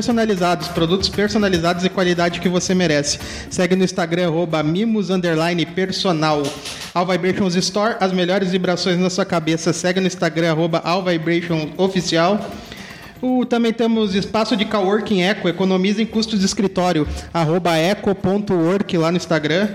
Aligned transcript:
Personalizados, 0.00 0.68
produtos 0.68 1.10
personalizados 1.10 1.84
e 1.84 1.90
qualidade 1.90 2.40
que 2.40 2.48
você 2.48 2.74
merece. 2.74 3.18
Segue 3.50 3.76
no 3.76 3.84
Instagram, 3.84 4.28
arroba 4.28 4.62
mimos 4.62 5.08
personal. 5.74 6.42
All 6.94 7.06
Vibrations 7.06 7.54
Store, 7.56 7.96
as 8.00 8.10
melhores 8.10 8.50
vibrações 8.50 8.98
na 8.98 9.10
sua 9.10 9.26
cabeça. 9.26 9.74
Segue 9.74 10.00
no 10.00 10.06
Instagram, 10.06 10.52
arroba 10.52 10.80
All 10.82 11.04
Vibration 11.04 11.68
Oficial. 11.76 12.50
O, 13.20 13.44
também 13.44 13.74
temos 13.74 14.14
espaço 14.14 14.56
de 14.56 14.64
coworking 14.64 15.20
Eco, 15.20 15.50
economiza 15.50 16.00
em 16.00 16.06
custos 16.06 16.40
de 16.40 16.46
escritório, 16.46 17.06
arroba 17.34 17.76
eco.work 17.76 18.96
lá 18.96 19.10
no 19.10 19.18
Instagram. 19.18 19.68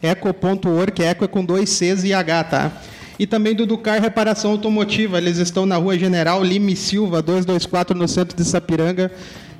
Eco.work, 0.00 1.02
Eco 1.02 1.26
é 1.26 1.28
com 1.28 1.44
dois 1.44 1.68
Cs 1.68 2.02
e 2.02 2.14
H, 2.14 2.44
tá? 2.44 2.72
E 3.18 3.26
também 3.26 3.54
do 3.54 3.66
Ducar 3.66 4.00
Reparação 4.00 4.52
Automotiva. 4.52 5.18
Eles 5.18 5.36
estão 5.36 5.66
na 5.66 5.76
rua 5.76 5.98
General 5.98 6.42
Lime 6.42 6.74
Silva, 6.74 7.20
224, 7.20 7.96
no 7.96 8.08
centro 8.08 8.34
de 8.34 8.44
Sapiranga. 8.44 9.12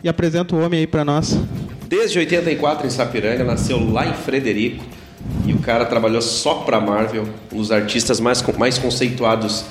E 0.06 0.08
apresenta 0.08 0.54
o 0.54 0.64
homem 0.64 0.78
aí 0.78 0.86
para 0.86 1.04
nós. 1.04 1.36
Desde 1.88 2.20
84 2.20 2.86
em 2.86 2.90
Sapiranga, 2.90 3.42
nasceu 3.42 3.90
lá 3.90 4.06
em 4.06 4.14
Frederico. 4.14 4.84
E 5.44 5.52
o 5.52 5.58
cara 5.58 5.84
trabalhou 5.84 6.22
só 6.22 6.54
para 6.62 6.80
Marvel, 6.80 7.28
um 7.52 7.56
dos 7.56 7.72
artistas 7.72 8.20
mais, 8.20 8.40
mais 8.56 8.78
conceituados 8.78 9.64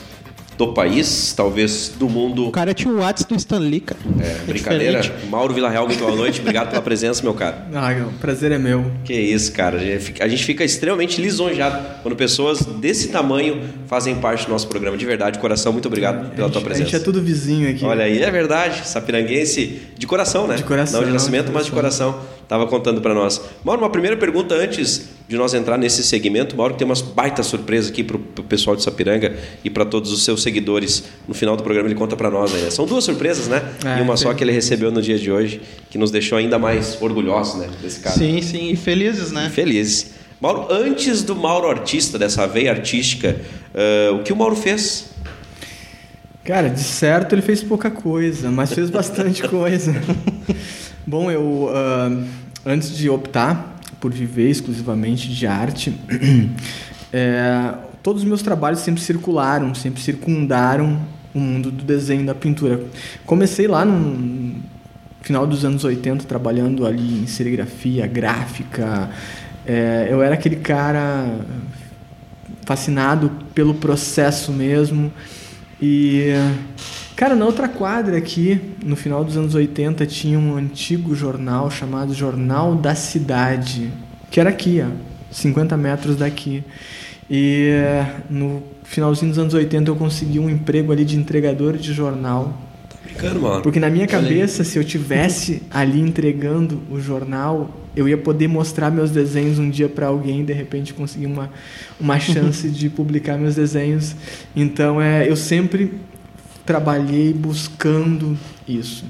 do 0.58 0.74
país, 0.74 1.34
talvez 1.36 1.94
do 1.98 2.10
mundo. 2.10 2.48
O 2.48 2.52
cara 2.52 2.74
tinha 2.74 2.94
o 2.94 3.00
WhatsApp 3.00 3.34
do 3.34 3.38
Stan 3.38 3.60
Lee, 3.60 3.80
cara. 3.82 4.00
É, 4.20 4.46
brincadeira. 4.46 5.02
Diferente. 5.02 5.28
Mauro 5.28 5.54
Villarreal, 5.54 5.86
muito 5.86 6.00
boa 6.00 6.16
noite. 6.16 6.40
Obrigado 6.40 6.70
pela 6.70 6.82
presença, 6.82 7.22
meu 7.24 7.34
cara. 7.34 7.66
Ah, 7.76 7.92
o 8.08 8.14
prazer 8.20 8.52
é 8.52 8.58
meu. 8.58 8.90
Que 9.04 9.14
isso, 9.14 9.52
cara. 9.52 9.78
A 9.78 10.28
gente 10.28 10.44
fica 10.44 10.64
extremamente 10.64 11.22
lisonjeado 11.22 11.86
quando 12.02 12.16
pessoas 12.16 12.62
desse 12.62 13.10
tamanho 13.10 13.62
fazem 13.86 14.16
parte 14.16 14.46
do 14.46 14.52
nosso 14.52 14.68
programa. 14.68 14.98
De 14.98 15.06
verdade, 15.06 15.38
coração, 15.40 15.74
muito 15.74 15.88
obrigado 15.88 16.32
pela 16.34 16.48
gente, 16.48 16.54
tua 16.54 16.62
presença. 16.62 16.84
A 16.84 16.92
gente 16.92 16.96
é 16.96 17.04
tudo 17.04 17.22
vizinho 17.22 17.70
aqui. 17.70 17.84
Olha 17.84 18.06
aí, 18.06 18.24
é 18.24 18.32
verdade. 18.32 18.88
Sapiranguense 18.88 19.82
de 19.98 20.08
coração, 20.08 20.48
né? 20.48 20.56
De 20.56 20.64
coração. 20.64 21.02
Não 21.02 21.08
de 21.08 21.14
nascimento, 21.14 21.48
de 21.48 21.52
mas 21.52 21.66
de 21.66 21.72
coração. 21.72 22.20
Tava 22.48 22.68
contando 22.68 23.02
para 23.02 23.14
nós. 23.14 23.42
Mauro, 23.64 23.82
uma 23.82 23.90
primeira 23.90 24.16
pergunta 24.16 24.54
antes 24.54 25.10
de 25.28 25.36
nós 25.36 25.54
entrar 25.54 25.78
nesse 25.78 26.04
segmento. 26.04 26.56
Mauro 26.56 26.76
tem 26.76 26.86
umas 26.86 27.02
baita 27.02 27.42
surpresa 27.42 27.90
aqui 27.90 28.04
para 28.04 28.18
o 28.18 28.44
pessoal 28.44 28.76
de 28.76 28.84
Sapiranga 28.84 29.36
e 29.64 29.70
para 29.70 29.84
todos 29.84 30.12
os 30.12 30.24
seus 30.24 30.44
seguidores. 30.44 31.04
No 31.28 31.34
final 31.34 31.56
do 31.58 31.64
programa 31.64 31.88
ele 31.88 31.96
conta 31.96 32.16
para 32.16 32.30
nós. 32.30 32.54
Né? 32.54 32.70
São 32.70 32.86
duas 32.86 33.04
surpresas, 33.04 33.48
né? 33.48 33.64
É, 33.84 34.00
e 34.00 34.02
uma 34.02 34.16
só 34.16 34.34
que 34.34 34.44
ele 34.44 34.52
recebeu 34.52 34.92
no 34.92 35.02
dia 35.02 35.18
de 35.18 35.32
hoje, 35.32 35.62
que 35.90 35.98
nos 35.98 36.12
deixou 36.12 36.38
ainda 36.38 36.60
mais 36.60 37.02
orgulhosos, 37.02 37.56
né? 37.60 37.70
Desse 37.82 38.00
cara. 38.00 38.16
Sim, 38.16 38.42
sim, 38.42 38.70
e 38.70 38.76
felizes, 38.76 39.32
né? 39.32 39.50
Felizes. 39.54 40.12
Mauro, 40.40 40.68
antes 40.70 41.24
do 41.24 41.36
Mauro 41.36 41.68
artista, 41.68 42.20
dessa 42.20 42.46
veia 42.46 42.72
artística, 42.72 43.36
uh, 43.74 44.16
o 44.16 44.24
que 44.24 44.32
o 44.32 44.36
Mauro 44.36 44.56
fez? 44.56 45.06
Cara, 46.44 46.70
de 46.70 46.84
certo 46.84 47.34
ele 47.34 47.42
fez 47.42 47.64
pouca 47.64 47.90
coisa, 47.90 48.52
mas 48.52 48.72
fez 48.72 48.92
bastante 48.92 49.42
coisa. 49.50 49.96
Bom, 51.08 51.30
eu 51.30 51.70
uh, 51.70 52.26
antes 52.66 52.98
de 52.98 53.08
optar 53.12 53.76
por 54.00 54.12
viver 54.12 54.50
exclusivamente 54.50 55.30
de 55.30 55.46
arte, 55.46 55.96
é, 57.14 57.76
todos 58.02 58.24
os 58.24 58.28
meus 58.28 58.42
trabalhos 58.42 58.80
sempre 58.80 59.02
circularam, 59.02 59.76
sempre 59.76 60.02
circundaram 60.02 61.00
o 61.32 61.40
mundo 61.40 61.70
do 61.70 61.84
desenho 61.84 62.26
da 62.26 62.34
pintura. 62.34 62.84
Comecei 63.24 63.68
lá 63.68 63.86
no 63.86 64.56
final 65.22 65.46
dos 65.46 65.64
anos 65.64 65.84
80 65.84 66.26
trabalhando 66.26 66.88
ali 66.88 67.22
em 67.22 67.28
serigrafia, 67.28 68.08
gráfica. 68.08 69.12
É, 69.64 70.08
eu 70.10 70.24
era 70.24 70.34
aquele 70.34 70.56
cara 70.56 71.40
fascinado 72.66 73.30
pelo 73.54 73.76
processo 73.76 74.52
mesmo 74.52 75.14
e 75.80 76.32
Cara, 77.16 77.34
na 77.34 77.46
outra 77.46 77.70
quadra 77.70 78.18
aqui, 78.18 78.60
no 78.84 78.98
final 78.98 79.24
dos 79.24 79.38
anos 79.38 79.56
80, 79.56 80.06
tinha 80.06 80.38
um 80.38 80.58
antigo 80.58 81.16
jornal 81.16 81.72
chamado 81.72 82.14
Jornal 82.14 82.76
da 82.76 82.94
Cidade, 82.94 83.90
que 84.30 84.38
era 84.38 84.50
aqui, 84.50 84.84
ó, 84.86 84.90
50 85.32 85.78
metros 85.78 86.18
daqui. 86.18 86.62
E 87.30 87.72
no 88.30 88.62
finalzinho 88.84 89.30
dos 89.30 89.40
anos 89.40 89.54
80 89.54 89.90
eu 89.90 89.96
consegui 89.96 90.40
um 90.40 90.50
emprego 90.50 90.92
ali 90.92 91.06
de 91.06 91.16
entregador 91.16 91.78
de 91.78 91.94
jornal. 91.94 92.54
Tá 92.90 92.98
brincando, 93.02 93.40
mano. 93.40 93.62
Porque 93.62 93.80
na 93.80 93.90
minha 93.90 94.08
cabeça, 94.08 94.66
se 94.66 94.78
eu 94.78 94.84
tivesse 94.84 95.64
ali 95.72 96.02
entregando 96.02 96.82
o 96.92 97.00
jornal, 97.00 97.70
eu 97.96 98.10
ia 98.10 98.18
poder 98.18 98.50
mostrar 98.50 98.92
meus 98.92 99.10
desenhos 99.10 99.58
um 99.58 99.70
dia 99.70 99.88
para 99.88 100.08
alguém 100.08 100.44
de 100.44 100.52
repente 100.52 100.94
conseguir 100.94 101.28
uma, 101.28 101.50
uma 101.98 102.20
chance 102.20 102.70
de 102.70 102.90
publicar 102.90 103.38
meus 103.38 103.56
desenhos. 103.56 104.14
Então, 104.54 105.02
é, 105.02 105.30
eu 105.30 105.38
sempre 105.38 105.94
trabalhei 106.66 107.34
buscando 107.34 108.38
isso. 108.68 109.06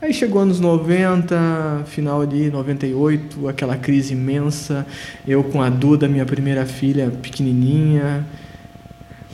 Aí 0.00 0.12
chegou 0.12 0.42
anos 0.42 0.60
90, 0.60 1.84
final 1.86 2.20
ali, 2.20 2.50
98, 2.50 3.48
aquela 3.48 3.76
crise 3.76 4.12
imensa, 4.12 4.86
eu 5.26 5.42
com 5.44 5.62
a 5.62 5.70
Duda, 5.70 6.08
minha 6.08 6.26
primeira 6.26 6.66
filha, 6.66 7.10
pequenininha, 7.10 8.26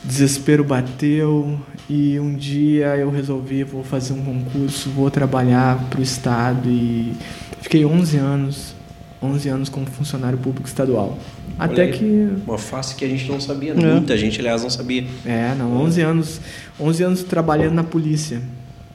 desespero 0.03 0.63
bateu 0.63 1.59
e 1.89 2.19
um 2.19 2.33
dia 2.33 2.95
eu 2.95 3.09
resolvi, 3.11 3.63
vou 3.63 3.83
fazer 3.83 4.13
um 4.13 4.23
concurso, 4.23 4.89
vou 4.89 5.11
trabalhar 5.11 5.77
para 5.89 5.99
o 5.99 6.03
Estado 6.03 6.69
e 6.69 7.13
fiquei 7.61 7.85
11 7.85 8.17
anos, 8.17 8.75
11 9.21 9.49
anos 9.49 9.69
como 9.69 9.85
funcionário 9.85 10.37
público 10.37 10.67
estadual. 10.67 11.17
Até 11.59 11.83
aí, 11.83 11.91
que. 11.91 12.29
Uma 12.47 12.57
face 12.57 12.95
que 12.95 13.05
a 13.05 13.07
gente 13.07 13.29
não 13.29 13.39
sabia, 13.39 13.73
é. 13.73 13.75
muita 13.75 14.17
gente, 14.17 14.39
aliás, 14.39 14.63
não 14.63 14.69
sabia. 14.69 15.05
É, 15.25 15.53
não, 15.55 15.77
11 15.83 16.01
anos, 16.01 16.41
11 16.79 17.03
anos 17.03 17.23
trabalhando 17.23 17.73
na 17.73 17.83
polícia. 17.83 18.41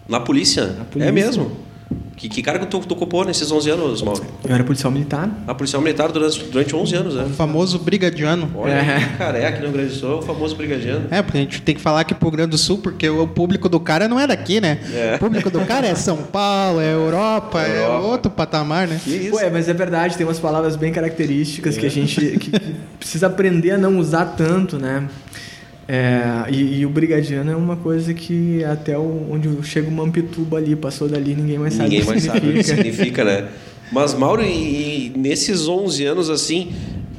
Na 0.09 0.21
polícia? 0.21 0.67
Na 0.67 0.85
polícia. 0.85 1.09
É 1.09 1.13
mesmo? 1.13 1.66
Que, 2.17 2.31
que 2.31 2.43
cara 2.43 2.59
que 2.59 2.67
tu, 2.67 2.81
tu 2.81 2.95
ocupou 2.95 3.25
nesses 3.25 3.53
11 3.53 3.71
anos, 3.71 4.03
Mauro? 4.03 4.25
Eu 4.43 4.55
era 4.55 4.65
policial 4.65 4.91
militar. 4.91 5.31
Ah, 5.47 5.55
policial 5.55 5.83
militar 5.83 6.11
durante, 6.11 6.43
durante 6.45 6.75
11 6.75 6.97
anos, 6.97 7.15
né? 7.15 7.25
O 7.25 7.35
famoso 7.35 7.79
brigadiano. 7.79 8.51
Olha, 8.55 8.73
é. 8.73 9.17
cara, 9.19 9.39
é 9.39 9.47
aqui 9.47 9.59
no 9.59 9.67
Rio 9.67 9.75
Grande 9.75 9.91
do 9.91 9.95
Sul, 9.95 10.13
é 10.13 10.15
o 10.15 10.23
famoso 10.23 10.57
brigadiano. 10.57 11.07
É, 11.11 11.21
porque 11.23 11.37
a 11.37 11.41
gente 11.43 11.61
tem 11.61 11.75
que 11.75 11.81
falar 11.81 12.01
aqui 12.01 12.15
pro 12.15 12.29
Rio 12.29 12.39
Grande 12.39 12.51
do 12.53 12.59
Sul, 12.59 12.79
porque 12.79 13.09
o 13.09 13.29
público 13.29 13.69
do 13.69 13.79
cara 13.79 14.09
não 14.09 14.19
é 14.19 14.27
daqui, 14.27 14.61
né? 14.61 14.79
É. 14.93 15.17
O 15.17 15.19
público 15.19 15.51
do 15.51 15.61
cara 15.67 15.87
é 15.87 15.95
São 15.95 16.17
Paulo, 16.17 16.81
é 16.81 16.93
Europa, 16.93 17.63
é 17.63 17.83
Europa. 17.83 17.93
é 17.93 18.11
outro 18.11 18.31
patamar, 18.31 18.89
né? 18.89 18.99
Que 19.05 19.11
isso? 19.11 19.37
Ué, 19.37 19.51
mas 19.51 19.69
é 19.69 19.75
verdade, 19.75 20.17
tem 20.17 20.27
umas 20.27 20.41
palavras 20.41 20.75
bem 20.75 20.93
características 20.93 21.77
é. 21.77 21.81
que 21.81 21.87
a 21.87 21.91
gente 21.91 22.39
que, 22.39 22.51
que 22.51 22.61
precisa 22.99 23.27
aprender 23.27 23.73
a 23.73 23.79
não 23.79 23.99
usar 23.99 24.25
tanto, 24.25 24.79
né? 24.79 25.07
É, 25.89 26.47
e, 26.51 26.81
e, 26.81 26.87
o 26.87 26.91
brigadiano 26.91 27.51
é 27.51 27.55
uma 27.55 27.77
coisa 27.77 28.13
que 28.13 28.65
até 28.65 28.99
o, 28.99 29.29
onde 29.31 29.49
chega 29.63 29.89
o 29.89 29.93
Mampituba 29.93 30.57
ali, 30.57 30.75
passou 30.75 31.09
dali, 31.09 31.35
ninguém 31.35 31.59
mais 31.59 31.75
sabe 31.75 31.91
ninguém 31.91 32.01
o 32.01 32.03
que 32.03 32.11
mais 32.11 32.23
significa. 32.23 32.41
sabe 32.41 32.59
o 32.59 32.63
que 32.63 32.65
significa, 32.65 33.25
né? 33.25 33.49
Mas, 33.93 34.15
Mauro, 34.15 34.43
e, 34.43 35.07
e 35.07 35.13
nesses 35.17 35.69
11 35.69 36.05
anos, 36.05 36.29
assim, 36.29 36.73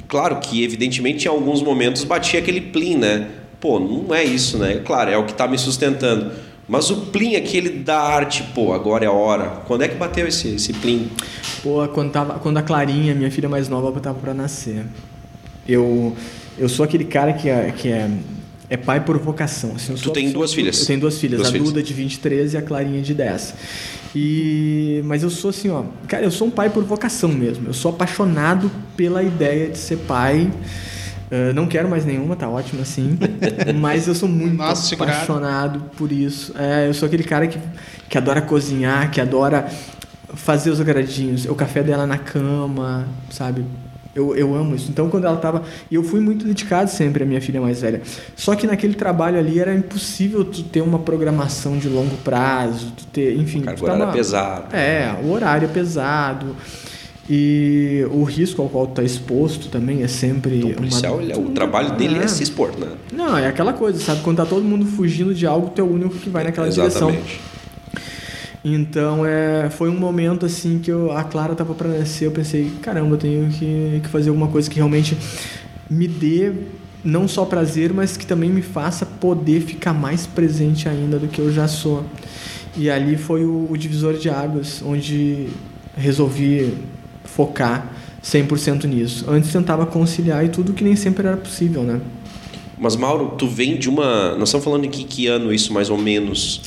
claro 0.08 0.40
que, 0.42 0.64
evidentemente, 0.64 1.26
em 1.26 1.30
alguns 1.30 1.62
momentos 1.62 2.04
batia 2.04 2.42
aquele 2.42 2.60
plim, 2.60 2.98
né? 2.98 3.28
Pô, 3.60 3.80
não 3.80 4.14
é 4.14 4.24
isso, 4.24 4.58
né? 4.58 4.82
Claro, 4.86 5.12
é 5.12 5.18
o 5.18 5.24
que 5.24 5.32
está 5.32 5.48
me 5.48 5.58
sustentando. 5.58 6.32
Mas 6.68 6.90
o 6.90 6.98
plim 7.08 7.36
aquele 7.36 7.70
da 7.70 7.98
arte, 7.98 8.44
pô, 8.54 8.74
agora 8.74 9.06
é 9.06 9.08
a 9.08 9.12
hora. 9.12 9.62
Quando 9.66 9.84
é 9.84 9.88
que 9.88 9.96
bateu 9.96 10.28
esse, 10.28 10.56
esse 10.56 10.74
plim? 10.74 11.10
Pô, 11.64 11.88
quando, 11.88 12.12
tava, 12.12 12.40
quando 12.40 12.58
a 12.58 12.62
Clarinha, 12.62 13.16
minha 13.16 13.32
filha 13.32 13.48
mais 13.48 13.70
nova, 13.70 13.98
estava 13.98 14.20
para 14.20 14.34
nascer. 14.34 14.86
Eu, 15.66 16.16
eu 16.58 16.68
sou 16.68 16.84
aquele 16.84 17.06
cara 17.06 17.32
que 17.32 17.48
é, 17.50 17.72
que 17.72 17.88
é 17.88 18.10
é 18.70 18.76
pai 18.76 19.04
por 19.04 19.18
vocação. 19.18 19.74
Assim, 19.76 19.94
tu 19.96 20.12
tem 20.12 20.32
duas 20.32 20.54
filhas? 20.54 20.82
Eu 20.82 20.88
tenho 20.88 21.00
duas 21.00 21.18
filhas, 21.18 21.38
duas 21.38 21.50
a 21.50 21.52
filhas. 21.52 21.68
Duda 21.68 21.84
de 21.84 21.94
23 21.94 22.54
e 22.54 22.58
a 22.58 22.62
Clarinha 22.62 23.02
de 23.02 23.14
10. 23.14 23.54
E 24.16 25.02
mas 25.06 25.24
eu 25.24 25.30
sou 25.30 25.50
assim, 25.50 25.70
ó, 25.70 25.84
cara, 26.08 26.24
eu 26.24 26.32
sou 26.32 26.48
um 26.48 26.52
pai 26.52 26.70
por 26.70 26.84
vocação 26.84 27.30
mesmo. 27.30 27.68
Eu 27.68 27.74
sou 27.74 27.92
apaixonado 27.92 28.70
pela 28.96 29.24
ideia 29.24 29.70
de 29.70 29.78
ser 29.78 29.98
pai. 29.98 30.52
Uh, 31.30 31.54
não 31.54 31.68
quero 31.68 31.90
mais 31.90 32.06
nenhuma, 32.06 32.36
tá 32.36 32.50
ótimo 32.50 32.82
assim. 32.82 33.18
mas 33.80 34.08
eu 34.08 34.16
sou 34.16 34.30
muito 34.30 34.56
Nossa, 34.56 34.96
apaixonado 34.96 35.92
por 35.98 36.12
isso. 36.12 36.54
É, 36.58 36.88
eu 36.88 36.94
sou 36.94 37.06
aquele 37.06 37.24
cara 37.24 37.48
que, 37.48 37.60
que 38.10 38.18
adora 38.18 38.42
cozinhar, 38.42 39.12
que 39.12 39.22
adora 39.22 39.70
fazer 40.34 40.70
os 40.70 40.80
agradinhos. 40.82 41.46
O 41.46 41.56
café 41.56 41.84
dela 41.84 42.06
na 42.06 42.18
cama, 42.18 43.08
sabe? 43.30 43.66
Eu, 44.18 44.36
eu 44.36 44.56
amo 44.56 44.76
isso. 44.76 44.90
Então, 44.90 45.10
quando 45.10 45.26
ela 45.26 45.36
estava. 45.36 45.62
E 45.92 45.96
eu 45.96 46.04
fui 46.04 46.20
muito 46.20 46.44
dedicado 46.44 46.90
sempre 46.90 47.24
à 47.24 47.26
minha 47.26 47.40
filha 47.40 47.62
mais 47.62 47.82
velha. 47.82 48.02
Só 48.36 48.56
que 48.56 48.66
naquele 48.66 48.96
trabalho 48.96 49.38
ali 49.38 49.60
era 49.60 49.76
impossível 49.76 50.44
tu 50.44 50.64
ter 50.64 50.82
uma 50.82 50.98
programação 50.98 51.78
de 51.78 51.88
longo 51.88 52.18
prazo, 52.18 52.92
tu 52.98 53.06
ter. 53.06 53.38
Enfim. 53.38 53.64
O 53.80 53.84
horário 53.84 54.04
é 54.04 54.12
pesado. 54.12 54.76
É, 54.76 55.16
o 55.24 55.32
horário 55.32 55.66
é 55.66 55.72
pesado. 55.72 56.56
E 57.30 58.08
o 58.10 58.24
risco 58.24 58.62
ao 58.62 58.70
qual 58.70 58.88
tu 58.88 58.90
está 58.92 59.04
exposto 59.04 59.68
também 59.68 60.02
é 60.02 60.08
sempre. 60.08 60.58
Então, 60.58 60.72
o 60.72 60.74
policial, 60.76 61.18
uma... 61.18 61.38
o 61.38 61.50
trabalho 61.52 61.92
dele 61.92 62.18
é. 62.18 62.24
é 62.24 62.28
se 62.28 62.42
expor, 62.42 62.72
né? 62.76 62.88
Não, 63.14 63.38
é 63.38 63.48
aquela 63.48 63.74
coisa, 63.74 64.00
sabe? 64.00 64.22
Quando 64.22 64.38
tá 64.38 64.46
todo 64.46 64.64
mundo 64.64 64.86
fugindo 64.86 65.34
de 65.34 65.46
algo, 65.46 65.70
tu 65.70 65.82
é 65.82 65.84
o 65.84 65.94
único 65.94 66.16
que 66.16 66.30
vai 66.30 66.44
naquela 66.44 66.68
Exatamente. 66.68 67.22
direção. 67.22 67.57
Então 68.64 69.26
é, 69.26 69.70
foi 69.70 69.90
um 69.90 69.98
momento 69.98 70.46
assim 70.46 70.80
que 70.80 70.92
eu, 70.92 71.12
a 71.12 71.24
Clara 71.24 71.54
estava 71.54 71.74
para 71.74 71.90
nascer, 71.90 72.26
eu 72.26 72.32
pensei, 72.32 72.72
caramba, 72.82 73.16
eu 73.16 73.18
tenho 73.18 73.50
que, 73.50 74.02
que 74.04 74.10
fazer 74.10 74.30
alguma 74.30 74.48
coisa 74.48 74.70
que 74.70 74.76
realmente 74.78 75.18
me 75.90 76.08
dê 76.08 76.52
não 77.04 77.28
só 77.28 77.46
prazer, 77.46 77.94
mas 77.94 78.18
que 78.18 78.26
também 78.26 78.50
me 78.50 78.62
faça 78.62 79.06
poder 79.06 79.62
ficar 79.62 79.94
mais 79.94 80.28
presente 80.28 80.90
ainda 80.90 81.18
do 81.18 81.28
que 81.28 81.40
eu 81.40 81.52
já 81.52 81.68
sou. 81.68 82.04
E 82.76 82.90
ali 82.90 83.16
foi 83.16 83.46
o, 83.46 83.68
o 83.70 83.78
divisor 83.78 84.16
de 84.16 84.30
águas, 84.30 84.84
onde 84.86 85.48
resolvi 85.96 86.74
focar 87.24 87.92
100% 88.24 88.84
nisso. 88.86 89.26
Antes 89.30 89.52
tentava 89.52 89.86
conciliar 89.86 90.46
e 90.46 90.50
tudo 90.50 90.74
que 90.74 90.84
nem 90.84 90.96
sempre 90.96 91.26
era 91.26 91.38
possível, 91.38 91.84
né? 91.84 92.02
Mas 92.78 92.96
Mauro, 92.96 93.34
tu 93.38 93.48
vem 93.48 93.78
de 93.78 93.90
uma, 93.90 94.36
nós 94.36 94.50
estamos 94.50 94.64
falando 94.64 94.84
de 94.84 94.90
que, 94.90 95.04
que 95.04 95.28
ano 95.28 95.52
isso 95.52 95.74
mais 95.74 95.90
ou 95.90 95.98
menos? 95.98 96.62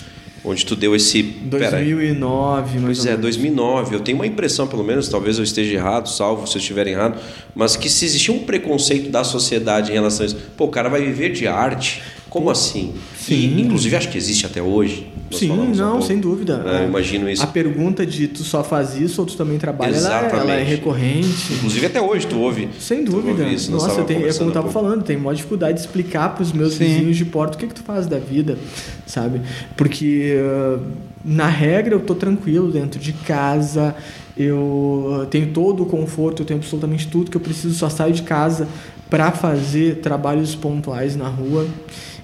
Onde 0.44 0.64
tu 0.64 0.74
deu 0.74 0.96
esse. 0.96 1.22
2009, 1.22 2.78
mais 2.78 2.98
Pois 2.98 3.06
é, 3.06 3.16
2009. 3.16 3.94
Eu 3.94 4.00
tenho 4.00 4.16
uma 4.16 4.26
impressão, 4.26 4.66
pelo 4.66 4.82
menos, 4.82 5.08
talvez 5.08 5.36
eu 5.36 5.44
esteja 5.44 5.74
errado, 5.74 6.08
salvo 6.08 6.46
se 6.46 6.56
eu 6.56 6.60
estiver 6.60 6.86
errado, 6.86 7.20
mas 7.54 7.76
que 7.76 7.90
se 7.90 8.06
existia 8.06 8.32
um 8.32 8.40
preconceito 8.40 9.10
da 9.10 9.22
sociedade 9.22 9.90
em 9.90 9.94
relação 9.94 10.24
a 10.24 10.26
isso. 10.26 10.36
Pô, 10.56 10.64
o 10.64 10.68
cara 10.68 10.88
vai 10.88 11.02
viver 11.02 11.32
de 11.32 11.46
arte. 11.46 12.02
Como 12.30 12.48
assim? 12.48 12.94
Sim. 13.18 13.34
E, 13.34 13.60
inclusive, 13.60 13.96
acho 13.96 14.08
que 14.08 14.16
existe 14.16 14.46
até 14.46 14.62
hoje. 14.62 15.10
Sim, 15.32 15.72
não, 15.76 16.00
sem 16.00 16.18
dúvida. 16.18 16.64
É, 16.66 16.86
imagino 16.86 17.28
isso. 17.28 17.42
A 17.42 17.46
pergunta 17.46 18.04
de 18.04 18.26
tu 18.28 18.42
só 18.42 18.64
faz 18.64 18.96
isso 18.96 19.20
ou 19.20 19.26
tu 19.26 19.36
também 19.36 19.58
trabalha, 19.58 19.94
ela, 19.96 20.26
ela 20.26 20.52
é 20.54 20.62
recorrente. 20.62 21.52
Inclusive, 21.52 21.86
até 21.86 22.00
hoje 22.00 22.26
tu 22.26 22.38
ouve. 22.38 22.68
Sem 22.78 23.04
dúvida. 23.04 23.42
ouve 23.42 23.54
isso, 23.54 23.70
Nossa, 23.70 24.02
tenho, 24.02 24.28
é 24.28 24.32
como 24.32 24.46
eu 24.46 24.50
há 24.50 24.52
tava 24.52 24.68
pouco. 24.68 24.72
falando, 24.72 25.04
tenho 25.04 25.20
maior 25.20 25.34
dificuldade 25.34 25.74
de 25.74 25.80
explicar 25.80 26.34
para 26.34 26.42
os 26.42 26.52
meus 26.52 26.74
Sim. 26.74 26.84
vizinhos 26.84 27.16
de 27.16 27.24
porta 27.24 27.56
o 27.56 27.58
que, 27.58 27.66
que 27.66 27.74
tu 27.74 27.82
faz 27.82 28.06
da 28.06 28.18
vida, 28.18 28.58
sabe? 29.06 29.40
Porque, 29.76 30.36
uh, 30.36 30.80
na 31.24 31.46
regra, 31.46 31.94
eu 31.94 32.00
tô 32.00 32.14
tranquilo 32.14 32.72
dentro 32.72 33.00
de 33.00 33.12
casa, 33.12 33.94
eu 34.36 35.26
tenho 35.30 35.48
todo 35.48 35.82
o 35.82 35.86
conforto, 35.86 36.42
eu 36.42 36.46
tenho 36.46 36.58
absolutamente 36.58 37.06
tudo 37.06 37.30
que 37.30 37.36
eu 37.36 37.40
preciso, 37.40 37.74
só 37.74 37.88
saio 37.88 38.12
de 38.12 38.22
casa 38.22 38.66
para 39.08 39.32
fazer 39.32 39.96
trabalhos 39.96 40.54
pontuais 40.54 41.16
na 41.16 41.28
rua. 41.28 41.66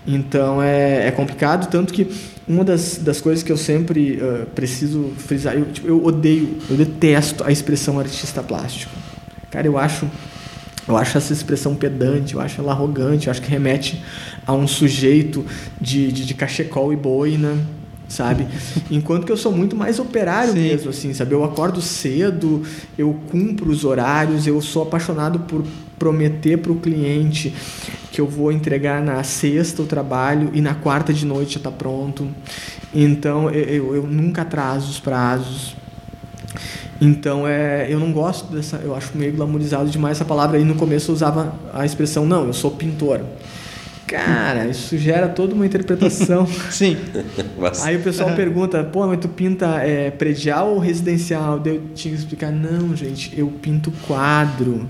Então 0.06 0.62
é, 0.62 1.08
é 1.08 1.10
complicado, 1.10 1.68
tanto 1.68 1.92
que 1.92 2.08
uma 2.46 2.64
das, 2.64 2.98
das 2.98 3.20
coisas 3.20 3.42
que 3.42 3.50
eu 3.50 3.56
sempre 3.56 4.20
uh, 4.22 4.46
preciso 4.54 5.12
frisar, 5.16 5.56
eu, 5.56 5.64
tipo, 5.66 5.88
eu 5.88 6.04
odeio, 6.04 6.58
eu 6.70 6.76
detesto 6.76 7.42
a 7.42 7.50
expressão 7.50 7.98
artista 7.98 8.42
plástico. 8.42 8.92
Cara, 9.50 9.66
eu 9.66 9.76
acho 9.76 10.08
eu 10.88 10.96
acho 10.96 11.18
essa 11.18 11.32
expressão 11.32 11.74
pedante, 11.74 12.34
eu 12.34 12.40
acho 12.40 12.60
ela 12.60 12.70
arrogante, 12.70 13.26
eu 13.26 13.30
acho 13.32 13.42
que 13.42 13.50
remete 13.50 14.00
a 14.46 14.52
um 14.52 14.68
sujeito 14.68 15.44
de, 15.80 16.12
de, 16.12 16.24
de 16.24 16.34
cachecol 16.34 16.92
e 16.92 16.96
boina, 16.96 17.56
sabe? 18.08 18.46
Enquanto 18.90 19.24
que 19.24 19.32
eu 19.32 19.36
sou 19.36 19.52
muito 19.52 19.76
mais 19.76 19.98
operário 19.98 20.52
Sim. 20.52 20.60
mesmo, 20.60 20.90
assim, 20.90 21.12
sabe? 21.12 21.32
Eu 21.32 21.44
acordo 21.44 21.80
cedo, 21.80 22.62
eu 22.96 23.16
cumpro 23.30 23.70
os 23.70 23.84
horários, 23.84 24.46
eu 24.46 24.60
sou 24.60 24.82
apaixonado 24.82 25.40
por 25.40 25.64
prometer 25.98 26.58
para 26.58 26.72
o 26.72 26.76
cliente 26.76 27.54
que 28.12 28.20
eu 28.20 28.26
vou 28.26 28.52
entregar 28.52 29.02
na 29.02 29.22
sexta 29.22 29.82
o 29.82 29.86
trabalho 29.86 30.50
e 30.52 30.60
na 30.60 30.74
quarta 30.74 31.12
de 31.12 31.26
noite 31.26 31.54
já 31.54 31.58
está 31.58 31.70
pronto. 31.70 32.28
Então 32.94 33.50
eu, 33.50 33.94
eu, 33.94 34.06
nunca 34.06 34.42
atraso 34.42 34.90
os 34.90 35.00
prazos. 35.00 35.74
Então 37.00 37.46
é, 37.46 37.86
eu 37.90 38.00
não 38.00 38.12
gosto 38.12 38.50
dessa, 38.52 38.78
eu 38.78 38.94
acho 38.94 39.16
meio 39.16 39.32
glamourizado 39.32 39.90
demais 39.90 40.16
essa 40.16 40.24
palavra. 40.24 40.56
Aí 40.56 40.64
no 40.64 40.76
começo 40.76 41.10
eu 41.10 41.14
usava 41.14 41.54
a 41.74 41.84
expressão 41.84 42.24
não, 42.24 42.46
eu 42.46 42.52
sou 42.52 42.70
pintor. 42.70 43.20
Cara, 44.06 44.66
isso 44.66 44.96
gera 44.96 45.28
toda 45.28 45.54
uma 45.54 45.66
interpretação. 45.66 46.46
Sim. 46.70 46.96
Aí 47.82 47.96
o 47.96 48.02
pessoal 48.02 48.34
pergunta, 48.34 48.84
pô, 48.84 49.06
mas 49.06 49.18
tu 49.18 49.28
pinta 49.28 49.80
é, 49.82 50.10
predial 50.10 50.74
ou 50.74 50.78
residencial? 50.78 51.58
Daí 51.58 51.76
eu 51.76 51.82
tinha 51.94 52.14
que 52.14 52.20
explicar, 52.20 52.52
não, 52.52 52.94
gente, 52.94 53.36
eu 53.36 53.48
pinto 53.48 53.92
quadro. 54.06 54.88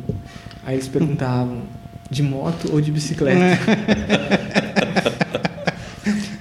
Aí 0.64 0.74
eles 0.74 0.88
perguntavam, 0.88 1.62
de 2.10 2.22
moto 2.22 2.70
ou 2.72 2.80
de 2.80 2.92
bicicleta? 2.92 3.40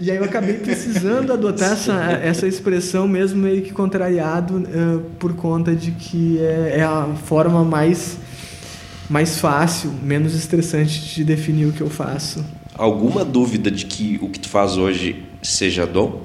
E 0.05 0.11
aí 0.11 0.17
eu 0.17 0.23
acabei 0.23 0.53
precisando 0.53 1.33
adotar 1.33 1.71
essa, 1.71 1.93
essa 2.21 2.47
expressão 2.47 3.07
mesmo 3.07 3.41
meio 3.41 3.63
que 3.63 3.71
contrariado 3.73 4.63
eh, 4.71 4.99
por 5.17 5.35
conta 5.35 5.75
de 5.75 5.89
que 5.89 6.37
é, 6.37 6.75
é 6.77 6.83
a 6.83 7.07
forma 7.25 7.63
mais, 7.63 8.15
mais 9.09 9.39
fácil, 9.39 9.91
menos 10.03 10.35
estressante 10.35 11.15
de 11.15 11.23
definir 11.23 11.65
o 11.65 11.71
que 11.71 11.81
eu 11.81 11.89
faço. 11.89 12.45
Alguma 12.77 13.23
dúvida 13.23 13.71
de 13.71 13.85
que 13.85 14.19
o 14.21 14.29
que 14.29 14.39
tu 14.39 14.49
faz 14.49 14.75
hoje 14.77 15.23
seja 15.41 15.85
dom? 15.85 16.21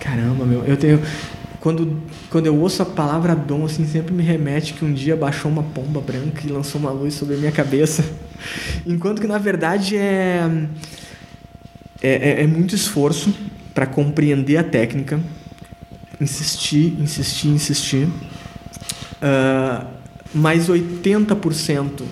Caramba, 0.00 0.44
meu, 0.44 0.64
eu 0.64 0.76
tenho. 0.76 1.00
Quando, 1.60 2.02
quando 2.30 2.46
eu 2.46 2.54
ouço 2.58 2.82
a 2.82 2.86
palavra 2.86 3.34
dom, 3.34 3.64
assim, 3.64 3.86
sempre 3.86 4.12
me 4.12 4.22
remete 4.22 4.74
que 4.74 4.84
um 4.84 4.92
dia 4.92 5.16
baixou 5.16 5.50
uma 5.50 5.62
pomba 5.62 6.00
branca 6.00 6.42
e 6.44 6.50
lançou 6.50 6.78
uma 6.80 6.90
luz 6.90 7.14
sobre 7.14 7.34
a 7.36 7.38
minha 7.38 7.52
cabeça. 7.52 8.04
Enquanto 8.86 9.20
que, 9.20 9.26
na 9.26 9.38
verdade, 9.38 9.96
é. 9.96 10.42
É, 12.02 12.12
é- 12.12 12.42
é 12.42 12.46
muito 12.46 12.74
esforço 12.74 13.32
para 13.72 13.86
compreender 13.86 14.58
a 14.58 14.62
técnica, 14.62 15.18
insistir, 16.20 16.96
insistir, 17.00 17.48
insistir. 17.48 18.08
Ah, 19.22 19.86
mas 20.34 20.68
80% 20.68 22.02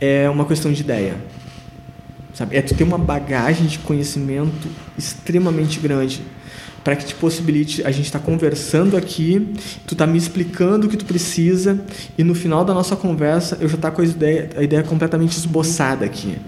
é 0.00 0.28
uma 0.28 0.44
questão 0.44 0.72
de 0.72 0.80
ideia. 0.82 1.16
Sabe? 2.34 2.56
É 2.56 2.62
tu 2.62 2.74
ter 2.74 2.84
uma 2.84 2.98
bagagem 2.98 3.66
de 3.66 3.78
conhecimento 3.80 4.68
extremamente 4.96 5.80
grande 5.80 6.22
para 6.84 6.94
que 6.94 7.04
te 7.04 7.14
possibilite 7.14 7.82
a 7.84 7.90
gente 7.90 8.06
estar 8.06 8.20
conversando 8.20 8.96
aqui, 8.96 9.54
tu 9.86 9.94
tá 9.96 10.06
me 10.06 10.16
explicando 10.16 10.86
o 10.86 10.90
que 10.90 10.96
tu 10.96 11.04
precisa 11.04 11.80
e 12.16 12.22
no 12.24 12.34
final 12.34 12.64
da 12.64 12.72
nossa 12.72 12.94
conversa 12.96 13.58
eu 13.60 13.68
já 13.68 13.76
tá 13.76 13.90
com 13.90 14.00
a 14.00 14.04
ideia, 14.04 14.50
a 14.56 14.62
ideia 14.62 14.82
completamente 14.82 15.36
esboçada 15.36 16.04
aqui, 16.04 16.38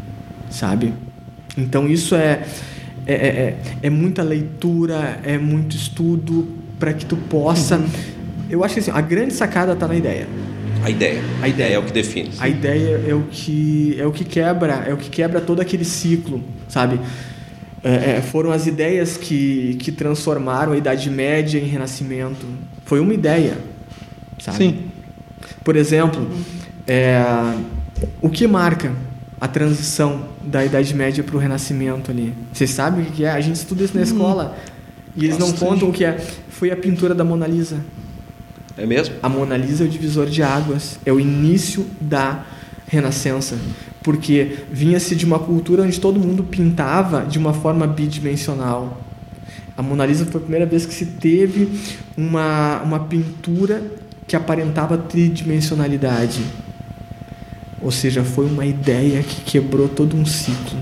sabe? 0.48 0.94
Então 1.58 1.88
isso 1.88 2.14
é 2.14 2.44
é, 3.06 3.12
é, 3.14 3.16
é- 3.26 3.56
é 3.82 3.90
muita 3.90 4.22
leitura, 4.22 5.18
é 5.24 5.36
muito 5.36 5.74
estudo 5.74 6.46
para 6.78 6.92
que 6.92 7.04
tu 7.04 7.16
possa. 7.16 7.80
Eu 8.48 8.62
acho 8.62 8.74
que 8.74 8.80
assim, 8.80 8.90
a 8.92 9.00
grande 9.00 9.34
sacada 9.34 9.74
tá 9.74 9.88
na 9.88 9.96
ideia. 9.96 10.28
A 10.82 10.90
ideia. 10.90 11.22
A 11.42 11.48
ideia. 11.48 11.74
é 11.74 11.78
o 11.78 11.82
que 11.82 11.92
define. 11.92 12.30
A 12.38 12.48
ideia 12.48 13.02
é 13.06 13.14
o 13.14 13.22
que 13.30 13.96
é 13.98 14.06
o 14.06 14.12
que 14.12 14.24
quebra, 14.24 14.84
é 14.86 14.94
o 14.94 14.96
que 14.96 15.10
quebra 15.10 15.40
todo 15.40 15.60
aquele 15.60 15.84
ciclo, 15.84 16.42
sabe? 16.68 17.00
É, 17.82 18.16
é, 18.16 18.22
foram 18.22 18.52
as 18.52 18.66
ideias 18.66 19.16
que, 19.16 19.76
que 19.80 19.90
transformaram 19.90 20.72
a 20.72 20.76
Idade 20.76 21.08
Média 21.08 21.58
em 21.58 21.64
Renascimento. 21.64 22.46
Foi 22.84 23.00
uma 23.00 23.14
ideia, 23.14 23.56
sabe? 24.38 24.58
Sim. 24.58 24.78
Por 25.64 25.76
exemplo, 25.76 26.28
é, 26.86 27.22
o 28.20 28.28
que 28.28 28.46
marca 28.46 28.92
a 29.40 29.48
transição 29.48 30.28
da 30.42 30.64
Idade 30.64 30.94
Média 30.94 31.24
para 31.24 31.36
o 31.36 31.38
Renascimento 31.38 32.10
ali? 32.10 32.34
Vocês 32.52 32.70
sabem 32.70 33.04
o 33.04 33.06
que 33.06 33.24
é? 33.24 33.30
A 33.30 33.40
gente 33.40 33.56
estuda 33.56 33.82
isso 33.82 33.96
na 33.96 34.02
escola 34.02 34.58
e 35.16 35.24
eles 35.24 35.38
não 35.38 35.50
bastante. 35.50 35.68
contam 35.68 35.88
o 35.88 35.92
que 35.92 36.04
é. 36.04 36.18
Foi 36.50 36.70
a 36.70 36.76
pintura 36.76 37.14
da 37.14 37.24
Mona 37.24 37.46
Lisa. 37.46 37.78
É 38.80 38.86
mesmo? 38.86 39.14
A 39.22 39.28
Mona 39.28 39.58
Lisa 39.58 39.84
é 39.84 39.86
o 39.86 39.90
divisor 39.90 40.24
de 40.24 40.42
águas, 40.42 40.98
é 41.04 41.12
o 41.12 41.20
início 41.20 41.86
da 42.00 42.46
Renascença, 42.86 43.58
porque 44.02 44.60
vinha-se 44.72 45.14
de 45.14 45.26
uma 45.26 45.38
cultura 45.38 45.82
onde 45.82 46.00
todo 46.00 46.18
mundo 46.18 46.42
pintava 46.42 47.26
de 47.26 47.38
uma 47.38 47.52
forma 47.52 47.86
bidimensional. 47.86 48.98
A 49.76 49.82
Mona 49.82 50.06
Lisa 50.06 50.24
foi 50.24 50.38
a 50.38 50.40
primeira 50.40 50.64
vez 50.64 50.86
que 50.86 50.94
se 50.94 51.04
teve 51.04 51.68
uma, 52.16 52.80
uma 52.82 53.00
pintura 53.00 53.82
que 54.26 54.34
aparentava 54.34 54.96
tridimensionalidade. 54.96 56.40
Ou 57.82 57.90
seja, 57.90 58.24
foi 58.24 58.46
uma 58.46 58.64
ideia 58.64 59.22
que 59.22 59.42
quebrou 59.42 59.90
todo 59.90 60.16
um 60.16 60.24
ciclo, 60.24 60.78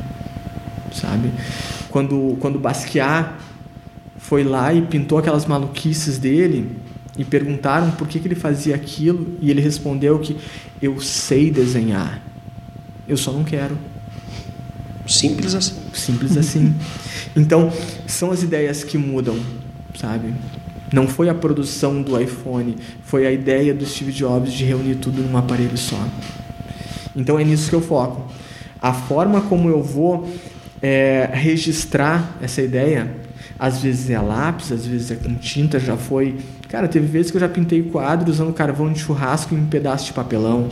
sabe? 0.92 1.32
Quando, 1.88 2.36
quando 2.38 2.60
Basquiat 2.60 3.32
foi 4.18 4.44
lá 4.44 4.72
e 4.72 4.82
pintou 4.82 5.18
aquelas 5.18 5.46
maluquices 5.46 6.16
dele 6.16 6.76
e 7.18 7.24
perguntaram 7.24 7.90
por 7.90 8.06
que, 8.06 8.20
que 8.20 8.28
ele 8.28 8.36
fazia 8.36 8.74
aquilo 8.74 9.36
e 9.40 9.50
ele 9.50 9.60
respondeu 9.60 10.18
que 10.20 10.36
eu 10.80 11.00
sei 11.00 11.50
desenhar, 11.50 12.22
eu 13.08 13.16
só 13.16 13.32
não 13.32 13.42
quero. 13.42 13.76
Simples 15.06 15.54
assim. 15.54 15.74
Simples 15.92 16.36
assim. 16.36 16.74
Então, 17.36 17.70
são 18.06 18.32
as 18.32 18.42
ideias 18.42 18.82
que 18.82 18.96
mudam, 18.98 19.38
sabe? 19.94 20.32
Não 20.92 21.06
foi 21.06 21.28
a 21.28 21.34
produção 21.34 22.02
do 22.02 22.18
iPhone, 22.20 22.74
foi 23.04 23.26
a 23.26 23.30
ideia 23.30 23.74
do 23.74 23.84
Steve 23.86 24.10
Jobs 24.10 24.52
de 24.52 24.64
reunir 24.64 24.96
tudo 24.96 25.20
num 25.22 25.36
aparelho 25.36 25.76
só. 25.76 26.02
Então 27.14 27.38
é 27.38 27.44
nisso 27.44 27.68
que 27.68 27.76
eu 27.76 27.80
foco. 27.80 28.32
A 28.80 28.92
forma 28.92 29.42
como 29.42 29.68
eu 29.68 29.82
vou 29.82 30.28
é, 30.80 31.28
registrar 31.32 32.36
essa 32.40 32.62
ideia, 32.62 33.14
às 33.58 33.82
vezes 33.82 34.08
é 34.08 34.18
lápis, 34.18 34.72
às 34.72 34.86
vezes 34.86 35.10
é 35.10 35.16
com 35.16 35.34
tinta, 35.34 35.78
já 35.78 35.96
foi. 35.96 36.36
Cara, 36.68 36.86
teve 36.86 37.06
vezes 37.06 37.30
que 37.30 37.36
eu 37.38 37.40
já 37.40 37.48
pintei 37.48 37.82
quadro 37.82 38.30
usando 38.30 38.52
carvão 38.52 38.92
de 38.92 38.98
churrasco 38.98 39.54
em 39.54 39.58
um 39.58 39.66
pedaço 39.66 40.06
de 40.06 40.12
papelão. 40.12 40.68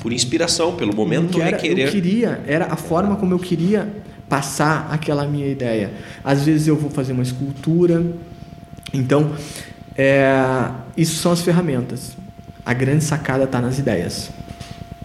Por 0.00 0.12
inspiração, 0.14 0.74
pelo 0.76 0.96
momento 0.96 1.32
Que 1.32 1.42
era, 1.42 1.56
requerer. 1.56 1.86
Eu 1.86 1.92
queria, 1.92 2.40
era 2.46 2.66
a 2.66 2.76
forma 2.76 3.16
como 3.16 3.34
eu 3.34 3.38
queria 3.38 3.86
passar 4.30 4.88
aquela 4.90 5.26
minha 5.26 5.46
ideia. 5.46 5.92
Às 6.24 6.44
vezes 6.44 6.66
eu 6.66 6.76
vou 6.76 6.90
fazer 6.90 7.12
uma 7.12 7.22
escultura. 7.22 8.02
Então, 8.94 9.32
é, 9.94 10.70
isso 10.96 11.16
são 11.16 11.32
as 11.32 11.42
ferramentas. 11.42 12.16
A 12.64 12.72
grande 12.72 13.04
sacada 13.04 13.44
está 13.44 13.60
nas 13.60 13.78
ideias. 13.78 14.30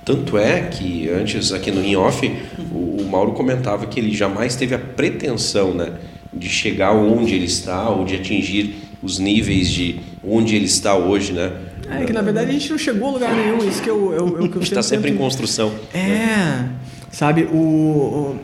Tanto 0.05 0.37
é 0.37 0.61
que 0.61 1.09
antes 1.09 1.51
aqui 1.51 1.71
no 1.71 1.83
In 1.83 1.95
Off, 1.97 2.25
o, 2.71 3.01
o 3.01 3.09
Mauro 3.09 3.33
comentava 3.33 3.85
que 3.87 3.99
ele 3.99 4.15
jamais 4.15 4.55
teve 4.55 4.75
a 4.75 4.79
pretensão, 4.79 5.73
né? 5.73 5.91
de 6.35 6.49
chegar 6.49 6.91
onde 6.91 7.33
ele 7.33 7.45
está 7.45 7.89
ou 7.89 8.03
de 8.03 8.15
atingir 8.15 8.75
os 9.05 9.19
níveis 9.19 9.69
de 9.69 9.99
onde 10.23 10.55
ele 10.55 10.65
está 10.65 10.95
hoje, 10.97 11.31
né? 11.31 11.51
É 11.89 12.03
que 12.03 12.11
na 12.11 12.21
verdade 12.23 12.49
a 12.49 12.53
gente 12.53 12.69
não 12.71 12.77
chegou 12.79 13.09
a 13.09 13.11
lugar 13.11 13.35
nenhum, 13.35 13.59
isso 13.69 13.81
que 13.81 13.89
eu, 13.89 14.11
eu, 14.11 14.17
eu, 14.17 14.49
que 14.49 14.55
eu 14.57 14.61
A 14.61 14.63
gente 14.63 14.63
está 14.63 14.81
sempre 14.81 15.11
em 15.11 15.15
construção. 15.15 15.71
É, 15.93 16.65
sabe, 17.11 17.43
o, 17.43 17.55
o- 17.55 18.35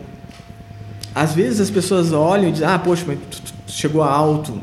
Às 1.13 1.33
vezes 1.33 1.59
as 1.59 1.69
pessoas 1.69 2.13
olham 2.13 2.49
e 2.49 2.51
dizem, 2.51 2.67
ah, 2.67 2.77
poxa, 2.79 3.03
mas 3.07 3.17
tu, 3.29 3.41
tu- 3.41 3.53
tu 3.65 3.71
chegou 3.71 4.03
alto. 4.03 4.61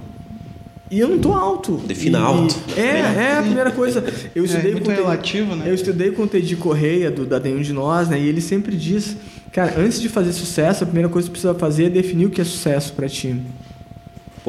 E 0.91 0.99
eu 1.01 1.09
não 1.09 1.19
tô 1.19 1.35
alto. 1.35 1.73
Defina 1.87 2.19
E- 2.19 2.23
alto. 2.23 2.57
É, 2.77 2.81
é 3.33 3.39
a 3.39 3.43
primeira 3.45 3.71
coisa. 3.73 4.03
Eu 4.35 4.45
estudei 4.45 4.71
É 4.71 4.75
muito 4.75 4.87
com 4.87 4.93
relativo, 4.97 5.55
né? 5.55 5.65
Eu 5.69 5.75
estudei 5.75 6.13
com 6.13 6.23
o 6.23 6.27
Teddy 6.27 6.57
Correia, 6.57 7.11
do, 7.11 7.27
da 7.27 7.39
Nenhum 7.39 7.61
de 7.61 7.73
Nós, 7.75 8.09
né? 8.09 8.19
E 8.19 8.27
ele 8.27 8.41
sempre 8.41 8.75
diz, 8.77 9.15
cara, 9.53 9.75
antes 9.77 10.01
de 10.01 10.09
fazer 10.09 10.33
sucesso, 10.33 10.85
a 10.85 10.87
primeira 10.87 11.09
coisa 11.11 11.29
que 11.29 11.37
você 11.39 11.43
precisa 11.49 11.61
fazer 11.61 11.85
é 11.87 11.91
definir 11.91 12.25
o 12.27 12.31
que 12.31 12.41
é 12.41 12.45
sucesso 12.45 12.93
pra 12.95 13.07
ti. 13.09 13.37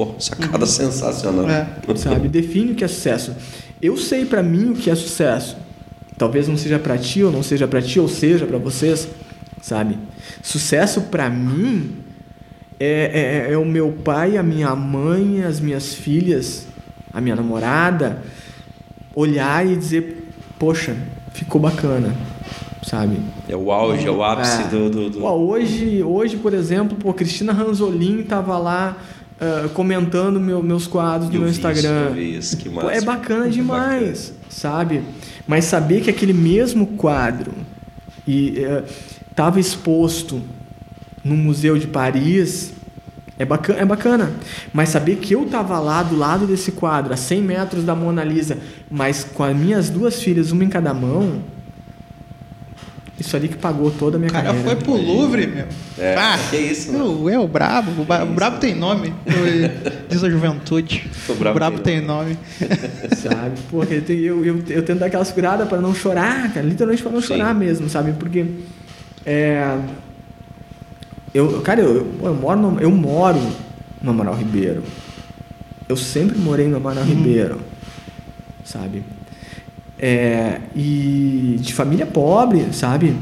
Pô, 0.06 0.16
sacada 0.18 0.66
sensacional. 0.66 1.50
É. 1.50 1.68
sabe? 1.98 2.30
Define 2.30 2.72
o 2.72 2.76
que 2.76 2.86
é 2.86 2.88
sucesso. 2.88 3.36
Eu 3.82 3.98
sei 3.98 4.24
pra 4.24 4.42
mim 4.42 4.70
o 4.70 4.74
que 4.76 4.90
é 4.90 4.96
sucesso. 4.96 5.58
Talvez 6.18 6.48
não 6.48 6.56
seja 6.56 6.80
pra 6.80 6.98
ti 6.98 7.22
ou 7.22 7.32
não 7.32 7.44
seja 7.44 7.68
pra 7.68 7.82
ti 7.82 8.00
ou 8.00 8.08
seja 8.08 8.46
pra 8.46 8.58
vocês, 8.58 9.10
sabe? 9.62 9.98
Sucesso 10.42 11.02
pra 11.02 11.30
mim 11.30 11.98
é, 12.80 13.48
é, 13.50 13.54
é 13.54 13.58
o 13.58 13.66
meu 13.66 13.92
pai, 13.92 14.38
a 14.38 14.44
minha 14.44 14.74
mãe, 14.74 15.44
as 15.44 15.60
minhas 15.60 15.94
filhas, 15.94 16.66
a 17.14 17.20
minha 17.20 17.36
namorada 17.36 18.22
olhar 19.14 19.66
e 19.68 19.76
dizer, 19.76 20.30
poxa, 20.58 20.96
ficou 21.34 21.60
bacana, 21.60 22.16
sabe? 22.84 23.18
É 23.50 23.56
o 23.56 23.70
auge, 23.72 24.08
é 24.08 24.12
o 24.12 24.24
ápice 24.24 24.62
É. 24.62 24.68
do, 24.68 24.90
do, 24.90 25.10
do- 25.10 25.26
hoje, 25.26 26.02
hoje, 26.04 26.38
por 26.38 26.54
exemplo, 26.54 26.98
pô, 26.98 27.14
Cristina 27.14 27.52
Ranzolin 27.52 28.24
tava 28.24 28.58
lá 28.58 28.98
ah, 29.42 29.70
comentando 29.74 30.40
meu- 30.40 30.62
meus 30.64 30.86
quadros 30.88 31.30
no 31.30 31.36
Eu 31.36 31.42
meu 31.42 31.50
vi 31.50 31.58
isso, 31.58 31.68
Instagram. 31.68 32.18
isso, 32.20 32.58
que 32.58 32.70
Pô, 32.70 32.90
é 32.90 33.02
bacana 33.02 33.50
demais, 33.50 34.34
sabe? 34.50 35.02
Mas 35.48 35.66
saber 35.66 36.02
que 36.02 36.10
aquele 36.10 36.34
mesmo 36.34 36.86
quadro 36.88 37.52
e 38.28 38.60
eh, 38.60 38.84
tava 39.36 39.60
exposto 39.60 40.42
no 41.24 41.36
museu 41.36 41.78
de 41.78 41.88
Paris 41.88 42.74
é 43.38 43.46
bacana, 43.46 43.80
é 43.80 43.86
bacana. 43.86 44.32
Mas 44.74 44.90
saber 44.90 45.16
que 45.18 45.34
eu 45.34 45.46
tava 45.46 45.80
lá 45.80 46.04
do 46.04 46.16
lado 46.18 46.46
desse 46.46 46.72
quadro, 46.74 47.14
a 47.14 47.18
100 47.18 47.42
metros 47.42 47.84
da 47.86 47.96
Mona 47.96 48.24
Lisa, 48.24 48.58
mas 48.92 49.24
com 49.24 49.44
as 49.44 49.56
minhas 49.56 49.90
duas 49.90 50.22
filhas, 50.22 50.52
uma 50.52 50.64
em 50.64 50.70
cada 50.70 50.94
mão, 50.94 51.42
isso 53.20 53.36
ali 53.36 53.48
que 53.48 53.58
pagou 53.58 53.92
toda 53.92 54.16
a 54.18 54.20
minha 54.20 54.30
O 54.30 54.34
cara 54.34 54.46
carreira. 54.48 54.68
foi 54.70 54.76
pro 54.78 54.96
Louvre, 54.96 55.46
meu. 55.48 55.66
É, 55.98 56.16
Ah, 56.16 56.38
que 56.50 56.56
isso, 56.58 56.92
né? 56.92 57.00
eu, 57.00 57.30
eu, 57.30 57.48
brabo. 57.48 57.92
O, 57.92 58.02
o 58.02 58.34
brabo 58.34 58.58
tem 58.60 58.74
nome. 58.74 59.14
Diz 60.10 60.24
a 60.24 60.30
juventude. 60.30 61.10
O 61.28 61.34
brabo 61.36 61.80
tem 61.80 62.00
tem 62.00 62.02
nome. 62.02 62.38
sabe? 63.18 63.60
Pô, 63.70 63.84
eu, 63.84 64.04
eu, 64.16 64.46
eu, 64.46 64.64
eu 64.70 64.84
tento 64.84 65.00
dar 65.00 65.08
aquela 65.08 65.26
segurada 65.26 65.66
para 65.66 65.80
não 65.82 65.94
chorar, 65.94 66.52
cara, 66.54 66.66
literalmente 66.66 67.04
para 67.04 67.12
não 67.12 67.22
Sim. 67.22 67.28
chorar 67.28 67.54
mesmo, 67.54 67.90
sabe? 67.90 68.14
Porque 68.14 68.46
é 69.26 69.78
eu, 71.34 71.62
cara, 71.62 71.82
eu, 71.82 71.96
eu, 71.96 72.26
eu 72.28 72.34
moro 72.36 72.60
no, 72.60 72.80
eu 72.82 72.90
moro 72.92 73.40
no 74.02 74.12
Amaral 74.12 74.36
Ribeiro. 74.36 74.84
Eu 75.88 75.96
sempre 75.96 76.38
morei 76.38 76.68
no 76.68 76.78
Amaral 76.78 77.04
Ribeiro, 77.04 77.60
sabe? 78.64 79.04
É, 80.02 80.60
e 80.76 81.58
de 81.60 81.74
família 81.74 82.06
pobre, 82.06 82.68
sabe? 82.72 83.16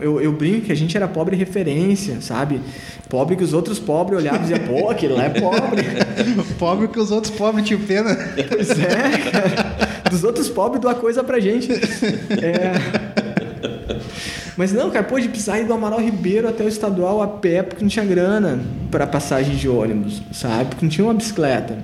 Eu, 0.00 0.20
eu 0.20 0.32
brinco 0.32 0.66
que 0.66 0.72
a 0.72 0.76
gente 0.76 0.96
era 0.96 1.08
pobre 1.08 1.34
referência, 1.34 2.20
sabe? 2.20 2.60
Pobre 3.08 3.36
que 3.36 3.42
os 3.42 3.54
outros 3.54 3.78
pobres 3.78 4.18
olhavam 4.18 4.40
e 4.40 4.42
diziam, 4.42 4.60
pô, 4.60 4.90
aquele 4.90 5.14
lá 5.14 5.24
é 5.24 5.30
pobre. 5.30 5.82
Pobre 6.58 6.88
que 6.88 7.00
os 7.00 7.10
outros 7.10 7.34
pobres 7.34 7.66
tinham 7.66 7.80
pena. 7.80 8.14
Pois 8.48 8.70
é, 8.70 9.30
cara. 9.30 10.00
Dos 10.10 10.24
outros 10.24 10.48
pobres 10.50 10.80
doar 10.80 10.96
coisa 10.96 11.24
pra 11.24 11.40
gente. 11.40 11.72
É. 11.72 12.72
Mas 14.58 14.72
não, 14.72 14.90
cara, 14.90 15.04
pô, 15.04 15.18
de 15.18 15.28
precisar 15.28 15.58
ir 15.60 15.64
do 15.64 15.72
Amaral 15.72 16.00
Ribeiro 16.00 16.48
até 16.48 16.64
o 16.64 16.68
estadual 16.68 17.22
a 17.22 17.28
pé 17.28 17.62
porque 17.62 17.82
não 17.82 17.88
tinha 17.88 18.04
grana 18.04 18.60
pra 18.90 19.06
passagem 19.06 19.56
de 19.56 19.68
ônibus, 19.68 20.20
sabe? 20.32 20.66
Porque 20.66 20.84
não 20.84 20.90
tinha 20.90 21.04
uma 21.04 21.14
bicicleta. 21.14 21.78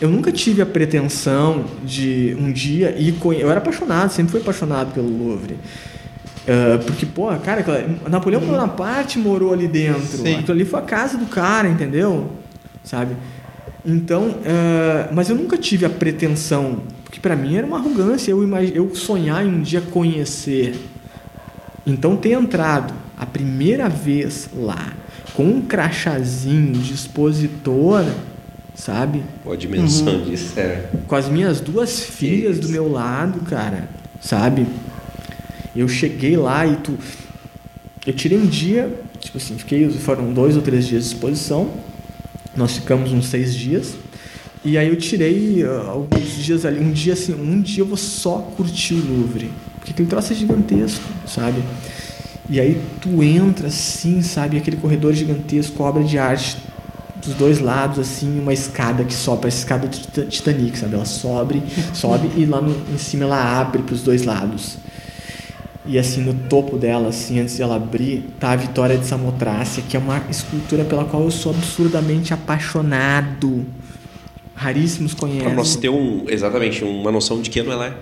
Eu 0.00 0.10
nunca 0.10 0.30
tive 0.30 0.60
a 0.60 0.66
pretensão 0.66 1.64
de 1.82 2.36
um 2.38 2.52
dia 2.52 2.94
ir 2.98 3.12
conhe... 3.12 3.40
Eu 3.40 3.50
era 3.50 3.58
apaixonado, 3.58 4.10
sempre 4.10 4.32
fui 4.32 4.40
apaixonado 4.40 4.92
pelo 4.92 5.08
Louvre. 5.08 5.56
Ah, 6.46 6.78
porque, 6.84 7.04
pô, 7.06 7.28
cara, 7.38 7.64
Napoleão 8.08 8.40
Bonaparte 8.40 9.18
morou 9.18 9.52
ali 9.52 9.66
dentro. 9.66 10.18
Sim. 10.18 10.36
Aquilo 10.36 10.52
ali 10.52 10.64
foi 10.64 10.78
a 10.78 10.82
casa 10.82 11.16
do 11.16 11.26
cara, 11.26 11.68
entendeu? 11.68 12.30
Sabe? 12.84 13.16
Então, 13.84 14.36
ah, 14.44 15.08
mas 15.12 15.28
eu 15.28 15.36
nunca 15.36 15.56
tive 15.56 15.84
a 15.86 15.90
pretensão, 15.90 16.82
porque 17.02 17.18
pra 17.18 17.34
mim 17.34 17.56
era 17.56 17.66
uma 17.66 17.78
arrogância 17.78 18.30
eu, 18.30 18.42
imag... 18.42 18.72
eu 18.74 18.94
sonhar 18.94 19.44
em 19.44 19.48
um 19.48 19.62
dia 19.62 19.80
conhecer. 19.80 20.78
Então, 21.86 22.16
ter 22.16 22.32
entrado 22.32 22.92
a 23.16 23.24
primeira 23.24 23.88
vez 23.88 24.48
lá 24.54 24.92
com 25.34 25.44
um 25.44 25.62
crachazinho 25.62 26.72
de 26.72 26.94
expositor, 26.94 28.04
sabe? 28.76 29.22
Pô, 29.42 29.52
a 29.52 29.56
dimensão 29.56 30.22
disso 30.22 30.58
é. 30.60 30.88
com 31.08 31.16
as 31.16 31.28
minhas 31.28 31.60
duas 31.60 32.00
filhas 32.00 32.60
do 32.60 32.68
meu 32.68 32.90
lado, 32.90 33.40
cara, 33.40 33.88
sabe? 34.20 34.66
Eu 35.74 35.88
cheguei 35.88 36.36
lá 36.36 36.66
e 36.66 36.76
tu. 36.76 36.96
Eu 38.06 38.12
tirei 38.12 38.38
um 38.38 38.46
dia, 38.46 38.94
tipo 39.18 39.38
assim, 39.38 39.58
fiquei, 39.58 39.88
foram 39.90 40.32
dois 40.32 40.54
ou 40.54 40.62
três 40.62 40.86
dias 40.86 41.04
de 41.04 41.14
exposição. 41.14 41.70
Nós 42.56 42.76
ficamos 42.76 43.12
uns 43.12 43.26
seis 43.26 43.54
dias. 43.54 43.94
E 44.64 44.78
aí 44.78 44.88
eu 44.88 44.96
tirei 44.96 45.64
ah, 45.64 45.86
alguns 45.88 46.36
dias 46.36 46.64
ali, 46.64 46.80
um 46.80 46.90
dia 46.90 47.12
assim, 47.12 47.34
um 47.34 47.60
dia 47.60 47.82
eu 47.82 47.86
vou 47.86 47.96
só 47.96 48.38
curtir 48.56 48.94
o 48.94 49.04
Louvre. 49.04 49.50
Porque 49.76 49.92
aquele 49.92 50.08
troço 50.08 50.32
é 50.32 50.36
gigantesco, 50.36 51.04
sabe? 51.26 51.62
E 52.48 52.60
aí 52.60 52.80
tu 53.00 53.22
entra 53.22 53.68
assim, 53.68 54.22
sabe? 54.22 54.56
Aquele 54.56 54.76
corredor 54.76 55.12
gigantesco, 55.12 55.82
obra 55.82 56.02
de 56.02 56.18
arte 56.18 56.56
dos 57.26 57.34
dois 57.34 57.58
lados, 57.60 57.98
assim, 57.98 58.40
uma 58.40 58.52
escada 58.52 59.04
que 59.04 59.12
sobe, 59.14 59.42
parece 59.42 59.58
escada 59.58 59.86
do 59.86 59.96
Tita- 59.96 60.24
Titanic, 60.26 60.78
sabe? 60.78 60.94
Ela 60.94 61.04
sobe, 61.04 61.62
sobe 61.92 62.30
e 62.36 62.46
lá 62.46 62.60
no, 62.60 62.70
em 62.92 62.98
cima 62.98 63.24
ela 63.24 63.60
abre 63.60 63.82
para 63.82 63.94
os 63.94 64.02
dois 64.02 64.22
lados. 64.24 64.78
E 65.88 65.98
assim, 65.98 66.20
no 66.20 66.34
topo 66.34 66.76
dela, 66.76 67.10
assim, 67.10 67.38
antes 67.38 67.56
de 67.56 67.62
ela 67.62 67.76
abrir, 67.76 68.28
tá 68.40 68.50
a 68.52 68.56
Vitória 68.56 68.98
de 68.98 69.06
Samotrácia, 69.06 69.84
que 69.88 69.96
é 69.96 70.00
uma 70.00 70.20
escultura 70.28 70.84
pela 70.84 71.04
qual 71.04 71.22
eu 71.22 71.30
sou 71.30 71.52
absurdamente 71.52 72.34
apaixonado. 72.34 73.64
Raríssimos 74.54 75.14
conhecem. 75.14 75.42
Pra 75.44 75.54
nós 75.54 75.76
ter 75.76 75.88
um, 75.88 76.24
exatamente 76.28 76.82
uma 76.82 77.12
noção 77.12 77.40
de 77.40 77.50
que 77.50 77.60
ano 77.60 77.70
ela 77.72 77.86
é. 77.86 77.94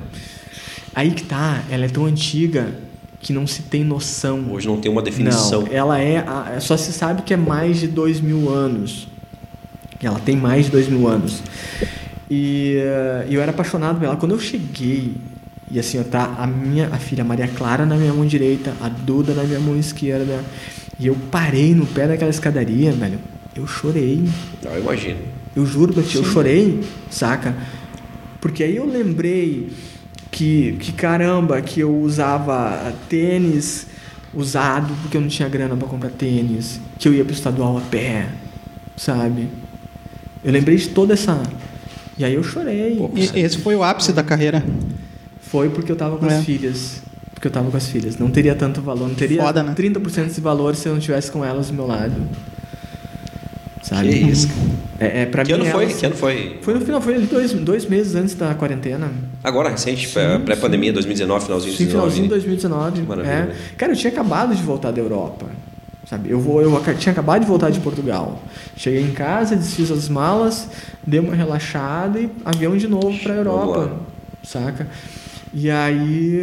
Aí 0.95 1.11
que 1.11 1.25
tá, 1.25 1.63
ela 1.71 1.85
é 1.85 1.89
tão 1.89 2.05
antiga 2.07 2.73
que 3.21 3.33
não 3.33 3.47
se 3.47 3.63
tem 3.63 3.83
noção. 3.85 4.47
Hoje 4.53 4.67
não 4.69 4.79
tem 4.81 4.91
uma 4.91 5.03
definição. 5.03 5.63
Não, 5.63 5.69
ela 5.73 5.99
é. 6.01 6.19
a- 6.19 6.59
Só 6.61 6.77
se 6.77 6.93
sabe 6.93 7.23
que 7.23 7.35
é 7.35 7.37
mais 7.37 7.81
de 7.81 7.89
dois 7.89 8.21
mil 8.21 8.49
anos. 8.49 9.09
Ela 10.07 10.21
tem 10.21 10.37
mais 10.37 10.67
de 10.67 10.73
dois 10.73 10.89
mil 10.89 11.07
anos. 11.09 11.43
E 12.31 12.77
eh, 12.77 13.27
eu 13.31 13.41
era 13.41 13.51
apaixonado 13.51 13.99
por 13.99 14.05
ela. 14.05 14.17
Quando 14.17 14.33
eu 14.33 14.41
cheguei, 14.41 15.15
e 15.71 15.79
assim, 15.79 16.01
ó, 16.01 16.05
tá 16.05 16.37
a 16.39 16.47
minha 16.47 16.89
a 16.93 16.99
filha 16.99 17.25
Maria 17.25 17.49
Clara 17.49 17.85
na 17.85 17.97
minha 17.97 18.13
mão 18.13 18.27
direita, 18.27 18.75
a 18.81 18.89
Duda 18.89 19.35
na 19.35 19.45
minha 19.45 19.61
mão 19.61 19.77
esquerda. 19.79 20.45
E 20.99 21.07
eu 21.07 21.17
parei 21.31 21.75
no 21.75 21.87
pé 21.87 22.07
daquela 22.07 22.31
escadaria, 22.31 22.93
velho. 22.93 23.19
Eu 23.55 23.67
chorei. 23.67 24.23
Não, 24.63 24.73
eu 24.73 24.81
imagino. 24.81 25.19
Eu 25.55 25.65
juro 25.65 25.93
pra 25.93 26.03
ti, 26.03 26.17
eu 26.17 26.25
chorei, 26.25 26.81
saca? 27.11 27.55
Porque 28.41 28.63
aí 28.65 28.77
eu 28.77 28.87
lembrei 28.87 29.73
que, 30.31 30.77
que 30.81 30.93
caramba, 30.93 31.61
que 31.63 31.81
eu 31.81 31.97
usava 31.97 32.93
tênis 33.09 33.87
usado 34.35 34.93
porque 35.03 35.17
eu 35.17 35.21
não 35.21 35.29
tinha 35.29 35.49
grana 35.49 35.77
pra 35.77 35.87
comprar 35.87 36.11
tênis, 36.11 36.81
que 36.99 37.09
eu 37.09 37.15
ia 37.15 37.25
pro 37.25 37.33
estadual 37.33 37.79
a 37.79 37.81
pé, 37.81 38.27
sabe? 38.97 39.49
Eu 40.45 40.53
lembrei 40.53 40.77
de 40.77 40.89
toda 40.89 41.15
essa. 41.15 41.43
E 42.19 42.25
aí 42.25 42.35
eu 42.35 42.43
chorei. 42.45 42.97
Pô, 42.97 43.11
E 43.15 43.41
esse 43.41 43.59
foi 43.59 43.75
o 43.75 43.83
ápice 43.83 44.13
da 44.13 44.23
carreira. 44.23 44.63
Foi 45.41 45.69
porque 45.71 45.91
eu 45.91 45.97
tava 45.97 46.17
com 46.17 46.27
É. 46.27 46.37
as 46.39 46.45
filhas. 46.45 47.03
Porque 47.33 47.49
eu 47.49 47.53
tava 47.53 47.71
com 47.71 47.77
as 47.77 47.89
filhas. 47.89 48.17
Não 48.19 48.31
teria 48.31 48.55
tanto 48.55 48.81
valor, 48.81 49.09
não 49.09 49.15
teria 49.15 49.43
Foda, 49.43 49.63
né? 49.63 49.73
30% 49.75 50.27
desse 50.29 50.41
valor 50.41 50.75
se 50.77 50.89
eu 50.89 50.93
não 50.93 51.01
tivesse 51.01 51.31
com 51.31 51.45
elas 51.45 51.69
do 51.69 51.75
meu 51.75 51.87
lado. 51.87 52.15
Sabe? 53.83 54.09
Que 54.09 54.17
isso. 54.17 54.49
É, 54.99 55.23
é, 55.23 55.27
pra 55.27 55.45
Que 55.45 55.53
mim, 55.53 55.61
ano 55.61 55.71
foi? 55.71 55.85
elas- 55.85 55.97
Que 55.97 56.07
ano 56.07 56.15
foi? 56.15 56.59
Foi 56.63 56.75
no 56.75 56.81
final, 56.81 57.01
foi 57.03 57.19
dois, 57.21 57.53
dois 57.53 57.85
meses 57.87 58.15
antes 58.15 58.35
da 58.35 58.55
quarentena. 58.55 59.11
Agora, 59.43 59.69
recente, 59.69 60.09
pré-pandemia, 60.45 60.93
2019, 60.93 61.45
finalzinho 61.45 61.73
de 61.73 61.79
Sim, 61.79 61.87
finalzinho 61.91 62.23
de 62.23 62.29
2019. 62.31 63.03
2019. 63.03 63.03
Maravilha. 63.03 63.53
É. 63.53 63.75
Cara, 63.77 63.93
eu 63.93 63.97
tinha 63.97 64.11
acabado 64.11 64.55
de 64.55 64.63
voltar 64.63 64.91
da 64.91 65.01
Europa. 65.01 65.47
Sabe? 66.07 66.31
Eu, 66.31 66.39
vou, 66.39 66.61
eu 66.61 66.99
tinha 66.99 67.13
acabado 67.13 67.43
de 67.43 67.47
voltar 67.47 67.71
de 67.71 67.81
Portugal. 67.81 68.43
Cheguei 68.77 69.03
em 69.03 69.13
casa, 69.13 69.57
desfiz 69.57 69.91
as 69.91 70.09
malas, 70.09 70.69
dei 71.07 71.21
uma 71.21 71.35
relaxada 71.35 72.21
e 72.21 72.31
avião 72.45 72.77
de 72.77 72.87
novo 72.87 73.19
pra 73.19 73.35
Vamos 73.35 73.47
Europa. 73.47 73.97
Saca? 74.43 74.87
E 75.53 75.71
aí, 75.71 76.43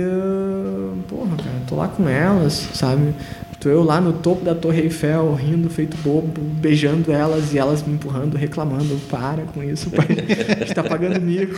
porra, 1.08 1.36
cara, 1.36 1.56
tô 1.68 1.76
lá 1.76 1.88
com 1.90 2.08
elas, 2.08 2.70
sabe? 2.74 3.14
Tô 3.62 3.70
eu 3.70 3.84
lá 3.84 4.02
no 4.02 4.12
topo 4.12 4.44
da 4.44 4.56
Torre 4.56 4.82
Eiffel, 4.82 5.36
rindo, 5.36 5.70
feito 5.70 5.96
bobo, 5.98 6.42
beijando 6.42 7.12
elas 7.12 7.54
e 7.54 7.60
elas 7.60 7.86
me 7.86 7.94
empurrando, 7.94 8.36
reclamando. 8.36 9.00
Para 9.08 9.44
com 9.44 9.64
isso, 9.64 9.92
pai. 9.92 10.08
A 10.10 10.66
gente 10.66 10.74
tá 10.74 10.84
pagando 10.84 11.22
mico. 11.22 11.54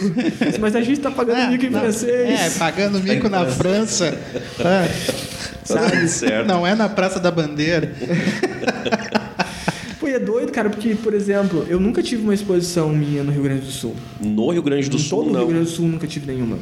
Mas 0.60 0.75
a 0.75 0.81
gente 0.81 1.00
tá 1.00 1.10
pagando 1.10 1.39
É, 1.39 1.48
mico 1.51 1.65
em 1.65 1.69
não, 1.69 1.79
francês. 1.79 2.29
É, 2.29 2.60
pagando 2.60 3.00
mico 3.01 3.29
na 3.29 3.45
França. 3.45 4.19
É, 4.60 4.89
tudo 5.65 6.07
certo. 6.10 6.45
não 6.45 6.67
é 6.67 6.75
na 6.75 6.89
Praça 6.89 7.22
da 7.22 7.31
Bandeira. 7.31 7.93
Pô, 9.98 10.05
é 10.05 10.19
doido, 10.19 10.51
cara, 10.51 10.69
porque, 10.69 10.95
por 10.95 11.13
exemplo, 11.13 11.65
eu 11.69 11.79
nunca 11.79 12.03
tive 12.03 12.22
uma 12.22 12.33
exposição 12.33 12.89
minha 12.89 13.24
no 13.24 13.31
Rio 13.31 13.43
Grande 13.43 13.62
do 13.62 13.72
Sul. 13.72 13.95
No 14.19 14.51
Rio 14.51 14.62
Grande 14.62 14.89
do 14.89 14.98
em 14.98 15.00
Sul, 15.00 15.19
todo 15.24 15.31
não. 15.31 15.39
Rio 15.39 15.48
Grande 15.48 15.63
do 15.63 15.72
Sul 15.72 15.88
nunca 15.88 16.05
tive 16.05 16.27
nenhuma. 16.27 16.57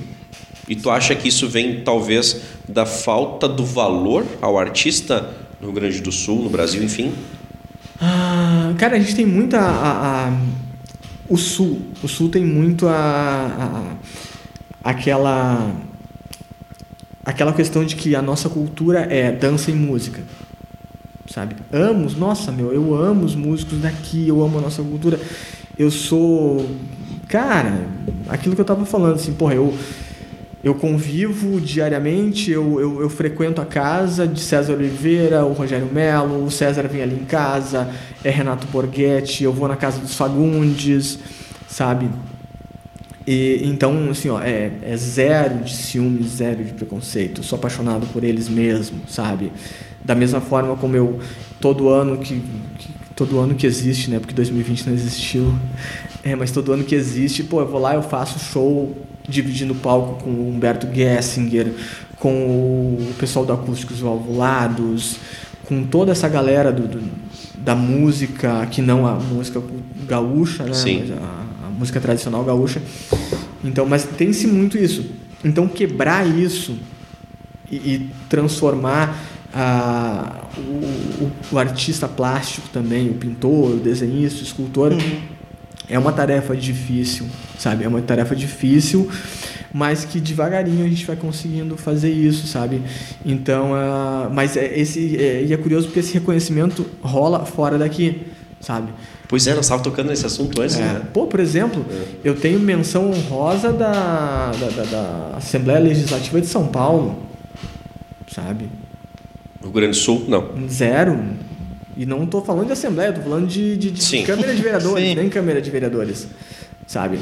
E 0.71 0.75
tu 0.77 0.89
acha 0.89 1.13
que 1.13 1.27
isso 1.27 1.49
vem, 1.49 1.81
talvez, 1.81 2.41
da 2.65 2.85
falta 2.85 3.45
do 3.45 3.65
valor 3.65 4.25
ao 4.41 4.57
artista 4.57 5.29
no 5.59 5.67
Rio 5.67 5.75
Grande 5.75 5.99
do 6.01 6.13
Sul, 6.13 6.41
no 6.43 6.49
Brasil, 6.49 6.81
enfim? 6.81 7.11
Ah, 7.99 8.73
cara, 8.77 8.95
a 8.95 8.99
gente 8.99 9.13
tem 9.13 9.25
muita. 9.25 9.59
A, 9.59 10.29
a- 10.29 10.37
o 11.27 11.35
Sul. 11.37 11.81
O 12.01 12.07
Sul 12.07 12.29
tem 12.29 12.45
muito 12.45 12.87
a, 12.87 12.93
a- 12.93 14.89
aquela. 14.91 15.75
Aquela 17.25 17.51
questão 17.51 17.83
de 17.83 17.97
que 17.97 18.15
a 18.15 18.21
nossa 18.21 18.47
cultura 18.49 19.01
é 19.01 19.29
dança 19.29 19.69
e 19.71 19.73
música. 19.75 20.21
Sabe? 21.29 21.55
Amo, 21.71 22.09
nossa, 22.17 22.49
meu, 22.49 22.73
eu 22.73 22.95
amo 22.95 23.25
os 23.25 23.35
músicos 23.35 23.79
daqui, 23.79 24.25
eu 24.27 24.41
amo 24.41 24.57
a 24.57 24.61
nossa 24.61 24.81
cultura. 24.81 25.19
Eu 25.77 25.91
sou. 25.91 26.65
Cara, 27.27 27.87
aquilo 28.29 28.55
que 28.55 28.61
eu 28.61 28.65
tava 28.65 28.85
falando, 28.85 29.15
assim, 29.15 29.33
porra, 29.33 29.53
eu. 29.55 29.77
Eu 30.63 30.75
convivo 30.75 31.59
diariamente, 31.59 32.51
eu, 32.51 32.79
eu, 32.79 33.01
eu 33.01 33.09
frequento 33.09 33.59
a 33.59 33.65
casa 33.65 34.27
de 34.27 34.39
César 34.39 34.73
Oliveira, 34.73 35.43
o 35.43 35.53
Rogério 35.53 35.89
Melo, 35.91 36.45
o 36.45 36.51
César 36.51 36.83
vem 36.87 37.01
ali 37.01 37.15
em 37.15 37.25
casa, 37.25 37.89
é 38.23 38.29
Renato 38.29 38.67
Borghetti, 38.67 39.43
eu 39.43 39.51
vou 39.51 39.67
na 39.67 39.75
casa 39.75 39.99
dos 39.99 40.13
Fagundes, 40.13 41.17
sabe? 41.67 42.09
E, 43.25 43.61
então, 43.65 44.09
assim, 44.09 44.29
ó, 44.29 44.39
é, 44.41 44.71
é 44.81 44.97
zero 44.97 45.59
de 45.63 45.75
ciúme, 45.75 46.23
zero 46.27 46.63
de 46.63 46.73
preconceito. 46.73 47.39
Eu 47.41 47.43
sou 47.43 47.57
apaixonado 47.57 48.07
por 48.07 48.23
eles 48.23 48.49
mesmo, 48.49 48.99
sabe? 49.07 49.51
Da 50.03 50.15
mesma 50.15 50.41
forma 50.41 50.75
como 50.75 50.95
eu, 50.95 51.19
todo 51.59 51.89
ano 51.89 52.17
que, 52.17 52.41
que- 52.79 52.89
todo 53.15 53.39
ano 53.39 53.53
que 53.53 53.67
existe, 53.67 54.09
né? 54.09 54.19
Porque 54.19 54.33
2020 54.33 54.85
não 54.87 54.93
existiu. 54.93 55.53
É, 56.23 56.35
mas 56.35 56.51
todo 56.51 56.71
ano 56.71 56.83
que 56.83 56.93
existe, 56.93 57.41
pô, 57.43 57.61
eu 57.61 57.67
vou 57.67 57.79
lá, 57.81 57.95
eu 57.95 58.03
faço 58.03 58.37
show 58.37 58.95
dividindo 59.27 59.73
o 59.73 59.75
palco 59.75 60.23
com 60.23 60.29
o 60.29 60.49
Humberto 60.49 60.87
Gessinger, 60.93 61.73
com 62.19 62.29
o 62.33 63.13
pessoal 63.19 63.45
do 63.45 63.53
Acústicos 63.53 63.99
Valvulados, 63.99 65.17
com 65.65 65.83
toda 65.83 66.11
essa 66.11 66.27
galera 66.27 66.71
do, 66.71 66.87
do- 66.87 67.21
da 67.57 67.75
música, 67.75 68.65
que 68.71 68.81
não 68.81 69.05
a 69.05 69.13
música 69.13 69.61
gaúcha, 70.07 70.63
né? 70.63 70.73
Sim. 70.73 71.13
A, 71.13 71.67
a 71.67 71.69
música 71.69 71.99
tradicional 71.99 72.43
gaúcha. 72.43 72.81
Então, 73.63 73.85
mas 73.85 74.03
tem-se 74.03 74.47
muito 74.47 74.77
isso. 74.77 75.05
Então, 75.45 75.67
quebrar 75.67 76.27
isso 76.27 76.75
e, 77.71 77.75
e 77.75 78.09
transformar 78.29 79.15
ah, 79.53 80.41
o, 80.57 81.23
o- 81.25 81.31
o 81.51 81.59
artista 81.59 82.07
plástico 82.07 82.67
também, 82.69 83.09
o 83.09 83.13
pintor, 83.13 83.71
o 83.75 83.77
desenhista, 83.77 84.39
o 84.41 84.43
escultor, 84.43 84.91
é 85.91 85.99
uma 85.99 86.11
tarefa 86.11 86.55
difícil, 86.55 87.25
sabe? 87.59 87.83
É 87.83 87.87
uma 87.87 88.01
tarefa 88.01 88.35
difícil, 88.35 89.09
mas 89.73 90.05
que 90.05 90.19
devagarinho 90.19 90.85
a 90.85 90.89
gente 90.89 91.05
vai 91.05 91.15
conseguindo 91.15 91.75
fazer 91.77 92.11
isso, 92.11 92.47
sabe? 92.47 92.81
Então, 93.25 93.73
ah, 93.75 94.29
mas 94.33 94.55
é 94.57 94.79
esse 94.79 95.17
é, 95.17 95.43
e 95.43 95.53
é 95.53 95.57
curioso 95.57 95.87
porque 95.87 95.99
esse 95.99 96.13
reconhecimento 96.13 96.85
rola 97.01 97.45
fora 97.45 97.77
daqui, 97.77 98.21
sabe? 98.59 98.91
Pois 99.27 99.47
é, 99.47 99.51
nós 99.53 99.65
estávamos 99.65 99.87
tocando 99.87 100.09
nesse 100.09 100.25
assunto 100.25 100.61
antes, 100.61 100.75
É. 100.77 100.81
né? 100.81 101.01
Pô, 101.13 101.25
por 101.25 101.39
exemplo, 101.39 101.85
eu 102.23 102.35
tenho 102.35 102.59
menção 102.59 103.09
honrosa 103.11 103.71
da, 103.71 104.51
da, 104.51 104.67
da- 104.67 104.83
da 105.31 105.37
Assembleia 105.37 105.79
Legislativa 105.79 106.41
de 106.41 106.47
São 106.47 106.67
Paulo, 106.67 107.23
sabe? 108.29 108.65
Rio 109.61 109.71
Grande 109.71 109.91
do 109.91 109.95
Sul, 109.97 110.25
não. 110.27 110.67
Zero. 110.67 111.17
E 111.97 112.05
não 112.05 112.23
estou 112.23 112.43
falando 112.43 112.67
de 112.67 112.73
Assembleia, 112.73 113.09
estou 113.09 113.23
falando 113.23 113.47
de, 113.47 113.75
de, 113.77 113.91
de. 113.91 114.23
Câmara 114.23 114.55
de 114.55 114.61
Vereadores, 114.61 115.07
Sim. 115.09 115.15
nem 115.15 115.29
Câmara 115.29 115.61
de 115.61 115.69
Vereadores, 115.69 116.27
sabe? 116.87 117.19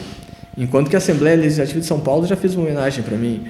Enquanto 0.57 0.89
que 0.89 0.95
a 0.95 0.99
Assembleia 0.99 1.35
Legislativa 1.37 1.79
de 1.79 1.85
São 1.85 1.99
Paulo 1.99 2.27
já 2.27 2.35
fez 2.35 2.55
uma 2.55 2.65
homenagem 2.65 3.03
para 3.03 3.17
mim. 3.17 3.45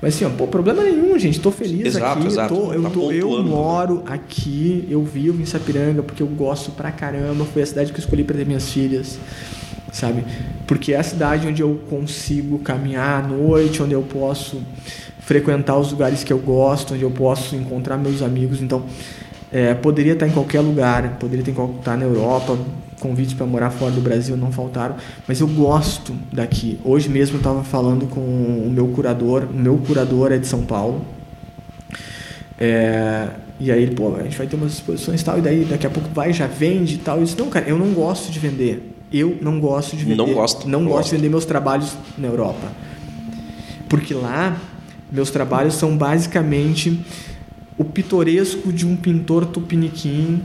Mas 0.00 0.14
assim, 0.14 0.24
ó, 0.24 0.30
pô, 0.30 0.46
problema 0.46 0.82
nenhum, 0.84 1.18
gente. 1.18 1.40
Tô 1.40 1.50
feliz 1.50 1.84
Exato, 1.86 2.18
aqui. 2.18 2.26
exato. 2.28 2.54
Tô, 2.54 2.72
eu, 2.72 2.82
Tá 2.82 2.90
tô- 2.90 3.10
eu 3.10 3.26
pontuando, 3.28 3.48
moro 3.50 4.02
aqui, 4.06 4.86
eu 4.88 5.02
vivo 5.02 5.42
em 5.42 5.44
Sapiranga 5.44 6.02
porque 6.04 6.22
eu 6.22 6.26
gosto 6.28 6.70
pra 6.70 6.92
caramba. 6.92 7.44
Foi 7.46 7.62
a 7.62 7.66
cidade 7.66 7.90
que 7.92 7.98
eu 7.98 8.02
escolhi 8.04 8.22
para 8.22 8.36
ter 8.36 8.46
minhas 8.46 8.68
filhas, 8.70 9.18
sabe? 9.90 10.22
Porque 10.68 10.92
é 10.92 10.98
a 10.98 11.02
cidade 11.02 11.48
onde 11.48 11.62
eu 11.62 11.80
consigo 11.90 12.60
caminhar 12.60 13.24
à 13.24 13.26
noite, 13.26 13.82
onde 13.82 13.92
eu 13.94 14.02
posso 14.02 14.62
frequentar 15.20 15.76
os 15.78 15.90
lugares 15.90 16.22
que 16.22 16.32
eu 16.32 16.38
gosto, 16.38 16.94
onde 16.94 17.02
eu 17.02 17.10
posso 17.10 17.56
encontrar 17.56 17.96
meus 17.96 18.22
amigos. 18.22 18.62
Então, 18.62 18.84
é, 19.52 19.74
poderia 19.74 20.12
estar 20.12 20.26
em 20.26 20.30
qualquer 20.30 20.60
lugar, 20.60 21.16
poderia 21.18 21.42
estar 21.42 21.96
na 21.96 22.04
Europa, 22.04 22.58
convites 23.00 23.32
para 23.32 23.46
morar 23.46 23.70
fora 23.70 23.92
do 23.92 24.00
Brasil 24.00 24.36
não 24.36 24.50
faltaram, 24.52 24.96
mas 25.26 25.40
eu 25.40 25.46
gosto 25.46 26.14
daqui. 26.32 26.78
Hoje 26.84 27.08
mesmo 27.08 27.36
eu 27.36 27.38
estava 27.38 27.62
falando 27.62 28.06
com 28.06 28.20
o 28.20 28.70
meu 28.70 28.88
curador, 28.88 29.44
o 29.44 29.54
meu 29.56 29.78
curador 29.78 30.32
é 30.32 30.38
de 30.38 30.46
São 30.46 30.62
Paulo. 30.62 31.04
É, 32.58 33.28
e 33.60 33.70
aí 33.72 33.82
ele, 33.82 33.94
pô, 33.94 34.14
a 34.16 34.22
gente 34.22 34.36
vai 34.36 34.46
ter 34.46 34.56
umas 34.56 34.72
exposições 34.72 35.20
e 35.20 35.24
tal, 35.24 35.38
e 35.38 35.40
daí 35.40 35.64
daqui 35.64 35.86
a 35.86 35.90
pouco 35.90 36.08
vai, 36.12 36.32
já 36.32 36.46
vende 36.46 36.94
e 36.94 36.98
tal. 36.98 37.18
Eu 37.18 37.24
disse, 37.24 37.38
não, 37.38 37.48
cara, 37.48 37.68
eu 37.68 37.78
não 37.78 37.92
gosto 37.92 38.30
de 38.30 38.38
vender. 38.38 38.94
Eu 39.12 39.38
não 39.40 39.58
gosto 39.58 39.96
de 39.96 40.04
vender. 40.04 40.16
Não 40.16 40.34
gosto, 40.34 40.68
Não 40.68 40.80
não 40.80 40.88
gosto 40.88 40.96
gosto. 40.98 41.10
de 41.10 41.16
vender 41.16 41.28
meus 41.30 41.44
trabalhos 41.44 41.96
na 42.16 42.28
Europa. 42.28 42.68
Porque 43.88 44.12
lá, 44.12 44.56
meus 45.10 45.30
trabalhos 45.30 45.74
são 45.74 45.96
basicamente 45.96 47.00
o 47.78 47.84
pitoresco 47.84 48.72
de 48.72 48.84
um 48.86 48.96
pintor 48.96 49.46
tupiniquim, 49.46 50.42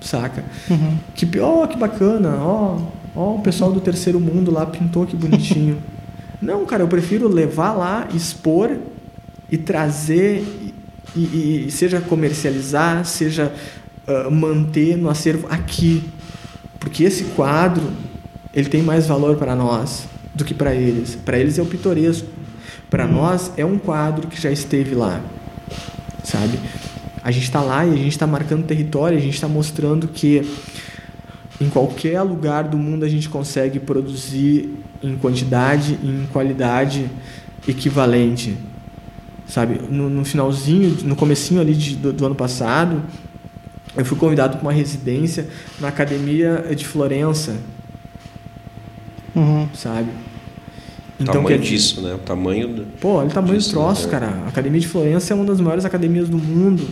saca? 0.00 0.44
Que, 1.14 1.38
ó, 1.40 1.66
que 1.66 1.76
bacana, 1.78 2.36
ó, 2.40 2.78
ó, 3.14 3.34
o 3.36 3.40
pessoal 3.40 3.72
do 3.72 3.80
terceiro 3.80 4.20
mundo 4.20 4.50
lá 4.50 4.66
pintou 4.66 5.06
que 5.06 5.16
bonitinho. 5.16 5.78
Não, 6.42 6.66
cara, 6.66 6.82
eu 6.82 6.88
prefiro 6.88 7.28
levar 7.28 7.72
lá, 7.72 8.08
expor 8.14 8.76
e 9.50 9.56
trazer, 9.56 10.44
e, 11.16 11.20
e- 11.20 11.64
e 11.68 11.70
seja 11.70 12.00
comercializar, 12.00 13.04
seja 13.06 13.52
ah, 14.06 14.28
manter 14.30 14.96
no 14.98 15.08
acervo 15.08 15.46
aqui. 15.48 16.02
Porque 16.78 17.04
esse 17.04 17.24
quadro, 17.36 17.84
ele 18.52 18.68
tem 18.68 18.82
mais 18.82 19.06
valor 19.06 19.36
para 19.36 19.54
nós 19.54 20.06
do 20.34 20.44
que 20.44 20.52
para 20.52 20.74
eles. 20.74 21.14
Para 21.14 21.38
eles 21.38 21.58
é 21.58 21.62
o 21.62 21.66
pitoresco. 21.66 22.28
Para 22.90 23.06
nós 23.06 23.50
é 23.56 23.64
um 23.64 23.78
quadro 23.78 24.28
que 24.28 24.38
já 24.40 24.50
esteve 24.50 24.94
lá, 24.94 25.20
sabe? 26.24 26.58
A 27.22 27.30
gente 27.30 27.44
está 27.44 27.60
lá 27.62 27.86
e 27.86 27.92
a 27.92 27.96
gente 27.96 28.08
está 28.08 28.26
marcando 28.26 28.64
território, 28.66 29.16
a 29.16 29.20
gente 29.20 29.34
está 29.34 29.46
mostrando 29.48 30.08
que 30.08 30.42
em 31.60 31.68
qualquer 31.68 32.20
lugar 32.22 32.64
do 32.64 32.76
mundo 32.76 33.04
a 33.04 33.08
gente 33.08 33.28
consegue 33.28 33.78
produzir 33.78 34.74
em 35.02 35.16
quantidade 35.16 35.96
e 36.02 36.08
em 36.08 36.26
qualidade 36.32 37.08
equivalente, 37.66 38.56
sabe? 39.46 39.80
No, 39.88 40.10
no 40.10 40.24
finalzinho, 40.24 40.98
no 41.04 41.14
comecinho 41.14 41.60
ali 41.60 41.72
de- 41.74 41.96
do, 41.96 42.12
do 42.12 42.26
ano 42.26 42.34
passado, 42.34 43.02
eu 43.96 44.04
fui 44.04 44.18
convidado 44.18 44.56
para 44.56 44.62
uma 44.62 44.72
residência 44.72 45.48
na 45.80 45.88
academia 45.88 46.66
de 46.76 46.84
Florença, 46.84 47.54
Uhum. 49.36 49.68
sabe? 49.74 50.08
O 51.24 51.32
tamanho 51.32 51.46
quer 51.48 51.58
dizer- 51.58 51.74
disso, 51.76 52.00
né? 52.00 52.14
O 52.14 52.18
tamanho. 52.18 52.68
do- 52.68 52.86
Pô, 53.00 53.14
olha 53.14 53.28
o 53.28 53.30
tamanho 53.32 53.54
do 53.54 53.58
disso, 53.58 53.70
troço, 53.70 54.04
né? 54.06 54.10
cara. 54.10 54.26
A 54.44 54.48
Academia 54.48 54.80
de 54.80 54.88
Florença 54.88 55.32
é 55.32 55.36
uma 55.36 55.44
das 55.44 55.60
maiores 55.60 55.84
academias 55.84 56.28
do 56.28 56.38
mundo, 56.38 56.86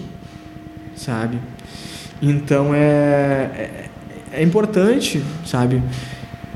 sabe? 0.97 1.39
Então 2.21 2.75
é, 2.75 2.81
é, 3.55 3.85
é 4.33 4.43
importante, 4.43 5.23
sabe? 5.45 5.83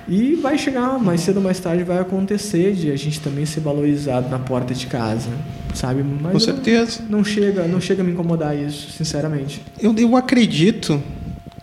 E 0.08 0.36
vai 0.36 0.56
chegar, 0.56 1.00
mais 1.00 1.20
cedo 1.22 1.38
ou 1.38 1.42
mais 1.42 1.58
tarde 1.58 1.82
vai 1.82 1.98
acontecer 1.98 2.74
de 2.74 2.92
a 2.92 2.96
gente 2.96 3.20
também 3.20 3.44
ser 3.44 3.58
valorizado 3.60 4.28
na 4.28 4.38
porta 4.38 4.72
de 4.72 4.86
casa, 4.86 5.28
sabe? 5.74 6.04
Mas 6.22 6.32
Com 6.32 6.38
certeza. 6.38 7.00
Não, 7.08 7.18
não 7.18 7.24
chega, 7.24 7.66
não 7.66 7.80
chega 7.80 8.02
a 8.02 8.04
me 8.04 8.12
incomodar 8.12 8.56
isso, 8.56 8.92
sinceramente. 8.92 9.60
Eu, 9.80 9.92
eu 9.98 10.14
acredito, 10.14 11.02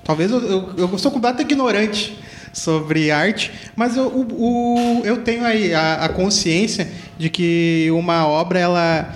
talvez 0.04 0.30
eu, 0.30 0.40
eu, 0.42 0.70
eu 0.92 0.98
sou 0.98 1.10
completamente 1.10 1.52
ignorante 1.54 2.18
sobre 2.54 3.10
arte, 3.12 3.52
mas 3.76 3.98
eu, 3.98 4.08
o, 4.08 5.00
o- 5.00 5.06
eu 5.06 5.18
tenho 5.24 5.44
aí 5.44 5.74
a, 5.74 5.96
a 6.06 6.10
consciência 6.10 6.88
de 7.18 7.30
que 7.30 7.88
uma 7.92 8.28
obra, 8.28 8.60
ela, 8.60 9.14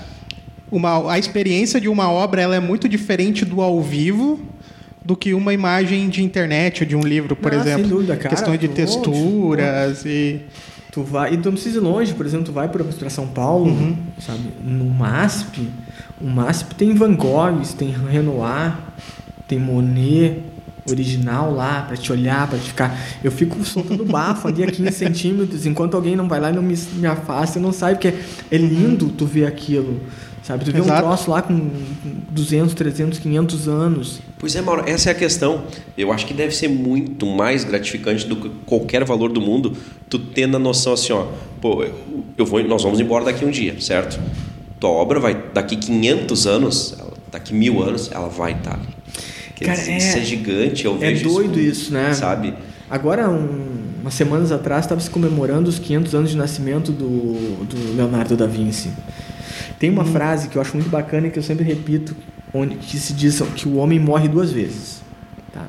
uma, 0.71 1.11
a 1.13 1.19
experiência 1.19 1.79
de 1.79 1.87
uma 1.87 2.11
obra 2.11 2.41
ela 2.41 2.55
é 2.55 2.59
muito 2.59 2.89
diferente 2.89 3.45
do 3.45 3.61
ao 3.61 3.79
vivo 3.81 4.39
do 5.05 5.15
que 5.15 5.33
uma 5.33 5.53
imagem 5.53 6.09
de 6.09 6.21
internet 6.23 6.81
ou 6.83 6.87
de 6.89 6.95
um 6.95 7.01
livro, 7.01 7.35
por 7.35 7.53
Ah, 7.53 7.61
sem 7.63 7.73
exemplo. 7.73 7.87
dúvida, 7.89 8.17
cara. 8.17 8.29
Questões 8.35 8.59
de 8.59 8.67
texturas 8.67 10.03
e 10.05 10.41
Tu 10.91 11.03
vai, 11.03 11.33
e 11.33 11.37
tu 11.37 11.45
não 11.45 11.53
precisa 11.53 11.77
ir 11.77 11.81
longe, 11.81 12.13
por 12.15 12.25
exemplo, 12.25 12.47
tu 12.47 12.51
vai 12.51 12.67
para 12.67 12.83
São 13.11 13.27
Paulo, 13.27 13.65
Uhum. 13.67 13.95
sabe? 14.19 14.39
No 14.63 14.85
MASP, 14.85 15.69
o 16.19 16.25
MASP 16.27 16.73
tem 16.73 16.93
Van 16.95 17.13
Gogh, 17.13 17.61
tem 17.77 17.93
Renoir, 18.09 18.75
tem 19.47 19.59
Monet 19.59 20.39
original 20.89 21.53
lá 21.53 21.83
para 21.83 21.97
te 21.97 22.11
olhar, 22.11 22.47
para 22.47 22.57
te 22.57 22.69
ficar. 22.69 22.97
Eu 23.23 23.31
fico 23.31 23.63
soltando 23.63 24.05
bafo 24.05 24.47
ali 24.47 24.63
a 24.63 24.71
15 24.71 24.91
centímetros, 24.95 25.65
enquanto 25.65 25.95
alguém 25.95 26.15
não 26.15 26.27
vai 26.27 26.39
lá 26.39 26.49
e 26.49 26.53
não 26.53 26.61
me, 26.61 26.75
me 26.93 27.07
afasta, 27.07 27.59
eu 27.59 27.63
não 27.63 27.71
saio, 27.71 27.95
porque 27.95 28.13
é 28.51 28.57
lindo 28.57 29.09
tu 29.09 29.25
ver 29.25 29.45
aquilo. 29.45 30.01
Sabe? 30.47 30.63
Tu 30.63 30.71
vê 30.71 30.79
um 30.79 30.85
Exato. 30.85 31.01
troço 31.01 31.29
lá 31.29 31.41
com 31.41 31.69
200, 32.31 32.73
300, 32.73 33.19
500 33.19 33.67
anos. 33.67 34.21
Pois 34.39 34.55
é, 34.55 34.61
Mauro, 34.61 34.83
essa 34.87 35.09
é 35.09 35.11
a 35.11 35.15
questão. 35.15 35.63
Eu 35.97 36.09
acho 36.09 36.25
que 36.25 36.33
deve 36.33 36.55
ser 36.55 36.69
muito 36.69 37.25
mais 37.25 37.65
gratificante 37.65 38.25
do 38.25 38.37
que 38.37 38.49
qualquer 38.65 39.03
valor 39.03 39.29
do 39.29 39.41
mundo 39.41 39.73
tu 40.09 40.17
tendo 40.17 40.55
a 40.55 40.59
noção 40.59 40.93
assim, 40.93 41.11
ó, 41.11 41.25
pô, 41.59 41.83
eu, 42.37 42.45
vou, 42.45 42.63
nós 42.63 42.81
vamos 42.81 43.01
embora 43.01 43.25
daqui 43.25 43.43
um 43.43 43.51
dia, 43.51 43.75
certo? 43.81 44.17
Tua 44.79 44.91
obra 44.91 45.19
vai, 45.19 45.35
daqui 45.53 45.75
500 45.75 46.47
anos, 46.47 46.95
daqui 47.29 47.53
mil 47.53 47.83
anos, 47.83 48.09
ela 48.09 48.29
vai 48.29 48.53
estar 48.53 48.75
ali. 48.75 48.96
Cara, 49.65 49.77
dizer, 49.77 49.91
é- 49.91 49.97
isso 49.97 50.17
é 50.17 50.21
gigante, 50.21 50.85
eu 50.85 50.95
é 50.95 51.11
vejo 51.11 51.29
doido 51.29 51.59
isso, 51.59 51.93
né? 51.93 52.13
Sabe? 52.13 52.53
Agora, 52.89 53.29
um- 53.29 53.77
umas 54.01 54.13
semanas 54.13 54.51
atrás, 54.51 54.85
estava 54.85 55.01
se 55.01 55.09
comemorando 55.09 55.69
os 55.69 55.79
500 55.79 56.15
anos 56.15 56.29
de 56.31 56.37
nascimento 56.37 56.91
do, 56.91 57.65
do 57.65 57.95
Leonardo 57.95 58.37
da 58.37 58.45
Vinci. 58.47 58.89
Tem 59.79 59.89
uma 59.89 60.05
frase 60.05 60.47
que 60.47 60.57
eu 60.57 60.61
acho 60.61 60.75
muito 60.75 60.89
bacana 60.89 61.27
e 61.27 61.31
que 61.31 61.37
eu 61.37 61.43
sempre 61.43 61.63
repito, 61.65 62.15
onde 62.53 62.75
que 62.75 62.97
se 62.97 63.13
diz 63.13 63.41
que 63.55 63.67
o 63.67 63.75
homem 63.77 63.99
morre 63.99 64.27
duas 64.27 64.51
vezes. 64.51 65.01
tá? 65.53 65.65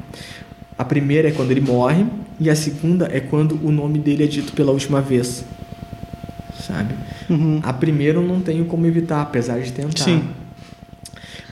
A 0.78 0.84
primeira 0.84 1.28
é 1.28 1.32
quando 1.32 1.50
ele 1.50 1.60
morre 1.60 2.06
e 2.38 2.48
a 2.48 2.54
segunda 2.54 3.08
é 3.12 3.18
quando 3.20 3.58
o 3.64 3.72
nome 3.72 3.98
dele 3.98 4.22
é 4.24 4.26
dito 4.26 4.52
pela 4.52 4.70
última 4.70 5.00
vez. 5.00 5.44
Sabe? 6.66 6.94
Uhum. 7.28 7.60
A 7.62 7.72
primeira 7.72 8.18
eu 8.18 8.22
não 8.22 8.40
tenho 8.40 8.64
como 8.66 8.86
evitar, 8.86 9.22
apesar 9.22 9.58
de 9.60 9.72
tentar. 9.72 10.04
Sim. 10.04 10.22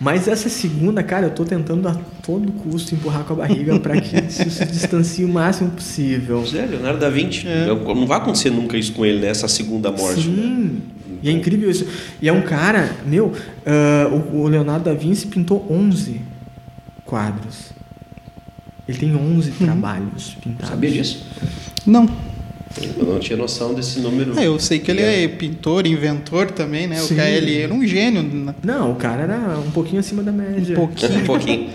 Mas 0.00 0.28
essa 0.28 0.48
segunda, 0.48 1.02
cara, 1.02 1.26
eu 1.26 1.30
tô 1.30 1.44
tentando 1.44 1.88
a 1.88 1.94
todo 2.22 2.52
custo 2.52 2.94
empurrar 2.94 3.24
com 3.24 3.32
a 3.32 3.36
barriga 3.36 3.78
para 3.80 3.98
que 4.00 4.16
isso 4.26 4.48
se 4.50 4.64
distancie 4.66 5.24
o 5.24 5.28
máximo 5.28 5.70
possível. 5.70 6.40
Pois 6.40 6.54
é, 6.54 6.66
Leonardo 6.66 6.98
da 6.98 7.08
Vinci. 7.08 7.46
É. 7.48 7.66
Não, 7.66 8.06
vai 8.06 8.18
acontecer 8.18 8.50
nunca 8.50 8.76
isso 8.76 8.92
com 8.92 9.06
ele, 9.06 9.20
né? 9.20 9.28
Essa 9.28 9.48
segunda 9.48 9.90
morte. 9.90 10.28
né? 10.28 10.42
Sim. 10.42 10.82
E 11.22 11.30
é 11.30 11.32
incrível 11.32 11.70
isso. 11.70 11.86
E 12.20 12.28
é 12.28 12.32
um 12.32 12.42
cara, 12.42 12.94
meu, 13.06 13.32
ah, 13.64 14.08
o, 14.12 14.42
o 14.42 14.48
Leonardo 14.48 14.84
da 14.84 14.94
Vinci 14.94 15.26
pintou 15.26 15.66
11 15.70 16.20
quadros. 17.04 17.72
Ele 18.86 18.98
tem 18.98 19.16
11 19.16 19.50
trabalhos 19.52 20.36
pintados. 20.42 20.68
Sabia 20.68 20.90
disso? 20.90 21.26
Não. 21.86 22.08
Eu 22.98 23.04
não 23.06 23.18
tinha 23.18 23.36
noção 23.36 23.72
desse 23.72 24.00
número. 24.00 24.38
É, 24.38 24.46
eu 24.46 24.58
sei 24.58 24.78
que 24.78 24.90
ele 24.90 25.00
é 25.00 25.26
pintor, 25.28 25.86
inventor 25.86 26.50
também, 26.50 26.86
né? 26.86 27.00
O 27.00 27.04
Sim. 27.06 27.16
cara, 27.16 27.30
ele 27.30 27.58
era 27.58 27.72
um 27.72 27.86
gênio. 27.86 28.22
né? 28.22 28.54
Não, 28.62 28.92
o 28.92 28.96
cara 28.96 29.22
era 29.22 29.58
um 29.58 29.70
pouquinho 29.70 30.00
acima 30.00 30.22
da 30.22 30.32
média. 30.32 30.74
Um 30.74 30.86
pouquinho. 30.86 31.16
Um 31.20 31.24
pouquinho. 31.24 31.70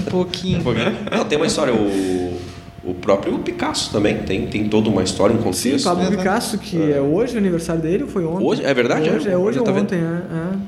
Um 0.00 0.10
pouquinho. 0.10 0.58
Um 0.58 0.62
pouquinho. 0.62 0.96
Não, 1.10 1.24
tem 1.24 1.38
uma 1.38 1.46
história. 1.46 1.72
O, 1.72 2.38
o 2.84 2.94
próprio 2.94 3.38
Picasso 3.38 3.90
também 3.90 4.18
tem, 4.18 4.46
tem 4.46 4.68
toda 4.68 4.88
uma 4.90 5.02
história, 5.02 5.34
um 5.34 5.38
Sim, 5.38 5.44
contexto. 5.44 5.84
Pablo 5.84 6.02
Exato. 6.02 6.16
Picasso, 6.18 6.58
que 6.58 6.92
é 6.92 7.00
hoje 7.00 7.34
o 7.34 7.38
aniversário 7.38 7.80
dele, 7.82 8.02
ou 8.02 8.08
foi 8.08 8.24
ontem? 8.24 8.44
Hoje? 8.46 8.64
É 8.64 8.74
verdade? 8.74 9.08
Hoje, 9.08 9.28
É? 9.28 9.32
é, 9.32 9.36
hoje 9.36 9.58
Olha, 9.58 9.68
ou 9.70 9.74
tá 9.74 9.80
ontem, 9.80 9.96
é, 9.96 10.00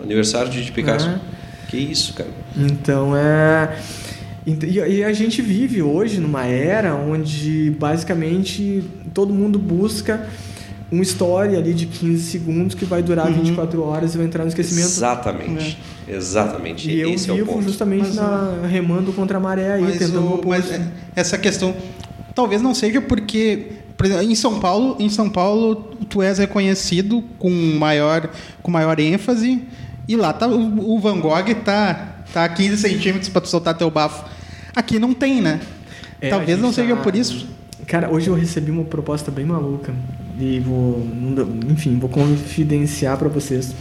é. 0.00 0.02
Aniversário 0.04 0.50
de, 0.50 0.64
de 0.64 0.72
Picasso. 0.72 1.08
É. 1.08 1.18
Que 1.68 1.76
isso, 1.76 2.14
cara. 2.14 2.30
Então 2.56 3.14
é. 3.16 3.76
E 4.46 5.04
a 5.04 5.12
gente 5.12 5.42
vive 5.42 5.82
hoje 5.82 6.18
numa 6.20 6.46
era 6.46 6.94
onde 6.94 7.70
basicamente 7.78 8.82
todo 9.12 9.32
mundo 9.34 9.58
busca 9.58 10.26
uma 10.90 11.02
história 11.02 11.58
ali 11.58 11.74
de 11.74 11.84
15 11.84 12.22
segundos 12.30 12.74
que 12.74 12.86
vai 12.86 13.02
durar 13.02 13.30
24 13.30 13.82
horas 13.82 14.14
e 14.14 14.16
vai 14.16 14.26
entrar 14.26 14.44
no 14.44 14.48
esquecimento. 14.48 14.86
Exatamente. 14.86 15.78
Exatamente. 16.08 16.90
E 16.90 16.98
eu 17.00 17.10
Esse 17.10 17.28
é 17.28 17.32
o 17.34 17.36
vivo 17.36 17.52
ponto. 17.52 17.64
justamente 17.64 18.06
Mas, 18.06 18.14
na, 18.16 18.66
remando 18.66 19.12
contra 19.12 19.36
a 19.36 19.40
maré 19.40 19.72
aí, 19.74 19.82
Mas, 19.82 19.98
tentando 19.98 20.20
o- 20.20 20.48
mas 20.48 20.70
é- 20.72 20.80
essa 21.14 21.36
questão 21.36 21.74
talvez 22.34 22.62
não 22.62 22.74
seja 22.74 23.00
porque 23.02 23.72
por 23.98 24.06
exemplo, 24.06 24.22
em 24.24 24.34
São 24.34 24.60
Paulo 24.60 24.96
em 24.98 25.08
São 25.10 25.28
Paulo 25.28 25.74
tu 26.08 26.22
és 26.22 26.38
reconhecido 26.38 27.22
com 27.38 27.50
maior 27.50 28.30
com 28.62 28.70
maior 28.70 28.98
ênfase 29.00 29.60
e 30.06 30.16
lá 30.16 30.32
tá 30.32 30.46
o, 30.46 30.94
o 30.94 30.98
Van 31.00 31.18
Gogh 31.20 31.52
tá 31.64 32.17
tá 32.32 32.44
a 32.44 32.48
15 32.48 32.76
centímetros 32.78 33.28
para 33.28 33.40
tu 33.40 33.48
soltar 33.48 33.74
teu 33.76 33.90
bafo 33.90 34.24
aqui 34.74 34.98
não 34.98 35.12
tem 35.14 35.40
né 35.40 35.60
É, 36.20 36.30
talvez 36.30 36.58
não 36.58 36.72
seja 36.72 36.96
tá- 36.96 37.02
por 37.02 37.14
isso 37.14 37.46
Cara, 37.86 38.10
hoje 38.10 38.28
eu 38.28 38.34
recebi 38.34 38.70
uma 38.70 38.84
proposta 38.84 39.30
bem 39.30 39.46
maluca 39.46 39.94
e 40.38 40.60
vou, 40.60 41.06
enfim, 41.70 41.98
vou 41.98 42.10
confidenciar 42.10 43.16
pra 43.16 43.28
vocês. 43.28 43.74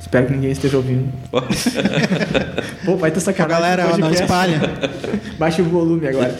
Espero 0.00 0.26
que 0.26 0.32
ninguém 0.32 0.50
esteja 0.50 0.78
ouvindo. 0.78 1.12
Pô, 2.82 2.96
vai 2.96 3.10
ter 3.10 3.18
a 3.18 3.20
sacanagem. 3.20 3.60
galera 3.62 3.96
não 3.98 4.10
espalha 4.10 4.58
Baixa 5.38 5.60
o 5.60 5.66
volume 5.66 6.06
agora. 6.08 6.34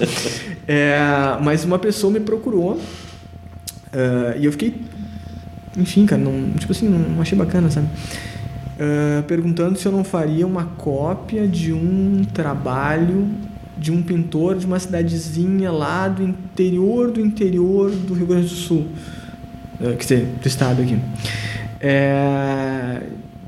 É, 0.67 0.97
mas 1.43 1.65
uma 1.65 1.79
pessoa 1.79 2.11
me 2.11 2.21
procurou 2.21 2.81
ah, 3.93 4.35
e 4.39 4.45
eu 4.47 4.53
fiquei, 4.53 4.75
enfim, 5.77 6.07
cara, 6.07 6.21
não, 6.23 6.53
tipo 6.55 6.73
assim, 6.73 6.89
não 6.89 7.21
achei 7.21 7.37
bacana, 7.37 7.71
sabe? 7.71 7.89
Ah, 8.83 9.23
perguntando 9.29 9.79
se 9.79 9.87
eu 9.87 9.93
não 9.93 10.03
faria 10.03 10.45
uma 10.45 10.65
cópia 10.65 11.47
de 11.47 11.73
um 11.73 12.25
trabalho 12.35 13.29
de 13.79 13.93
um 13.93 14.03
pintor 14.03 14.57
de 14.57 14.67
uma 14.67 14.79
cidadezinha 14.79 15.71
lá 15.71 16.09
do 16.09 16.23
interior 16.23 17.13
do 17.13 17.21
interior 17.21 17.91
do 17.93 18.13
Rio 18.13 18.27
Grande 18.27 18.49
do 18.49 18.55
Sul, 18.55 18.89
Ah, 19.81 19.93
quer 19.93 19.97
dizer, 19.97 20.27
do 20.43 20.49
estado 20.49 20.83
aqui. 20.83 20.99
É, 21.81 23.03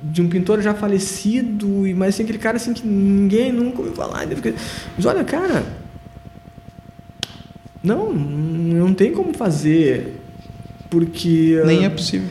de 0.04 0.22
um 0.22 0.28
pintor 0.28 0.62
já 0.62 0.72
falecido, 0.72 1.84
e 1.84 1.94
mas 1.94 2.14
assim, 2.14 2.22
aquele 2.22 2.38
cara 2.38 2.56
assim 2.56 2.72
que 2.72 2.86
ninguém 2.86 3.50
nunca 3.50 3.78
ouviu 3.78 3.94
falar. 3.94 4.26
Mas 4.96 5.04
olha, 5.04 5.24
cara, 5.24 5.64
não, 7.82 8.12
não 8.12 8.94
tem 8.94 9.12
como 9.12 9.34
fazer, 9.34 10.20
porque 10.88 11.58
ah, 11.60 11.66
nem 11.66 11.84
é 11.84 11.90
possível 11.90 12.28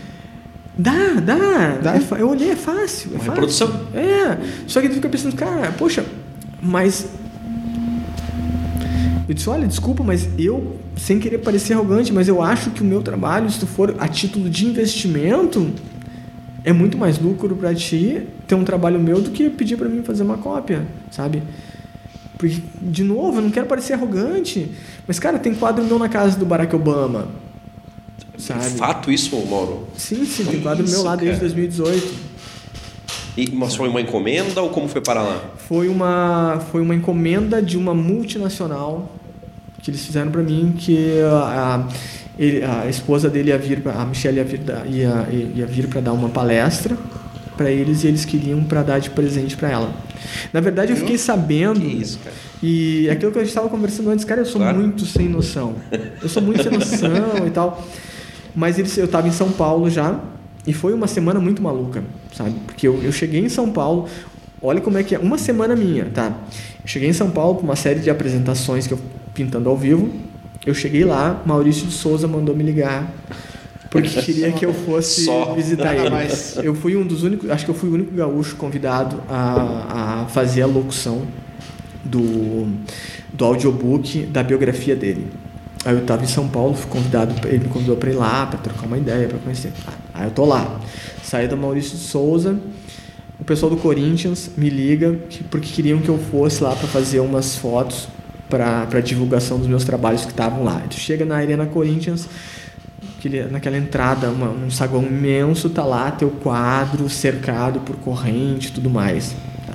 Dá, 0.78 1.14
dá. 1.24 1.80
Dá? 1.82 1.96
É 1.96 2.22
eu 2.22 2.30
olhei, 2.30 2.52
é 2.52 2.56
fácil. 2.56 3.12
É 3.12 3.16
Uma 3.16 3.20
fácil. 3.20 3.32
reprodução. 3.32 3.88
É. 3.94 4.38
Só 4.68 4.82
que 4.82 4.90
tu 4.90 4.96
fica 4.96 5.10
pensando, 5.10 5.36
cara, 5.36 5.72
poxa, 5.78 6.04
mas. 6.62 7.08
Eu 9.28 9.34
disse, 9.34 9.50
olha, 9.50 9.68
desculpa, 9.68 10.04
mas 10.04 10.28
eu, 10.38 10.76
sem 10.98 11.18
querer 11.20 11.38
parecer 11.38 11.74
arrogante, 11.74 12.12
mas 12.12 12.28
eu 12.28 12.42
acho 12.42 12.72
que 12.72 12.82
o 12.82 12.86
meu 12.86 13.02
trabalho, 13.02 13.50
se 13.50 13.60
tu 13.60 13.66
for 13.66 13.96
a 13.98 14.08
título 14.08 14.50
de 14.50 14.66
investimento, 14.66 15.72
é 16.64 16.74
muito 16.74 16.98
mais 16.98 17.18
lucro 17.20 17.56
pra 17.56 17.74
ti 17.74 18.24
ter 18.48 18.56
um 18.56 18.64
trabalho 18.66 19.00
meu 19.00 19.22
do 19.22 19.32
que 19.32 19.50
pedir 19.50 19.78
pra 19.78 19.88
mim 19.88 20.04
fazer 20.04 20.24
uma 20.24 20.38
cópia, 20.38 20.86
sabe? 21.10 21.42
Porque, 22.38 22.62
de 22.82 23.04
novo, 23.04 23.38
eu 23.38 23.42
não 23.44 23.50
quero 23.50 23.66
parecer 23.66 23.94
arrogante, 23.94 24.70
mas, 25.08 25.20
cara, 25.20 25.40
tem 25.40 25.54
quadro 25.56 25.86
meu 25.86 25.98
na 25.98 26.10
casa 26.10 26.38
do 26.38 26.46
Barack 26.46 26.76
Obama, 26.76 27.28
sabe? 28.38 28.70
Fato 28.72 29.12
isso, 29.12 29.36
Mauro? 29.46 29.88
Sim, 29.98 30.26
sim, 30.26 30.46
tem 30.46 30.60
quadro 30.62 30.84
Isso, 30.86 31.04
meu 31.04 31.10
desde 31.18 31.26
cara. 31.28 31.40
2018. 31.40 32.14
E, 33.36 33.50
mas 33.52 33.76
foi 33.76 33.90
uma 33.90 34.00
encomenda 34.00 34.62
ou 34.62 34.70
como 34.70 34.88
foi 34.88 35.02
para 35.02 35.22
lá? 35.22 35.42
Foi 35.68 35.88
uma, 35.88 36.62
foi 36.72 36.82
uma 36.82 36.94
encomenda 36.94 37.62
de 37.62 37.78
uma 37.78 37.94
multinacional 37.94 39.12
que 39.82 39.90
eles 39.90 40.06
fizeram 40.06 40.32
para 40.32 40.42
mim, 40.42 40.74
que 40.78 41.20
a, 41.24 41.86
a, 42.70 42.82
a 42.84 42.90
esposa 42.90 43.30
dele 43.30 43.50
ia 43.50 43.58
vir, 43.58 43.82
a 43.88 44.06
Michelle 44.06 44.38
ia 44.38 44.44
vir, 44.46 44.62
ia, 44.88 45.28
ia 45.56 45.66
vir 45.66 45.88
para 45.88 46.00
dar 46.00 46.14
uma 46.14 46.30
palestra 46.30 46.96
para 47.58 47.70
eles 47.70 48.04
e 48.04 48.08
eles 48.08 48.24
queriam 48.24 48.64
para 48.64 48.82
dar 48.84 49.00
de 49.00 49.10
presente 49.10 49.58
para 49.58 49.70
ela. 49.70 49.94
Na 50.54 50.60
verdade, 50.60 50.92
eu 50.92 50.96
fiquei 50.98 51.18
sabendo. 51.18 51.80
Que 51.82 51.88
isso, 51.88 52.20
cara. 52.20 52.36
E 52.62 53.10
aquilo 53.10 53.32
que 53.32 53.38
a 53.40 53.42
gente 53.42 53.50
estava 53.50 53.68
conversando 53.68 54.10
antes, 54.10 54.24
cara, 54.24 54.42
eu 54.42 54.46
sou 54.46 54.62
Claro. 54.62 54.78
muito 54.80 55.06
sem 55.06 55.28
noção. 55.28 55.76
Eu 56.22 56.30
sou 56.30 56.42
muito 56.42 56.64
sem 56.64 56.72
noção 56.72 57.46
e 57.46 57.50
tal. 57.50 57.84
Mas 58.56 58.78
eles, 58.78 58.98
eu 58.98 59.06
estava 59.06 59.28
em 59.28 59.32
São 59.32 59.52
Paulo 59.52 59.90
já 59.90 60.20
e 60.66 60.74
foi 60.74 60.94
uma 60.94 61.08
semana 61.08 61.40
muito 61.40 61.62
maluca, 61.62 62.04
sabe? 62.34 62.56
Porque 62.66 62.88
eu, 62.88 63.02
eu 63.04 63.12
cheguei 63.12 63.42
em 63.42 63.50
São 63.50 63.72
Paulo, 63.72 64.08
olha 64.62 64.80
como 64.80 64.98
é 64.98 65.04
que 65.04 65.16
é, 65.16 65.20
uma 65.20 65.38
semana 65.38 65.76
minha, 65.76 66.06
tá? 66.06 66.36
Eu 66.82 66.88
cheguei 66.88 67.10
em 67.10 67.14
São 67.14 67.30
Paulo 67.30 67.56
para 67.56 67.66
uma 67.66 67.76
série 67.76 68.00
de 68.00 68.10
apresentações 68.10 68.88
que 68.88 68.94
eu 68.94 69.00
pintando 69.34 69.70
ao 69.70 69.78
vivo. 69.78 70.10
Eu 70.66 70.74
cheguei 70.74 71.04
lá, 71.04 71.42
Maurício 71.46 71.86
de 71.86 71.94
Souza 71.94 72.28
mandou 72.28 72.56
me 72.56 72.64
ligar 72.64 73.12
porque 73.94 74.10
queria 74.24 74.52
que 74.52 74.66
eu 74.66 74.74
fosse 74.74 75.26
Só. 75.26 75.54
visitar 75.54 75.96
ele. 75.96 76.10
mais. 76.10 76.58
Eu 76.58 76.74
fui 76.74 76.96
um 76.96 77.06
dos 77.06 77.24
únicos, 77.24 77.50
acho 77.50 77.64
que 77.64 77.72
eu 77.72 77.76
fui 77.76 77.90
o 77.90 77.94
único 77.94 78.14
gaúcho 78.14 78.56
convidado 78.56 79.22
a, 79.30 80.24
a 80.24 80.26
fazer 80.26 80.64
a 80.64 80.66
locução 80.66 81.22
do, 82.04 82.68
do 83.32 83.46
audiobook 83.46 84.26
da 84.26 84.42
biografia 84.42 84.96
dele. 84.96 85.28
Aí 85.86 85.94
eu 85.94 86.00
estava 86.02 86.24
em 86.24 86.28
São 86.28 86.48
Paulo, 86.48 86.74
fui 86.76 86.90
convidado, 86.90 87.36
ele 87.48 87.60
me 87.66 87.70
convidou 87.70 87.98
para 87.98 88.10
ir 88.10 88.14
lá, 88.16 88.46
para 88.46 88.58
trocar 88.60 88.86
uma 88.86 88.98
ideia, 88.98 89.28
para 89.28 89.38
conhecer. 89.40 89.72
Ah, 89.86 89.92
Aí 90.14 90.28
eu 90.28 90.32
tô 90.32 90.46
lá. 90.46 90.80
Saí 91.22 91.48
da 91.48 91.56
Maurício 91.58 91.98
de 91.98 92.04
Souza, 92.04 92.58
o 93.40 93.44
pessoal 93.44 93.70
do 93.70 93.78
Corinthians 93.78 94.52
me 94.56 94.70
liga 94.70 95.14
que- 95.30 95.44
porque 95.44 95.70
queriam 95.74 96.00
que 96.00 96.08
eu 96.10 96.18
fosse 96.18 96.64
lá 96.64 96.74
para 96.76 96.88
fazer 96.88 97.20
umas 97.20 97.58
fotos 97.58 98.08
para 98.50 99.02
divulgação 99.02 99.58
dos 99.58 99.68
meus 99.68 99.84
trabalhos 99.84 100.24
que 100.24 100.32
estavam 100.32 100.64
lá. 100.64 100.82
Tu 100.90 100.96
chega 100.96 101.26
na 101.26 101.36
Arena 101.38 101.66
Corinthians, 101.66 102.30
naquela 103.52 103.78
entrada, 103.78 104.30
uma, 104.30 104.50
um 104.50 104.70
saguão 104.70 105.04
imenso, 105.04 105.70
tá 105.70 105.84
lá 105.84 106.12
teu 106.12 106.30
quadro 106.30 107.10
cercado 107.10 107.80
por 107.82 107.96
corrente 107.98 108.68
e 108.68 108.72
tudo 108.72 108.90
mais. 108.90 109.34
tá? 109.66 109.74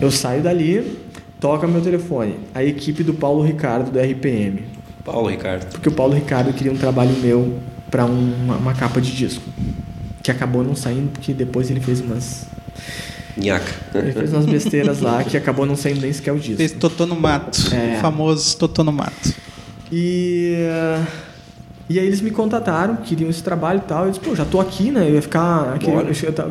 Eu 0.00 0.10
saio 0.10 0.42
dali, 0.42 0.96
toca 1.40 1.66
meu 1.66 1.80
telefone, 1.80 2.36
a 2.54 2.64
equipe 2.64 3.02
do 3.02 3.12
Paulo 3.14 3.42
Ricardo 3.42 3.90
do 3.90 3.98
RPM, 3.98 4.62
Paulo 5.12 5.28
Ricardo. 5.28 5.66
porque 5.70 5.88
o 5.88 5.92
Paulo 5.92 6.14
Ricardo 6.14 6.52
queria 6.52 6.72
um 6.72 6.76
trabalho 6.76 7.12
meu 7.22 7.58
para 7.90 8.04
uma, 8.04 8.56
uma 8.56 8.74
capa 8.74 9.00
de 9.00 9.12
disco, 9.14 9.42
que 10.22 10.30
acabou 10.30 10.62
não 10.64 10.74
saindo 10.74 11.10
porque 11.12 11.32
depois 11.32 11.70
ele 11.70 11.80
fez 11.80 12.00
umas 12.00 12.46
Nhaca. 13.36 13.70
ele 13.94 14.12
fez 14.12 14.32
umas 14.32 14.46
besteiras 14.46 15.00
lá 15.00 15.22
que 15.22 15.36
acabou 15.36 15.64
não 15.66 15.76
saindo 15.76 16.00
nem 16.00 16.12
sequer 16.12 16.32
o 16.32 16.38
disco. 16.38 16.56
Fez 16.56 16.72
Totô 16.72 17.06
no 17.06 17.14
Mato. 17.14 17.58
É. 17.74 17.96
O 17.98 18.00
famoso 18.00 18.56
Totô 18.56 18.82
no 18.82 18.92
Mato. 18.92 19.34
E, 19.92 20.56
e 21.88 21.98
aí 21.98 22.06
eles 22.06 22.20
me 22.20 22.30
contataram, 22.30 22.96
queriam 22.96 23.30
esse 23.30 23.42
trabalho 23.42 23.78
e 23.84 23.88
tal. 23.88 24.04
Eu 24.06 24.10
disse, 24.10 24.20
pô, 24.24 24.34
já 24.34 24.44
tô 24.44 24.58
aqui, 24.60 24.90
né? 24.90 25.08
Eu 25.08 25.14
ia 25.14 25.22
ficar. 25.22 25.74
Aqui, 25.74 25.86
que 25.86 26.26
eu 26.26 26.32
tava- 26.32 26.48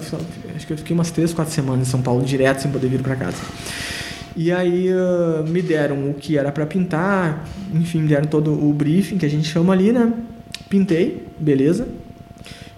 acho 0.55 0.65
que 0.67 0.73
eu 0.73 0.77
fiquei 0.77 0.93
umas 0.93 1.11
três, 1.11 1.33
quatro 1.33 1.53
semanas 1.53 1.87
em 1.87 1.91
São 1.91 2.01
Paulo, 2.01 2.23
direto, 2.23 2.61
sem 2.61 2.71
poder 2.71 2.87
vir 2.87 3.01
pra 3.01 3.15
casa. 3.15 3.37
E 4.35 4.51
aí 4.51 4.89
eh, 4.89 5.43
me 5.47 5.61
deram 5.61 6.09
o 6.09 6.13
que 6.13 6.37
era 6.37 6.51
pra 6.51 6.65
pintar, 6.65 7.47
enfim, 7.73 8.01
me 8.01 8.09
deram 8.09 8.27
todo 8.27 8.51
o 8.51 8.73
briefing 8.73 9.17
que 9.17 9.25
a 9.25 9.29
gente 9.29 9.47
chama 9.47 9.71
ali, 9.71 9.93
né? 9.93 10.11
Pintei, 10.69 11.25
beleza. 11.39 11.87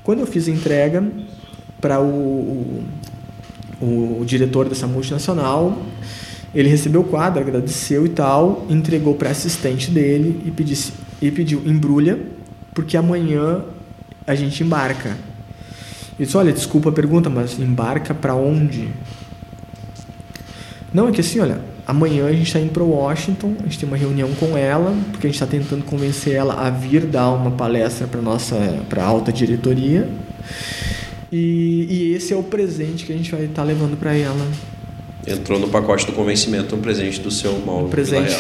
Quando 0.04 0.20
eu 0.20 0.28
fiz 0.28 0.48
a 0.48 0.52
entrega 0.52 1.04
para 1.82 2.00
o, 2.00 2.84
o, 3.82 4.20
o 4.22 4.26
diretor 4.26 4.70
dessa 4.70 4.86
multinacional, 4.86 5.82
ele 6.54 6.70
recebeu 6.70 7.02
o 7.02 7.04
quadro, 7.04 7.42
agradeceu 7.42 8.06
e 8.06 8.10
tal, 8.10 8.66
entregou 8.70 9.16
para 9.16 9.32
assistente 9.32 9.92
dele 9.92 10.42
e, 10.46 10.52
pedisse, 10.52 10.94
e 11.22 11.32
pediu 11.32 11.62
embrulha, 11.66 12.20
porque 12.74 12.96
amanhã 12.96 13.64
a 14.26 14.36
gente 14.36 14.64
embarca. 14.64 15.10
Ele 15.10 16.26
disse, 16.26 16.38
olha, 16.38 16.54
desculpa 16.54 16.90
a 16.90 16.92
pergunta, 16.92 17.30
mas 17.30 17.60
embarca 17.60 18.14
para 18.14 18.36
onde? 18.36 18.90
Não, 20.98 21.10
é 21.10 21.12
que 21.12 21.22
assim, 21.22 21.40
olha, 21.40 21.60
amanhã 21.86 22.26
a 22.26 22.32
gente 22.34 22.48
está 22.48 22.60
indo 22.60 22.72
para 22.72 22.82
Washington, 22.84 23.54
a 23.60 23.64
gente 23.64 23.78
tem 23.78 23.88
uma 23.88 23.96
reunião 23.98 24.32
com 24.40 24.58
ela, 24.58 24.96
porque 25.12 25.28
a 25.28 25.30
gente 25.30 25.36
está 25.42 25.46
tentando 25.46 25.84
convencer 25.86 26.34
ela 26.34 26.56
a 26.56 26.72
vir 26.72 27.06
dar 27.06 27.30
uma 27.30 27.52
palestra 27.52 28.08
para 28.08 28.20
nossa, 28.20 28.56
para 28.90 29.04
alta 29.04 29.32
diretoria. 29.32 30.10
E, 31.32 31.88
e 31.88 32.14
esse 32.16 32.34
é 32.34 32.36
o 32.36 32.42
presente 32.42 33.06
que 33.06 33.14
a 33.14 33.16
gente 33.16 33.30
vai 33.32 33.44
estar 33.46 33.62
levando 33.62 33.96
para 33.96 34.16
ela. 34.16 34.44
Entrou 35.28 35.60
no 35.60 35.68
pacote 35.68 36.06
do 36.08 36.14
convencimento 36.14 36.76
um 36.76 36.80
presente 36.82 37.20
do 37.20 37.30
seu 37.30 37.60
Mauro 37.64 37.86
Um 37.86 37.90
presente. 37.90 38.36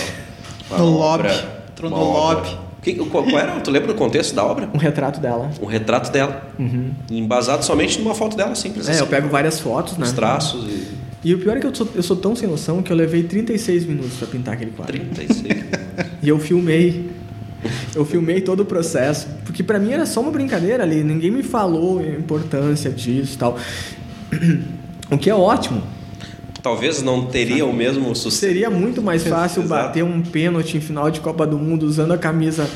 Villarreal. 0.69 0.79
No 0.91 0.97
obra- 0.99 1.29
lobby. 1.31 1.47
Entrou 1.73 1.91
no 1.91 1.97
lobby. 1.97 2.57
Que- 2.81 2.93
qual, 2.95 3.23
qual 3.23 3.37
era? 3.39 3.59
Tu 3.59 3.69
lembra 3.69 3.89
do 3.89 3.95
contexto 3.95 4.33
da 4.33 4.43
obra? 4.43 4.67
Um 4.73 4.77
retrato 4.77 5.19
dela. 5.19 5.51
Um 5.61 5.65
retrato 5.67 6.11
dela. 6.11 6.49
Uhum. 6.57 6.91
Embasado 7.11 7.63
somente 7.63 7.99
numa 7.99 8.15
foto 8.15 8.35
dela, 8.35 8.55
simples 8.55 8.87
É, 8.87 8.91
assim. 8.93 9.01
eu 9.01 9.07
pego 9.07 9.27
várias 9.29 9.59
fotos, 9.59 9.95
né? 9.97 10.05
Os 10.05 10.11
traços 10.13 10.63
e 10.67 10.96
E 11.23 11.33
o 11.33 11.39
pior 11.39 11.57
é 11.57 11.59
que 11.59 11.67
eu 11.67 11.73
sou, 11.73 11.87
eu 11.95 12.03
sou 12.03 12.15
tão 12.15 12.35
sem 12.35 12.47
noção 12.47 12.81
que 12.81 12.91
eu 12.91 12.95
levei 12.95 13.23
36 13.23 13.85
minutos 13.85 14.13
para 14.17 14.27
pintar 14.27 14.53
aquele 14.53 14.71
quadro. 14.71 14.99
36. 14.99 15.65
E 16.21 16.29
eu 16.29 16.39
filmei. 16.39 17.09
Eu 17.95 18.03
filmei 18.05 18.41
todo 18.41 18.61
o 18.61 18.65
processo. 18.65 19.27
Porque 19.45 19.63
pra 19.63 19.79
mim 19.79 19.91
era 19.91 20.05
só 20.05 20.19
uma 20.19 20.31
brincadeira 20.31 20.83
ali. 20.83 21.03
Ninguém 21.03 21.31
me 21.31 21.43
falou 21.43 21.99
a 21.99 22.03
importância 22.03 22.91
disso 22.91 23.35
e 23.35 23.37
tal. 23.37 23.57
O 25.09 25.17
que 25.17 25.29
é 25.29 25.33
ótimo. 25.33 25.81
Talvez 26.61 27.01
não 27.01 27.27
teria 27.27 27.65
o 27.65 27.71
mesmo 27.71 28.13
sucesso. 28.13 28.41
Seria 28.41 28.69
muito 28.69 29.01
mais 29.01 29.23
fácil 29.23 29.63
Exato. 29.63 29.85
bater 29.85 30.03
um 30.03 30.21
pênalti 30.21 30.75
em 30.75 30.81
final 30.81 31.09
de 31.09 31.21
Copa 31.21 31.47
do 31.47 31.57
Mundo 31.57 31.83
usando 31.83 32.11
a 32.11 32.17
camisa 32.17 32.69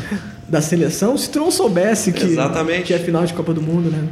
da 0.47 0.61
seleção 0.61 1.17
se 1.17 1.29
tu 1.29 1.39
não 1.39 1.51
soubesse 1.51 2.13
que, 2.13 2.23
Exatamente. 2.23 2.83
que 2.83 2.93
é 2.93 2.99
final 2.99 3.25
de 3.25 3.33
Copa 3.33 3.53
do 3.53 3.61
Mundo, 3.61 3.89
né? 3.91 4.07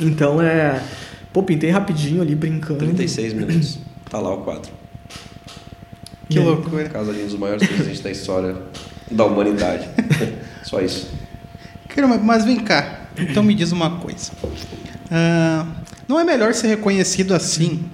Então 0.00 0.40
é. 0.40 0.82
Pô, 1.32 1.42
pintei 1.42 1.70
rapidinho 1.70 2.22
ali 2.22 2.34
brincando. 2.34 2.80
36 2.80 3.32
minutos. 3.32 3.78
Tá 4.08 4.18
lá 4.18 4.34
o 4.34 4.38
quadro. 4.38 4.72
Que 6.28 6.38
aí? 6.38 6.44
loucura. 6.44 6.88
Casa 6.88 7.10
ali 7.10 7.22
um 7.22 7.26
dos 7.26 7.36
maiores 7.36 7.66
presentes 7.66 8.00
da 8.00 8.10
história 8.10 8.56
da 9.10 9.24
humanidade. 9.24 9.88
Só 10.62 10.80
isso. 10.80 11.10
Mas 12.22 12.44
vem 12.44 12.60
cá. 12.60 13.00
Então 13.18 13.42
me 13.42 13.54
diz 13.54 13.72
uma 13.72 13.98
coisa. 13.98 14.32
Ah, 15.10 15.66
não 16.08 16.18
é 16.18 16.24
melhor 16.24 16.54
ser 16.54 16.68
reconhecido 16.68 17.34
assim? 17.34 17.84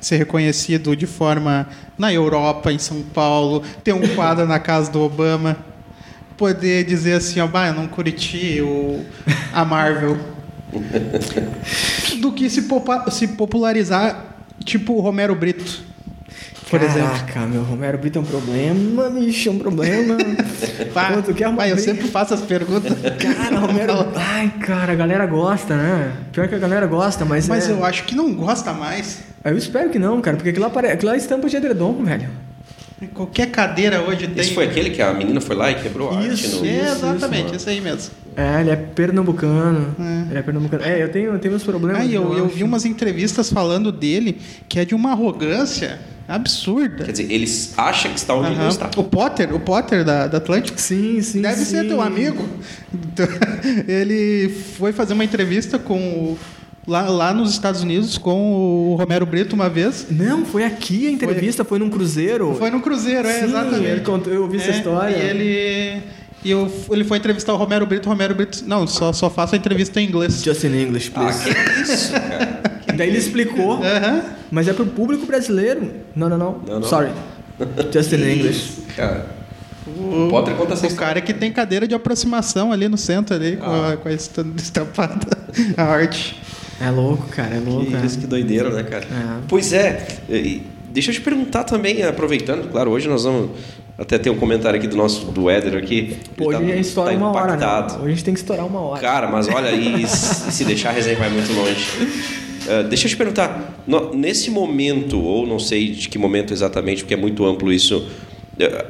Ser 0.00 0.16
reconhecido 0.18 0.94
de 0.96 1.06
forma 1.06 1.68
na 1.96 2.12
Europa, 2.12 2.72
em 2.72 2.78
São 2.78 3.02
Paulo, 3.02 3.62
ter 3.82 3.92
um 3.92 4.14
quadro 4.14 4.46
na 4.46 4.58
casa 4.58 4.90
do 4.90 5.00
Obama, 5.00 5.56
poder 6.36 6.84
dizer 6.84 7.14
assim, 7.14 7.40
ó, 7.40 7.46
bah, 7.46 7.68
eu 7.68 7.74
não 7.74 7.86
curti 7.86 8.60
o, 8.60 9.04
a 9.52 9.64
Marvel. 9.64 10.35
Do 12.20 12.32
que 12.32 12.48
se, 12.50 12.66
se 13.10 13.28
popularizar, 13.28 14.36
tipo 14.64 14.94
o 14.94 15.00
Romero 15.00 15.34
Brito, 15.34 15.84
por 16.70 16.82
exemplo. 16.82 17.10
Caraca, 17.10 17.46
meu 17.46 17.62
Romero 17.62 17.96
Brito 17.96 18.18
é 18.18 18.22
um 18.22 18.24
problema, 18.24 19.08
bicho, 19.10 19.48
é 19.48 19.52
um 19.52 19.58
problema. 19.58 20.16
Pá, 20.92 21.12
Pô, 21.12 21.22
tu 21.22 21.32
quer 21.32 21.54
pá, 21.54 21.68
eu 21.68 21.78
sempre 21.78 22.08
faço 22.08 22.34
as 22.34 22.40
perguntas. 22.40 22.92
Cara, 23.20 23.58
Romero. 23.58 23.92
Ai, 24.16 24.52
cara, 24.60 24.92
a 24.92 24.96
galera 24.96 25.26
gosta, 25.26 25.76
né? 25.76 26.12
Pior 26.32 26.48
que 26.48 26.56
a 26.56 26.58
galera 26.58 26.86
gosta, 26.86 27.24
mas. 27.24 27.46
Mas 27.48 27.68
é... 27.68 27.72
eu 27.72 27.84
acho 27.84 28.04
que 28.04 28.16
não 28.16 28.34
gosta 28.34 28.72
mais. 28.72 29.20
Eu 29.44 29.56
espero 29.56 29.90
que 29.90 29.98
não, 29.98 30.20
cara, 30.20 30.36
porque 30.36 30.50
aquilo, 30.50 30.66
aquilo 30.66 31.12
é 31.12 31.16
estampa 31.16 31.48
de 31.48 31.56
edredom, 31.56 32.02
velho. 32.02 32.28
Qualquer 33.12 33.50
cadeira 33.50 34.00
hoje 34.00 34.26
tem. 34.26 34.40
Esse 34.40 34.54
foi 34.54 34.64
aquele 34.64 34.90
que 34.90 35.02
a 35.02 35.12
menina 35.12 35.38
foi 35.40 35.54
lá 35.54 35.70
e 35.70 35.74
quebrou 35.74 36.10
a 36.10 36.16
arte 36.16 36.32
Isso, 36.32 36.60
no... 36.60 36.66
É, 36.66 36.70
Isso, 36.70 37.06
exatamente, 37.06 37.46
isso, 37.46 37.56
isso 37.56 37.68
aí 37.68 37.80
mesmo. 37.80 38.10
É, 38.34 38.60
ele 38.60 38.70
é 38.70 38.76
pernambucano. 38.76 39.94
É. 40.00 40.30
Ele 40.30 40.38
é 40.38 40.42
pernambucano. 40.42 40.82
É, 40.84 41.02
eu 41.02 41.10
tenho, 41.10 41.32
eu 41.32 41.38
tenho 41.38 41.52
meus 41.52 41.62
problemas. 41.62 42.00
Ah, 42.00 42.06
eu, 42.06 42.36
eu 42.36 42.48
vi 42.48 42.64
umas 42.64 42.86
entrevistas 42.86 43.50
falando 43.50 43.92
dele 43.92 44.38
que 44.66 44.78
é 44.78 44.84
de 44.84 44.94
uma 44.94 45.10
arrogância 45.10 46.00
absurda. 46.26 47.04
Quer 47.04 47.12
dizer, 47.12 47.30
eles 47.30 47.74
acham 47.76 48.10
que 48.10 48.18
está 48.18 48.34
onde 48.34 48.50
não 48.50 48.60
Aham. 48.62 48.68
está. 48.68 48.90
O 48.96 49.04
Potter, 49.04 49.54
o 49.54 49.60
Potter 49.60 50.04
da, 50.04 50.26
da 50.26 50.38
Atlântico, 50.38 50.80
Sim, 50.80 51.20
sim. 51.22 51.42
deve 51.42 51.56
sim. 51.56 51.64
ser 51.76 51.86
teu 51.86 52.00
amigo. 52.00 52.46
Ele 53.86 54.48
foi 54.48 54.92
fazer 54.92 55.12
uma 55.12 55.24
entrevista 55.24 55.78
com 55.78 55.98
o, 55.98 56.38
lá, 56.86 57.02
lá 57.08 57.34
nos 57.34 57.50
Estados 57.50 57.82
Unidos 57.82 58.16
com 58.18 58.92
o 58.92 58.96
Romero 58.96 59.26
Brito 59.26 59.54
uma 59.54 59.68
vez. 59.68 60.06
Não, 60.10 60.44
foi 60.44 60.64
aqui 60.64 61.06
a 61.06 61.10
entrevista, 61.10 61.64
foi, 61.64 61.78
num 61.78 61.90
cruzeiro. 61.90 62.54
Foi 62.58 62.70
no 62.70 62.80
Cruzeiro, 62.80 63.26
é, 63.26 63.40
Sim, 63.40 63.44
exatamente. 63.46 63.84
ele 63.84 64.00
contou- 64.00 64.32
eu 64.32 64.42
ouvi 64.42 64.58
essa 64.58 64.70
É, 64.70 64.76
história. 64.76 65.16
E 65.16 65.20
ele. 65.20 66.02
E 66.44 66.50
eu, 66.50 66.70
ele 66.92 67.02
foi 67.02 67.18
entrevistar 67.18 67.52
o 67.54 67.56
Romero 67.56 67.84
Brito, 67.86 68.06
o 68.08 68.12
Romero 68.12 68.34
Brito. 68.34 68.62
Não, 68.66 68.86
só, 68.86 69.12
só 69.12 69.28
faço 69.28 69.54
a 69.56 69.58
entrevista 69.58 70.00
em 70.00 70.06
inglês. 70.06 70.42
Just 70.44 70.62
in 70.64 70.80
English, 70.80 71.10
Ah, 71.14 71.20
please. 71.22 71.42
que 71.44 71.80
isso, 71.92 72.12
cara. 72.12 72.60
Daí 72.96 73.08
ele 73.08 73.18
explicou, 73.18 73.82
Aham. 73.82 74.22
mas 74.50 74.68
é 74.68 74.72
pro 74.72 74.86
público 74.86 75.26
brasileiro. 75.26 75.90
Não, 76.14 76.28
não, 76.28 76.38
não. 76.38 76.60
Não, 76.66 76.80
não. 76.80 76.88
Sorry. 76.88 77.10
Just 77.92 78.12
in 78.12 78.16
English. 78.22 78.82
Cara, 78.96 79.26
o 79.86 80.28
Potter 80.30 80.54
conta 80.54 80.74
essa 80.74 80.84
O 80.84 80.88
história. 80.88 81.14
cara 81.14 81.20
que 81.20 81.34
tem 81.34 81.50
cadeira 81.52 81.86
de 81.88 81.94
aproximação 81.94 82.70
ali 82.70 82.88
no 82.88 82.96
centro, 82.96 83.34
ali, 83.34 83.56
com, 83.56 83.64
Ah. 83.66 83.92
a, 83.92 83.96
com 83.96 84.08
a 84.08 84.12
esta- 84.12 84.46
estampada, 84.56 85.26
a 85.76 85.82
arte. 85.82 86.40
É 86.80 86.90
louco, 86.90 87.26
cara, 87.28 87.56
é 87.56 87.58
louco. 87.60 87.86
Que, 87.86 87.96
é. 87.96 88.04
isso, 88.06 88.18
que 88.18 88.26
doideira, 88.26 88.70
né, 88.70 88.82
cara? 88.82 89.04
É. 89.04 89.38
Pois 89.48 89.72
é. 89.72 90.06
Deixa 90.90 91.10
eu 91.10 91.14
te 91.14 91.20
perguntar 91.20 91.64
também, 91.64 92.02
aproveitando, 92.02 92.70
claro, 92.70 92.90
hoje 92.90 93.08
nós 93.08 93.24
vamos 93.24 93.50
até 93.98 94.18
ter 94.18 94.30
um 94.30 94.36
comentário 94.36 94.78
aqui 94.78 94.86
do 94.88 94.96
nosso 94.96 95.26
do 95.26 95.48
Éder 95.48 95.76
aqui. 95.76 96.16
Pô, 96.36 96.48
hoje 96.48 96.58
Ele 96.62 96.72
a 96.72 96.76
gente 96.76 96.86
estoura 96.86 97.10
tá 97.12 97.16
uma 97.16 97.30
hora, 97.32 97.56
né? 97.56 97.66
Hoje 97.96 98.04
a 98.04 98.08
gente 98.08 98.24
tem 98.24 98.34
que 98.34 98.40
estourar 98.40 98.66
uma 98.66 98.80
hora. 98.80 99.00
Cara, 99.00 99.26
mas 99.30 99.48
olha, 99.48 99.70
e, 99.72 100.02
e 100.02 100.06
se 100.08 100.64
deixar 100.64 100.90
a 100.90 100.92
resenha 100.92 101.16
vai 101.16 101.28
muito 101.30 101.52
longe. 101.52 101.86
Ah, 102.68 102.82
deixa 102.82 103.06
eu 103.06 103.10
te 103.10 103.16
perguntar, 103.16 103.74
no- 103.86 104.12
nesse 104.14 104.50
momento, 104.50 105.20
ou 105.20 105.46
não 105.46 105.58
sei 105.58 105.90
de 105.92 106.08
que 106.08 106.18
momento 106.18 106.52
exatamente, 106.52 107.02
porque 107.02 107.14
é 107.14 107.16
muito 107.16 107.44
amplo 107.46 107.72
isso, 107.72 108.06
eh, 108.58 108.86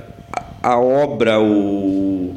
a, 0.62 0.70
a 0.72 0.78
obra, 0.80 1.38
o, 1.40 2.34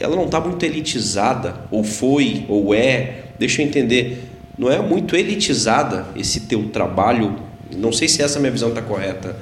ela 0.00 0.16
não 0.16 0.24
está 0.24 0.40
muito 0.40 0.64
elitizada, 0.64 1.56
ou 1.70 1.84
foi, 1.84 2.44
ou 2.48 2.74
é, 2.74 3.24
deixa 3.38 3.60
eu 3.62 3.66
entender, 3.66 4.24
não 4.58 4.70
é 4.70 4.80
muito 4.80 5.14
elitizada 5.14 6.06
esse 6.16 6.40
teu 6.40 6.68
trabalho, 6.68 7.36
não 7.76 7.92
sei 7.92 8.08
se 8.08 8.22
essa 8.22 8.40
minha 8.40 8.50
visão 8.50 8.70
está 8.70 8.82
correta. 8.82 9.36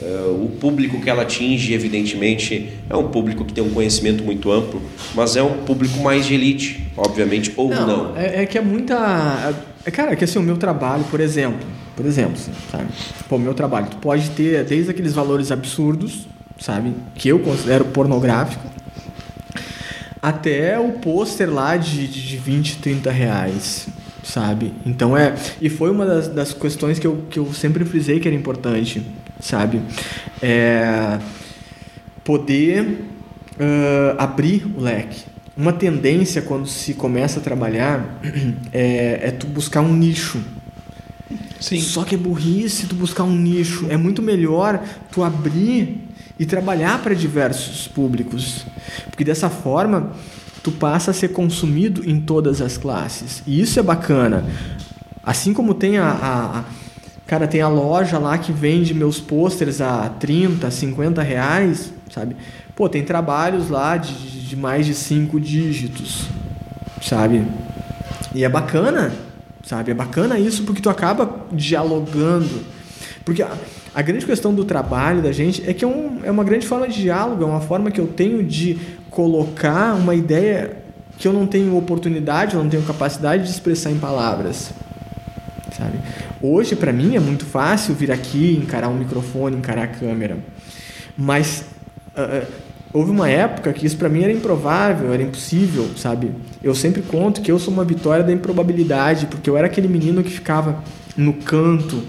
Eh, 0.00 0.26
o 0.28 0.48
público 0.60 1.00
que 1.00 1.08
ela 1.08 1.22
atinge, 1.22 1.72
evidentemente, 1.72 2.72
é 2.88 2.96
um 2.96 3.08
público 3.08 3.44
que 3.44 3.52
tem 3.52 3.62
um 3.62 3.70
conhecimento 3.70 4.24
muito 4.24 4.50
amplo, 4.50 4.82
mas 5.14 5.36
é 5.36 5.42
um 5.42 5.64
público 5.64 5.98
mais 6.00 6.26
de 6.26 6.34
elite, 6.34 6.90
obviamente, 6.96 7.52
ou 7.56 7.70
não. 7.70 8.16
É, 8.16 8.42
é 8.42 8.46
que 8.46 8.58
é 8.58 8.60
muita. 8.60 9.54
É, 9.84 9.90
cara, 9.90 10.12
é 10.12 10.16
que 10.16 10.24
assim, 10.24 10.38
o 10.38 10.42
meu 10.42 10.56
trabalho, 10.56 11.04
por 11.04 11.20
exemplo. 11.20 11.66
Por 11.94 12.06
exemplo, 12.06 12.36
sabe? 12.72 12.88
Pô, 13.28 13.36
o 13.36 13.38
meu 13.38 13.54
trabalho, 13.54 13.86
tu 13.88 13.98
pode 13.98 14.30
ter 14.30 14.64
desde 14.64 14.90
aqueles 14.90 15.12
valores 15.12 15.52
absurdos, 15.52 16.26
sabe? 16.58 16.92
Que 17.14 17.28
eu 17.28 17.38
considero 17.38 17.84
pornográfico, 17.84 18.66
até 20.20 20.76
o 20.76 20.92
pôster 20.94 21.48
lá 21.48 21.76
de, 21.76 22.08
de 22.08 22.26
de 22.26 22.36
20, 22.36 22.78
30 22.78 23.12
reais, 23.12 23.86
sabe? 24.24 24.72
Então 24.84 25.16
é. 25.16 25.36
E 25.60 25.68
foi 25.68 25.90
uma 25.90 26.04
das, 26.04 26.28
das 26.28 26.52
questões 26.52 26.98
que 26.98 27.06
eu, 27.06 27.24
que 27.30 27.38
eu 27.38 27.52
sempre 27.52 27.84
frisei 27.84 28.18
que 28.18 28.26
era 28.26 28.36
importante, 28.36 29.06
sabe? 29.40 29.80
É 30.42 31.18
poder 32.24 33.04
ah, 33.60 34.24
abrir 34.24 34.66
o 34.76 34.80
leque. 34.80 35.24
uma 35.56 35.72
tendência 35.72 36.42
quando 36.42 36.66
se 36.66 36.94
começa 36.94 37.38
a 37.38 37.42
trabalhar 37.42 38.20
é, 38.72 39.28
é 39.28 39.30
tu 39.30 39.46
buscar 39.46 39.80
um 39.80 39.94
nicho. 39.94 40.40
Sim. 41.60 41.80
Só 41.80 42.04
que 42.04 42.14
é 42.14 42.18
burrice 42.18 42.86
tu 42.86 42.94
buscar 42.94 43.24
um 43.24 43.36
nicho. 43.36 43.86
É 43.88 43.96
muito 43.96 44.20
melhor 44.20 44.82
tu 45.12 45.22
abrir 45.22 46.00
e 46.38 46.44
trabalhar 46.44 47.00
para 47.02 47.14
diversos 47.14 47.86
públicos. 47.86 48.66
Porque 49.08 49.24
dessa 49.24 49.48
forma 49.48 50.12
tu 50.64 50.72
passa 50.72 51.10
a 51.10 51.14
ser 51.14 51.28
consumido 51.28 52.08
em 52.08 52.18
todas 52.18 52.62
as 52.62 52.78
classes. 52.78 53.42
E 53.46 53.60
isso 53.60 53.78
é 53.78 53.82
bacana. 53.82 54.42
Assim 55.22 55.52
como 55.52 55.74
tem 55.74 55.98
a, 55.98 56.08
a, 56.08 56.58
a 56.60 56.64
cara, 57.26 57.46
tem 57.46 57.60
a 57.60 57.68
loja 57.68 58.18
lá 58.18 58.38
que 58.38 58.50
vende 58.50 58.94
meus 58.94 59.20
pôsteres 59.20 59.82
a 59.82 60.08
30, 60.08 60.70
50 60.70 61.22
reais, 61.22 61.92
sabe? 62.10 62.34
Pô, 62.74 62.88
tem 62.88 63.04
trabalhos 63.04 63.68
lá 63.68 63.98
de, 63.98 64.14
de 64.14 64.56
mais 64.56 64.86
de 64.86 64.94
cinco 64.94 65.38
dígitos, 65.38 66.28
sabe? 67.02 67.46
E 68.34 68.42
é 68.42 68.48
bacana, 68.48 69.12
sabe? 69.62 69.90
É 69.90 69.94
bacana 69.94 70.38
isso 70.38 70.64
porque 70.64 70.80
tu 70.80 70.88
acaba 70.88 71.44
dialogando. 71.52 72.64
Porque 73.22 73.42
a, 73.42 73.52
a 73.94 74.00
grande 74.00 74.24
questão 74.24 74.54
do 74.54 74.64
trabalho 74.64 75.20
da 75.20 75.30
gente 75.30 75.62
é 75.68 75.74
que 75.74 75.84
é, 75.84 75.88
um, 75.88 76.20
é 76.24 76.30
uma 76.30 76.42
grande 76.42 76.66
forma 76.66 76.88
de 76.88 77.02
diálogo, 77.02 77.42
é 77.42 77.46
uma 77.46 77.60
forma 77.60 77.90
que 77.90 78.00
eu 78.00 78.06
tenho 78.06 78.42
de 78.42 78.78
colocar 79.14 79.94
uma 79.94 80.12
ideia 80.12 80.76
que 81.16 81.28
eu 81.28 81.32
não 81.32 81.46
tenho 81.46 81.76
oportunidade, 81.76 82.56
eu 82.56 82.62
não 82.62 82.68
tenho 82.68 82.82
capacidade 82.82 83.44
de 83.44 83.50
expressar 83.50 83.92
em 83.92 83.98
palavras. 83.98 84.72
Sabe? 85.70 85.98
Hoje, 86.42 86.74
para 86.74 86.92
mim, 86.92 87.14
é 87.14 87.20
muito 87.20 87.44
fácil 87.44 87.94
vir 87.94 88.10
aqui, 88.10 88.58
encarar 88.60 88.88
um 88.88 88.94
microfone, 88.94 89.56
encarar 89.56 89.84
a 89.84 89.86
câmera. 89.86 90.38
Mas 91.16 91.64
uh, 92.16 92.44
houve 92.92 93.12
uma 93.12 93.28
época 93.28 93.72
que 93.72 93.86
isso 93.86 93.96
para 93.96 94.08
mim 94.08 94.24
era 94.24 94.32
improvável, 94.32 95.12
era 95.12 95.22
impossível, 95.22 95.88
sabe? 95.96 96.32
Eu 96.60 96.74
sempre 96.74 97.00
conto 97.00 97.40
que 97.40 97.52
eu 97.52 97.58
sou 97.58 97.72
uma 97.72 97.84
vitória 97.84 98.24
da 98.24 98.32
improbabilidade, 98.32 99.26
porque 99.26 99.48
eu 99.48 99.56
era 99.56 99.68
aquele 99.68 99.86
menino 99.86 100.24
que 100.24 100.30
ficava 100.30 100.82
no 101.16 101.34
canto 101.34 102.02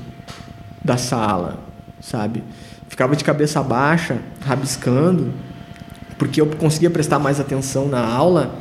da 0.84 0.98
sala, 0.98 1.60
sabe? 2.02 2.44
Ficava 2.90 3.16
de 3.16 3.24
cabeça 3.24 3.62
baixa, 3.62 4.18
rabiscando, 4.44 5.32
porque 6.18 6.40
eu 6.40 6.48
conseguia 6.48 6.90
prestar 6.90 7.20
mais 7.20 7.40
atenção 7.40 7.88
na 7.88 8.06
aula 8.06 8.60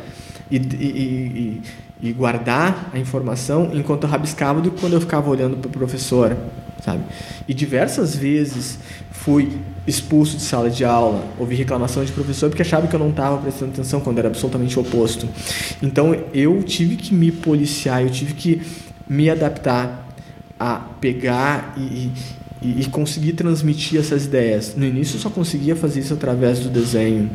e, 0.51 0.57
e, 0.57 0.61
e, 0.61 2.09
e 2.09 2.13
guardar 2.13 2.91
a 2.93 2.99
informação 2.99 3.71
enquanto 3.73 4.05
eu 4.05 4.11
rabiscava 4.11 4.61
do 4.61 4.71
que 4.71 4.81
quando 4.81 4.95
eu 4.95 5.01
ficava 5.01 5.29
olhando 5.31 5.57
para 5.57 5.69
o 5.69 5.71
professor, 5.71 6.37
sabe? 6.85 7.03
E 7.49 7.55
diversas 7.55 8.15
vezes 8.15 8.79
fui 9.11 9.59
expulso 9.87 10.37
de 10.37 10.43
sala 10.43 10.71
de 10.71 10.85
aula, 10.85 11.25
ouvi 11.39 11.55
reclamação 11.55 12.05
de 12.05 12.13
professor 12.13 12.49
porque 12.49 12.63
achava 12.63 12.87
que 12.87 12.95
eu 12.95 13.01
não 13.01 13.11
estava 13.11 13.39
prestando 13.39 13.73
atenção 13.73 14.01
quando 14.01 14.19
era 14.19 14.29
absolutamente 14.29 14.79
o 14.79 14.83
oposto. 14.83 15.29
Então 15.83 16.15
eu 16.33 16.63
tive 16.63 16.97
que 16.97 17.15
me 17.15 17.31
policiar, 17.31 18.03
eu 18.03 18.11
tive 18.11 18.35
que 18.35 18.63
me 19.09 19.31
adaptar 19.31 20.09
a 20.59 20.77
pegar 21.01 21.75
e, 21.77 22.11
e, 22.65 22.81
e 22.81 22.87
conseguir 22.87 23.35
transmitir 23.35 24.01
essas 24.01 24.25
ideias. 24.25 24.75
No 24.75 24.85
início 24.85 25.17
eu 25.17 25.21
só 25.21 25.29
conseguia 25.29 25.77
fazer 25.77 26.01
isso 26.01 26.15
através 26.15 26.59
do 26.59 26.71
desenho. 26.71 27.31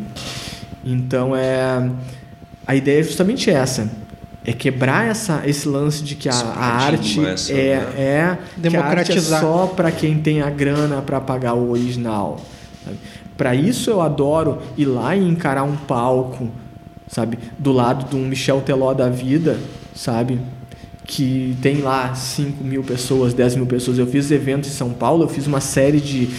Então 0.83 1.35
é 1.35 1.89
a 2.65 2.75
ideia 2.75 2.99
é 2.99 3.03
justamente 3.03 3.49
essa. 3.49 3.89
É 4.45 4.53
quebrar 4.53 5.07
essa, 5.07 5.43
esse 5.45 5.67
lance 5.67 6.01
de 6.03 6.15
que 6.15 6.29
a, 6.29 6.33
a 6.33 6.65
arte 6.85 7.23
essa, 7.23 7.53
é, 7.53 7.75
né? 7.75 7.93
é 7.97 8.37
democratizar. 8.57 9.05
Que 9.05 9.11
a 9.11 9.15
arte 9.15 9.17
é 9.17 9.39
só 9.39 9.67
para 9.67 9.91
quem 9.91 10.19
tem 10.19 10.41
a 10.41 10.49
grana 10.49 11.01
para 11.01 11.19
pagar 11.19 11.53
o 11.53 11.69
original. 11.71 12.41
Para 13.37 13.53
isso 13.53 13.89
eu 13.89 14.01
adoro 14.01 14.61
ir 14.77 14.85
lá 14.85 15.15
e 15.15 15.27
encarar 15.27 15.63
um 15.63 15.75
palco, 15.75 16.49
sabe, 17.07 17.37
do 17.57 17.71
lado 17.71 18.09
de 18.09 18.15
um 18.15 18.25
Michel 18.25 18.61
Teló 18.61 18.93
da 18.93 19.09
vida, 19.09 19.57
sabe, 19.93 20.39
que 21.09 21.57
tem 21.59 21.81
lá 21.81 22.13
5 22.13 22.63
mil 22.63 22.83
pessoas, 22.83 23.33
10 23.33 23.55
mil 23.55 23.65
pessoas. 23.65 23.97
Eu 23.97 24.05
fiz 24.05 24.29
eventos 24.29 24.69
em 24.69 24.73
São 24.73 24.91
Paulo, 24.91 25.23
eu 25.23 25.27
fiz 25.27 25.47
uma 25.47 25.59
série 25.59 25.99
de, 25.99 26.29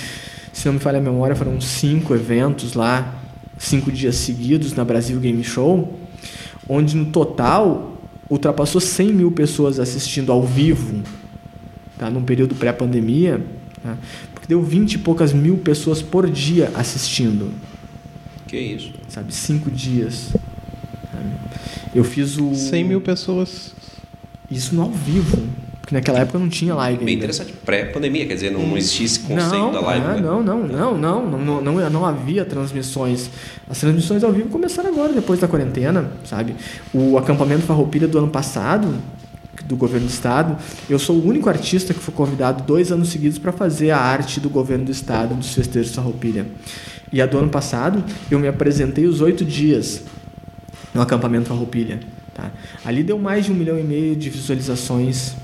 se 0.53 0.65
não 0.67 0.75
me 0.75 0.79
falha 0.79 0.99
a 0.99 1.03
memória, 1.03 1.35
foram 1.35 1.61
cinco 1.61 2.15
eventos 2.15 2.75
lá, 2.75 3.21
cinco 3.59 3.91
dias 3.91 4.15
seguidos 4.15 4.73
na 4.73 4.85
Brasil 4.85 5.19
Game 5.19 5.43
Show, 5.43 5.99
onde 6.69 6.95
no 6.97 7.07
total 7.07 7.99
ultrapassou 8.31 8.81
100 8.81 9.13
mil 9.13 9.33
pessoas 9.33 9.81
assistindo 9.81 10.31
ao 10.31 10.45
vivo, 10.45 11.03
tá? 11.99 12.09
num 12.09 12.23
período 12.23 12.55
pré-pandemia, 12.55 13.45
tá? 13.83 13.97
porque 14.33 14.47
deu 14.47 14.63
20 14.63 14.93
e 14.93 14.99
poucas 14.99 15.33
mil 15.33 15.59
pessoas 15.59 16.01
por 16.01 16.31
dia 16.31 16.71
assistindo. 16.77 17.53
Que 18.47 18.57
isso? 18.57 18.93
Sabe, 19.09 19.35
cinco 19.35 19.69
dias. 19.69 20.29
Eu 21.93 22.05
fiz 22.05 22.39
o. 22.39 22.55
100 22.55 22.85
mil 22.85 23.01
pessoas 23.01 23.75
isso 24.51 24.75
no 24.75 24.83
ao 24.83 24.91
vivo. 24.91 25.39
Porque 25.81 25.95
naquela 25.95 26.21
época 26.21 26.39
não 26.39 26.49
tinha 26.49 26.75
live. 26.75 27.05
Bem 27.05 27.17
interessante. 27.17 27.53
Pré-pandemia, 27.65 28.27
quer 28.27 28.35
dizer, 28.35 28.53
não, 28.53 28.65
não 28.65 28.77
existia 28.77 29.07
esse 29.07 29.21
conceito 29.21 29.53
não, 29.53 29.73
da 29.73 29.81
live. 29.81 30.07
Ah, 30.07 30.15
né? 30.15 30.21
não, 30.21 30.43
não, 30.43 30.67
não, 30.67 30.97
não, 30.97 31.27
não, 31.27 31.61
não, 31.61 31.91
não, 31.91 32.07
havia 32.07 32.45
transmissões. 32.45 33.31
As 33.69 33.81
transmissões 33.81 34.23
ao 34.23 34.33
vivo 34.33 34.49
começaram 34.51 34.91
agora, 34.91 35.13
depois 35.13 35.41
da 35.41 35.49
quarentena, 35.49 36.13
sabe? 36.25 36.55
O 36.93 37.19
acampamento 37.19 37.63
Farroupilha 37.63 38.07
do 38.07 38.19
ano 38.19 38.29
passado, 38.29 38.95
do 39.65 39.77
governo 39.77 40.07
do 40.07 40.11
estado, 40.11 40.57
eu 40.89 40.99
sou 40.99 41.17
o 41.17 41.27
único 41.27 41.49
artista 41.49 41.93
que 41.93 42.01
foi 42.01 42.15
convidado 42.15 42.63
dois 42.65 42.93
anos 42.93 43.09
seguidos 43.09 43.39
para 43.39 43.53
fazer 43.53 43.91
a 43.91 43.99
arte 43.99 44.39
do 44.39 44.49
governo 44.49 44.85
do 44.85 44.93
estado 44.93 45.35
dos 45.35 45.55
festejos 45.55 45.95
Farroupilha. 45.95 46.47
E 47.13 47.21
a 47.21 47.27
do 47.27 47.39
ano 47.39 47.49
passado, 47.49 48.05
eu 48.31 48.39
me 48.39 48.47
apresentei 48.47 49.07
os 49.07 49.21
oito 49.21 49.45
dias 49.45 50.03
no 50.95 51.03
acampamento 51.03 51.49
Farroupilha. 51.49 51.99
Tá? 52.41 52.51
Ali 52.85 53.03
deu 53.03 53.19
mais 53.19 53.45
de 53.45 53.53
um 53.53 53.55
milhão 53.55 53.79
e 53.79 53.83
meio 53.83 54.17
de 54.17 54.31
visualizações, 54.31 55.35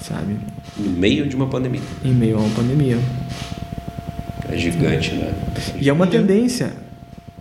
sabe? 0.00 0.36
No 0.76 0.90
meio 0.90 1.28
de 1.28 1.36
uma 1.36 1.46
pandemia. 1.46 1.82
Em 2.02 2.12
meio 2.12 2.36
a 2.36 2.40
uma 2.40 2.54
pandemia. 2.54 2.98
É 4.48 4.56
gigante, 4.56 5.14
né? 5.14 5.34
E 5.78 5.88
é 5.88 5.92
uma 5.92 6.06
tendência. 6.06 6.72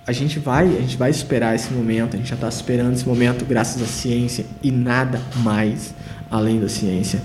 A 0.05 0.11
gente 0.11 0.37
vai, 0.37 0.67
a 0.67 0.81
gente 0.81 0.97
vai 0.97 1.09
esperar 1.09 1.55
esse 1.55 1.71
momento. 1.71 2.15
A 2.15 2.17
gente 2.17 2.29
já 2.29 2.35
está 2.35 2.49
esperando 2.49 2.93
esse 2.93 3.07
momento 3.07 3.45
graças 3.45 3.81
à 3.81 3.85
ciência 3.85 4.45
e 4.61 4.69
nada 4.69 5.21
mais 5.37 5.93
além 6.29 6.59
da 6.59 6.67
ciência. 6.67 7.21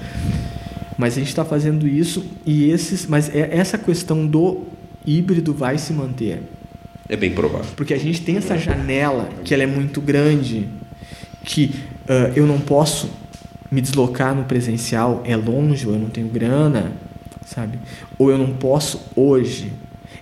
Mas 0.96 1.14
a 1.14 1.18
gente 1.18 1.28
está 1.28 1.44
fazendo 1.44 1.88
isso 1.88 2.24
e 2.46 2.70
esses, 2.70 3.06
mas 3.06 3.34
é 3.34 3.48
essa 3.56 3.78
questão 3.78 4.26
do 4.26 4.66
híbrido 5.04 5.52
vai 5.52 5.78
se 5.78 5.92
manter. 5.92 6.42
É 7.08 7.16
bem 7.16 7.32
provável. 7.32 7.70
Porque 7.74 7.94
a 7.94 7.98
gente 7.98 8.20
tem 8.20 8.36
essa 8.36 8.58
janela 8.58 9.28
que 9.44 9.54
ela 9.54 9.62
é 9.62 9.66
muito 9.66 10.00
grande, 10.00 10.68
que 11.42 11.74
uh, 12.04 12.32
eu 12.36 12.46
não 12.46 12.60
posso 12.60 13.10
me 13.70 13.80
deslocar 13.80 14.34
no 14.34 14.44
presencial, 14.44 15.22
é 15.24 15.36
longe, 15.36 15.86
ou 15.86 15.94
eu 15.94 15.98
não 15.98 16.08
tenho 16.08 16.28
grana, 16.28 16.92
sabe? 17.46 17.78
Ou 18.18 18.30
eu 18.30 18.38
não 18.38 18.54
posso 18.54 19.06
hoje. 19.16 19.72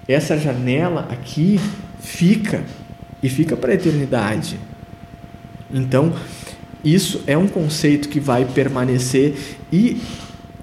Essa 0.07 0.38
janela 0.38 1.09
aqui 1.11 1.61
fica 2.01 2.64
e 3.22 3.29
fica 3.29 3.57
para 3.57 3.72
a 3.72 3.75
eternidade. 3.75 4.59
Então, 5.72 6.14
isso 6.85 7.22
é 7.27 7.37
um 7.37 7.49
conceito 7.49 8.09
que 8.09 8.20
vai 8.20 8.44
permanecer 8.44 9.35
e 9.72 10.01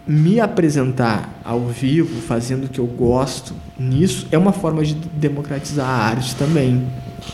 me 0.05 0.39
apresentar 0.39 1.39
ao 1.43 1.67
vivo, 1.67 2.21
fazendo 2.21 2.65
o 2.65 2.69
que 2.69 2.79
eu 2.79 2.85
gosto, 2.85 3.55
nisso 3.79 4.27
é 4.31 4.37
uma 4.37 4.51
forma 4.51 4.83
de 4.83 4.93
democratizar 4.95 5.87
a 5.87 5.93
arte 5.93 6.35
também, 6.35 6.85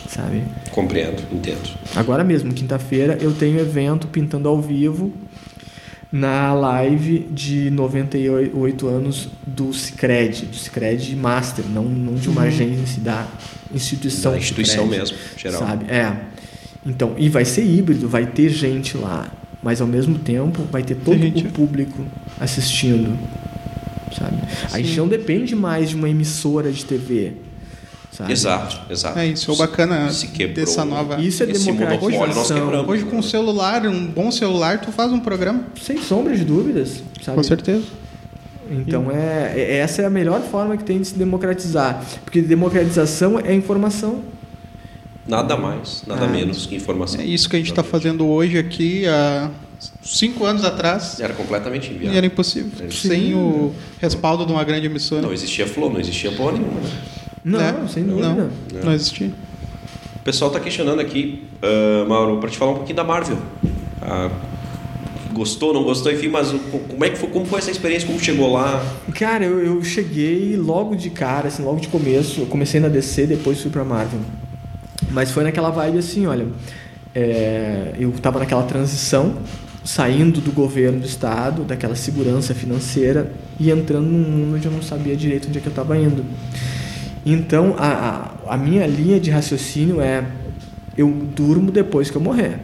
sabe? 0.07 0.43
Compreendo, 0.71 1.21
entendo. 1.31 1.69
Agora 1.95 2.23
mesmo, 2.23 2.53
quinta-feira, 2.53 3.17
eu 3.19 3.33
tenho 3.33 3.59
evento 3.59 4.07
pintando 4.07 4.47
ao 4.47 4.61
vivo 4.61 5.11
na 6.11 6.53
live 6.53 7.27
de 7.31 7.69
98 7.71 8.87
anos 8.87 9.29
do 9.45 9.73
Cicred, 9.73 10.45
do 10.45 10.55
Cicred 10.55 11.15
Master, 11.15 11.65
não, 11.65 11.83
não 11.83 12.15
de 12.15 12.29
uma 12.29 12.41
uhum. 12.41 12.47
agência 12.47 13.01
da 13.01 13.27
instituição. 13.73 14.31
Da 14.31 14.37
instituição 14.37 14.83
Cicred, 14.83 14.99
mesmo, 14.99 15.17
geral. 15.37 15.59
Sabe? 15.59 15.85
É. 15.91 16.15
Então, 16.85 17.13
e 17.17 17.29
vai 17.29 17.45
ser 17.45 17.63
híbrido, 17.63 18.07
vai 18.07 18.25
ter 18.25 18.49
gente 18.49 18.97
lá 18.97 19.31
mas 19.61 19.81
ao 19.81 19.87
mesmo 19.87 20.17
tempo 20.17 20.63
vai 20.71 20.83
ter 20.83 20.95
todo 20.95 21.17
gente... 21.17 21.47
o 21.47 21.51
público 21.51 22.05
assistindo, 22.39 23.17
sabe? 24.17 24.37
Sim. 24.37 24.67
A 24.71 24.77
gente 24.81 24.97
não 24.97 25.07
depende 25.07 25.55
mais 25.55 25.89
de 25.89 25.95
uma 25.95 26.09
emissora 26.09 26.71
de 26.71 26.85
TV. 26.85 27.33
Sabe? 28.11 28.33
Exato, 28.33 28.81
exato. 28.91 29.19
É 29.19 29.27
isso, 29.27 29.49
é 29.49 29.53
o 29.53 29.57
bacana 29.57 30.11
se 30.11 30.27
quebrou, 30.27 30.65
dessa 30.65 30.83
nova. 30.83 31.21
Isso 31.21 31.43
é 31.43 31.45
democratização. 31.45 32.85
Hoje, 32.87 33.05
com 33.05 33.17
um 33.17 33.21
celular, 33.21 33.85
um 33.85 34.07
bom 34.07 34.31
celular, 34.31 34.81
tu 34.81 34.91
faz 34.91 35.11
um 35.11 35.19
programa. 35.19 35.63
Sem 35.81 36.01
sombra 36.01 36.35
de 36.35 36.43
dúvidas, 36.43 37.03
sabe? 37.23 37.37
Com 37.37 37.43
certeza. 37.43 37.85
Então 38.69 39.09
é, 39.09 39.53
é, 39.55 39.77
essa 39.77 40.01
é 40.01 40.05
a 40.05 40.09
melhor 40.09 40.41
forma 40.41 40.77
que 40.77 40.83
tem 40.83 41.01
de 41.01 41.07
se 41.07 41.15
democratizar, 41.15 42.03
porque 42.23 42.41
democratização 42.41 43.39
é 43.39 43.53
informação. 43.53 44.21
Nada 45.29 45.55
mais, 45.55 46.01
nada 46.07 46.25
ah, 46.25 46.27
menos 46.27 46.65
que 46.65 46.75
informação. 46.75 47.21
É 47.21 47.23
isso 47.23 47.47
que 47.47 47.55
a 47.55 47.59
gente 47.59 47.69
está 47.69 47.83
fazendo 47.83 48.25
hoje 48.25 48.57
aqui 48.57 49.05
há 49.05 49.51
cinco 50.01 50.43
anos 50.43 50.65
atrás. 50.65 51.19
Era 51.19 51.35
completamente 51.35 51.91
inviável. 51.91 52.17
Era 52.17 52.25
impossível. 52.25 52.71
Era 52.79 52.91
Sem 52.91 53.35
o 53.35 53.71
respaldo 54.01 54.43
de 54.43 54.51
uma 54.51 54.63
grande 54.63 54.87
emissora. 54.87 55.21
Não 55.21 55.31
existia 55.31 55.67
Flow, 55.67 55.93
não 55.93 55.99
existia 55.99 56.31
porra 56.31 56.53
nenhuma. 56.53 56.79
Né? 56.81 56.89
Não, 57.45 57.59
é, 57.59 57.87
sem 57.87 58.03
dúvida. 58.03 58.27
Não, 58.27 58.35
não, 58.37 58.85
não 58.85 58.91
existia. 58.91 59.31
pessoal 60.23 60.49
está 60.49 60.59
questionando 60.59 60.99
aqui, 60.99 61.43
uh, 61.61 62.09
Mauro, 62.09 62.39
para 62.39 62.49
te 62.49 62.57
falar 62.57 62.71
um 62.71 62.75
pouquinho 62.77 62.95
da 62.95 63.03
Marvel. 63.03 63.37
Uh, 63.37 64.31
gostou, 65.31 65.71
não 65.75 65.83
gostou, 65.83 66.11
enfim, 66.11 66.29
mas 66.29 66.51
como 66.89 67.05
é 67.05 67.09
que 67.11 67.19
foi, 67.19 67.29
como 67.29 67.45
foi 67.45 67.59
essa 67.59 67.69
experiência, 67.69 68.07
como 68.07 68.19
chegou 68.19 68.51
lá? 68.51 68.83
Cara, 69.13 69.45
eu, 69.45 69.63
eu 69.63 69.83
cheguei 69.83 70.57
logo 70.57 70.95
de 70.95 71.11
cara, 71.11 71.49
assim, 71.49 71.61
logo 71.61 71.79
de 71.79 71.87
começo, 71.87 72.41
eu 72.41 72.45
comecei 72.47 72.79
na 72.79 72.87
DC, 72.87 73.27
depois 73.27 73.61
fui 73.61 73.69
pra 73.69 73.83
Marvel. 73.83 74.21
Mas 75.11 75.31
foi 75.31 75.43
naquela 75.43 75.69
vibe 75.69 75.97
assim, 75.97 76.27
olha, 76.27 76.47
é, 77.13 77.93
eu 77.99 78.11
tava 78.11 78.39
naquela 78.39 78.63
transição, 78.63 79.37
saindo 79.83 80.39
do 80.39 80.51
governo 80.51 80.99
do 80.99 81.05
estado, 81.05 81.63
daquela 81.63 81.95
segurança 81.95 82.53
financeira 82.53 83.31
e 83.59 83.71
entrando 83.71 84.05
num 84.05 84.19
mundo 84.19 84.55
onde 84.55 84.65
eu 84.65 84.71
não 84.71 84.81
sabia 84.81 85.15
direito 85.15 85.47
onde 85.47 85.57
é 85.57 85.61
que 85.61 85.67
eu 85.67 85.71
estava 85.71 85.97
indo. 85.97 86.23
Então, 87.25 87.75
a, 87.77 88.31
a, 88.47 88.53
a 88.53 88.57
minha 88.57 88.85
linha 88.85 89.19
de 89.19 89.29
raciocínio 89.29 90.01
é: 90.01 90.23
eu 90.97 91.09
durmo 91.35 91.71
depois 91.71 92.09
que 92.09 92.17
eu 92.17 92.21
morrer. 92.21 92.59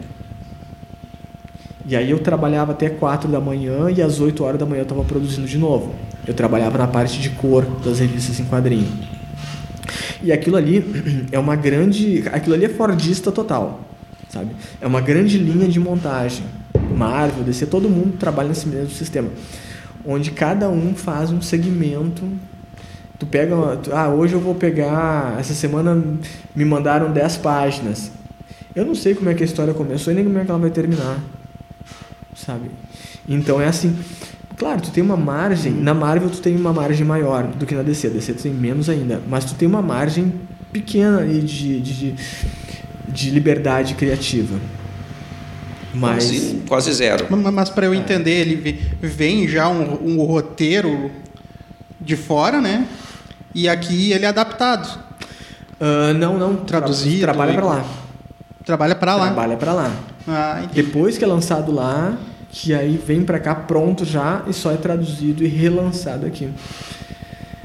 E 1.88 1.94
aí 1.94 2.10
eu 2.10 2.18
trabalhava 2.18 2.72
até 2.72 2.88
4 2.88 3.30
da 3.30 3.40
manhã 3.40 3.88
e 3.90 4.02
às 4.02 4.18
8 4.18 4.42
horas 4.42 4.58
da 4.58 4.66
manhã 4.66 4.80
eu 4.80 4.84
estava 4.84 5.04
produzindo 5.04 5.46
de 5.46 5.56
novo. 5.56 5.94
Eu 6.26 6.34
trabalhava 6.34 6.78
na 6.78 6.86
parte 6.88 7.20
de 7.20 7.30
cor 7.30 7.64
das 7.84 8.00
revistas 8.00 8.40
em 8.40 8.44
quadrinho. 8.44 9.15
E 10.22 10.32
aquilo 10.32 10.56
ali 10.56 10.84
é 11.32 11.38
uma 11.38 11.56
grande. 11.56 12.24
Aquilo 12.32 12.54
ali 12.54 12.64
é 12.64 12.68
Fordista 12.68 13.30
total. 13.32 13.80
Sabe? 14.28 14.50
É 14.80 14.86
uma 14.86 15.00
grande 15.00 15.38
linha 15.38 15.68
de 15.68 15.78
montagem. 15.78 16.44
Marvel, 16.96 17.44
DC, 17.44 17.66
todo 17.66 17.88
mundo 17.88 18.16
trabalha 18.18 18.48
nesse 18.48 18.66
mesmo 18.68 18.90
sistema. 18.90 19.28
Onde 20.04 20.30
cada 20.30 20.68
um 20.68 20.94
faz 20.94 21.30
um 21.30 21.40
segmento. 21.40 22.22
Tu 23.18 23.26
pega. 23.26 23.54
Ah, 23.92 24.08
hoje 24.08 24.34
eu 24.34 24.40
vou 24.40 24.54
pegar. 24.54 25.36
Essa 25.38 25.54
semana 25.54 26.02
me 26.54 26.64
mandaram 26.64 27.12
10 27.12 27.38
páginas. 27.38 28.10
Eu 28.74 28.84
não 28.84 28.94
sei 28.94 29.14
como 29.14 29.30
é 29.30 29.34
que 29.34 29.42
a 29.42 29.46
história 29.46 29.72
começou 29.72 30.12
e 30.12 30.16
nem 30.16 30.24
como 30.24 30.38
é 30.38 30.44
que 30.44 30.50
ela 30.50 30.60
vai 30.60 30.70
terminar 30.70 31.18
sabe? 32.36 32.70
Então 33.28 33.60
é 33.60 33.66
assim. 33.66 33.96
Claro, 34.56 34.80
tu 34.80 34.90
tem 34.90 35.02
uma 35.02 35.16
margem. 35.16 35.72
Na 35.72 35.92
Marvel 35.92 36.30
tu 36.30 36.40
tem 36.40 36.56
uma 36.56 36.72
margem 36.72 37.04
maior 37.06 37.44
do 37.44 37.66
que 37.66 37.74
na 37.74 37.82
DC. 37.82 38.06
A 38.06 38.10
DC 38.10 38.34
tu 38.34 38.42
tem 38.44 38.52
menos 38.52 38.88
ainda. 38.88 39.20
Mas 39.28 39.44
tu 39.44 39.54
tem 39.54 39.68
uma 39.68 39.82
margem 39.82 40.32
pequena 40.72 41.20
aí 41.20 41.40
de, 41.40 41.80
de, 41.80 42.14
de 43.08 43.30
liberdade 43.30 43.94
criativa. 43.94 44.58
Mas... 45.92 46.24
Quase, 46.24 46.62
quase 46.68 46.92
zero. 46.92 47.26
Mas, 47.30 47.54
mas 47.54 47.70
para 47.70 47.86
eu 47.86 47.92
é. 47.92 47.96
entender, 47.96 48.40
ele 48.40 48.80
vem 49.00 49.46
já 49.46 49.68
um, 49.68 49.98
um 50.02 50.22
roteiro 50.24 51.10
de 52.00 52.16
fora, 52.16 52.60
né? 52.60 52.86
E 53.54 53.68
aqui 53.68 54.12
ele 54.12 54.24
é 54.24 54.28
adaptado. 54.28 54.98
Uh, 55.80 56.14
não, 56.14 56.38
não. 56.38 56.56
Traduzido. 56.56 57.22
Trabalha 57.22 57.54
para 57.54 57.64
lá. 57.66 57.84
Trabalha 58.64 58.94
para 58.94 59.16
lá. 59.16 59.24
Trabalha 59.26 59.56
para 59.56 59.72
lá. 59.72 59.92
Ah, 60.28 60.62
Depois 60.72 61.16
que 61.16 61.24
é 61.24 61.26
lançado 61.26 61.72
lá, 61.72 62.18
que 62.58 62.72
aí 62.72 62.96
vem 62.96 63.22
para 63.22 63.38
cá 63.38 63.54
pronto 63.54 64.02
já 64.02 64.42
e 64.46 64.52
só 64.54 64.72
é 64.72 64.78
traduzido 64.78 65.44
e 65.44 65.46
relançado 65.46 66.24
aqui. 66.24 66.48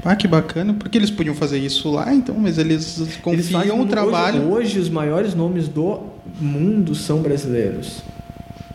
Ah, 0.04 0.14
que 0.14 0.28
bacana, 0.28 0.74
porque 0.74 0.98
eles 0.98 1.10
podiam 1.10 1.34
fazer 1.34 1.58
isso 1.58 1.90
lá, 1.90 2.12
então, 2.12 2.34
mas 2.38 2.58
eles 2.58 3.00
confiam 3.22 3.60
eles 3.60 3.70
o 3.70 3.86
trabalho. 3.86 4.42
Hoje, 4.42 4.52
hoje, 4.52 4.78
os 4.80 4.90
maiores 4.90 5.34
nomes 5.34 5.66
do 5.66 6.00
mundo 6.38 6.94
são 6.94 7.22
brasileiros. 7.22 8.02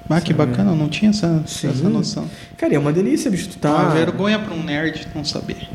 Ah, 0.09 0.19
que 0.19 0.33
bacana, 0.33 0.71
eu 0.71 0.75
não 0.75 0.89
tinha 0.89 1.11
essa, 1.11 1.43
essa 1.45 1.89
noção. 1.89 2.25
Cara, 2.57 2.73
é 2.73 2.79
uma 2.79 2.93
delícia, 2.93 3.29
bicho. 3.29 3.49
Tu 3.49 3.59
tá... 3.59 3.75
Uma 3.75 3.89
vergonha 3.91 4.39
para 4.39 4.55
um 4.55 4.63
nerd 4.63 5.07
não 5.13 5.23
saber. 5.23 5.67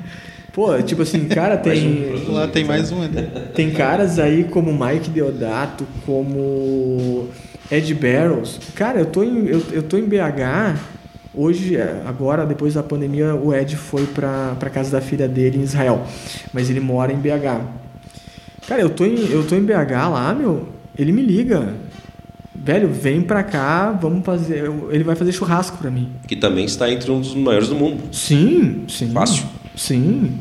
Pô, 0.54 0.80
tipo 0.82 1.02
assim, 1.02 1.26
cara, 1.26 1.58
tem. 1.58 2.14
Um 2.26 2.32
lá 2.32 2.48
tem 2.48 2.64
mais 2.64 2.90
um 2.90 3.02
ali. 3.02 3.28
Tem 3.54 3.70
caras 3.70 4.18
aí 4.18 4.44
como 4.44 4.72
Mike 4.72 5.10
Deodato, 5.10 5.86
como 6.06 7.28
Ed 7.70 7.94
Barrows. 7.94 8.58
Cara, 8.74 8.98
eu 8.98 9.06
tô 9.06 9.22
em, 9.22 9.46
eu, 9.46 9.62
eu 9.72 9.82
tô 9.82 9.96
em 9.96 10.04
BH. 10.04 10.78
Hoje, 11.32 11.76
é, 11.76 12.02
agora, 12.06 12.44
depois 12.44 12.74
da 12.74 12.82
pandemia, 12.82 13.34
o 13.34 13.54
Ed 13.54 13.76
foi 13.76 14.04
pra, 14.06 14.56
pra 14.58 14.68
casa 14.68 14.90
da 14.90 15.00
filha 15.00 15.28
dele 15.28 15.58
em 15.58 15.62
Israel. 15.62 16.04
Mas 16.52 16.68
ele 16.68 16.80
mora 16.80 17.12
em 17.12 17.16
BH. 17.16 17.64
Cara, 18.66 18.82
eu 18.82 18.90
tô 18.90 19.04
em, 19.04 19.30
eu 19.30 19.46
tô 19.46 19.54
em 19.54 19.62
BH 19.62 20.08
lá, 20.10 20.34
meu. 20.34 20.68
Ele 20.98 21.12
me 21.12 21.22
liga. 21.22 21.74
Velho, 22.54 22.88
vem 22.88 23.22
pra 23.22 23.42
cá, 23.42 23.92
vamos 23.92 24.24
fazer. 24.24 24.70
Ele 24.90 25.04
vai 25.04 25.14
fazer 25.14 25.32
churrasco 25.32 25.78
pra 25.78 25.90
mim. 25.90 26.10
Que 26.26 26.36
também 26.36 26.64
está 26.64 26.90
entre 26.90 27.10
um 27.10 27.20
dos 27.20 27.34
maiores 27.34 27.68
do 27.68 27.76
mundo. 27.76 28.02
Sim, 28.12 28.84
sim. 28.88 29.10
Fácil. 29.12 29.44
Sim. 29.76 30.38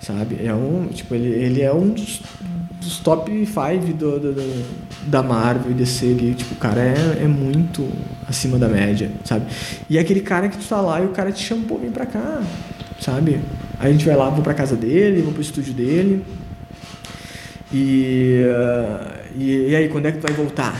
Sabe? 0.00 0.40
É 0.44 0.52
um, 0.52 0.88
tipo, 0.92 1.14
ele, 1.14 1.28
ele 1.28 1.62
é 1.62 1.72
um 1.72 1.88
dos, 1.88 2.20
dos 2.86 2.98
top 2.98 3.30
5 3.30 3.94
do, 3.94 4.18
do, 4.18 4.32
do, 4.32 4.64
da 5.06 5.22
Marvel 5.22 5.70
e 5.70 5.74
DC 5.74 6.06
ali. 6.06 6.34
Tipo, 6.34 6.54
o 6.54 6.56
cara 6.56 6.80
é, 6.80 7.22
é 7.22 7.26
muito 7.26 7.88
acima 8.28 8.58
da 8.58 8.68
média, 8.68 9.10
sabe? 9.24 9.46
E 9.90 9.98
é 9.98 10.00
aquele 10.00 10.20
cara 10.20 10.48
que 10.48 10.56
tu 10.56 10.66
tá 10.66 10.80
lá 10.80 11.00
e 11.00 11.04
o 11.04 11.10
cara 11.10 11.32
te 11.32 11.42
chama, 11.42 11.64
pô, 11.66 11.76
vem 11.76 11.90
pra 11.90 12.06
cá, 12.06 12.42
sabe? 13.00 13.40
Aí 13.78 13.90
a 13.90 13.92
gente 13.92 14.06
vai 14.06 14.16
lá, 14.16 14.30
vou 14.30 14.42
pra 14.42 14.54
casa 14.54 14.76
dele, 14.76 15.22
vou 15.22 15.32
pro 15.32 15.42
estúdio 15.42 15.74
dele. 15.74 16.24
E, 17.72 18.42
uh, 18.46 19.12
e, 19.36 19.70
e, 19.70 19.76
aí, 19.76 19.88
quando 19.88 20.06
é 20.06 20.12
que 20.12 20.18
tu 20.18 20.26
vai 20.26 20.36
voltar? 20.36 20.74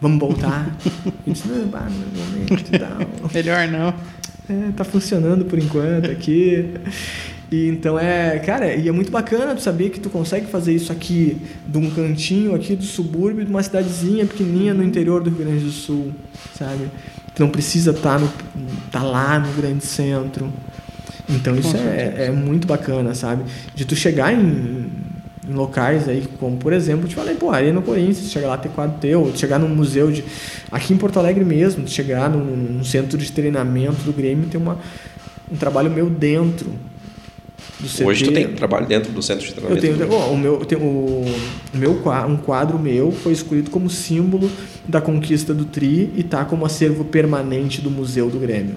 Vamos 0.00 0.18
voltar? 0.18 0.74
disse, 1.26 1.48
não, 1.48 1.66
bah, 1.66 1.88
no 1.90 2.18
momento 2.18 2.74
e 2.74 2.78
tal. 2.78 3.30
Melhor 3.34 3.68
não 3.68 3.92
é, 4.50 4.72
tá 4.72 4.84
funcionando 4.84 5.44
por 5.44 5.58
enquanto 5.58 6.10
aqui. 6.10 6.74
E 7.50 7.68
então 7.68 7.98
é, 7.98 8.38
cara, 8.38 8.74
e 8.74 8.88
é 8.88 8.92
muito 8.92 9.10
bacana 9.10 9.54
tu 9.54 9.60
saber 9.60 9.90
que 9.90 9.98
tu 9.98 10.08
consegue 10.08 10.46
fazer 10.46 10.72
isso 10.72 10.92
aqui 10.92 11.36
de 11.66 11.78
um 11.78 11.90
cantinho 11.90 12.54
aqui 12.54 12.76
do 12.76 12.84
subúrbio 12.84 13.44
de 13.44 13.50
uma 13.50 13.62
cidadezinha 13.62 14.24
pequenininha 14.24 14.72
no 14.72 14.84
interior 14.84 15.20
do 15.20 15.30
Rio 15.30 15.40
Grande 15.40 15.64
do 15.64 15.72
Sul, 15.72 16.12
sabe? 16.56 16.88
Tu 17.34 17.42
não 17.42 17.50
precisa 17.50 17.90
estar 17.90 18.20
tá 18.20 18.26
tá 18.92 19.02
lá 19.02 19.38
no 19.40 19.52
grande 19.54 19.84
centro. 19.84 20.52
Então 21.28 21.56
isso 21.56 21.76
é, 21.76 22.26
é 22.26 22.30
muito 22.30 22.68
bacana, 22.68 23.14
sabe? 23.14 23.44
De 23.74 23.84
tu 23.84 23.96
chegar 23.96 24.32
em, 24.32 24.86
em 25.48 25.52
locais 25.52 26.08
aí, 26.08 26.28
como 26.38 26.56
por 26.56 26.72
exemplo, 26.72 27.08
te 27.08 27.16
falei, 27.16 27.34
pô, 27.34 27.50
Arena 27.50 27.80
Corinthians, 27.80 28.30
chegar 28.30 28.48
lá 28.48 28.58
ter 28.58 28.68
quadro 28.68 28.96
teu, 29.00 29.32
chegar 29.34 29.58
num 29.58 29.68
museu 29.68 30.12
de. 30.12 30.24
Aqui 30.70 30.92
em 30.92 30.96
Porto 30.96 31.18
Alegre 31.18 31.44
mesmo, 31.44 31.86
chegar 31.88 32.30
num, 32.30 32.44
num, 32.44 32.84
centro 32.84 33.18
de 33.18 33.30
treinamento 33.32 34.02
do 34.02 34.12
Grêmio, 34.12 34.48
tem 34.48 34.60
uma, 34.60 34.78
um 35.50 35.56
trabalho 35.56 35.90
meu 35.90 36.08
dentro. 36.08 36.72
Do 37.78 37.88
CT. 37.88 38.04
Hoje 38.04 38.24
tu 38.24 38.32
tem 38.32 38.48
trabalho 38.48 38.86
dentro 38.86 39.12
do 39.12 39.22
centro 39.22 39.46
de 39.46 39.52
treinamento? 39.52 39.86
Eu 39.86 39.96
tenho, 39.96 40.12
o 40.12 40.36
meu, 40.36 40.64
tenho, 40.64 40.82
o, 40.82 41.24
meu 41.72 42.02
um 42.28 42.36
quadro 42.36 42.78
meu 42.78 43.12
foi 43.12 43.32
escolhido 43.32 43.70
como 43.70 43.88
símbolo 43.88 44.50
da 44.86 45.00
conquista 45.00 45.54
do 45.54 45.64
Tri 45.64 46.10
e 46.16 46.22
tá 46.22 46.44
como 46.44 46.66
acervo 46.66 47.04
permanente 47.04 47.80
do 47.80 47.90
Museu 47.90 48.28
do 48.28 48.38
Grêmio. 48.38 48.76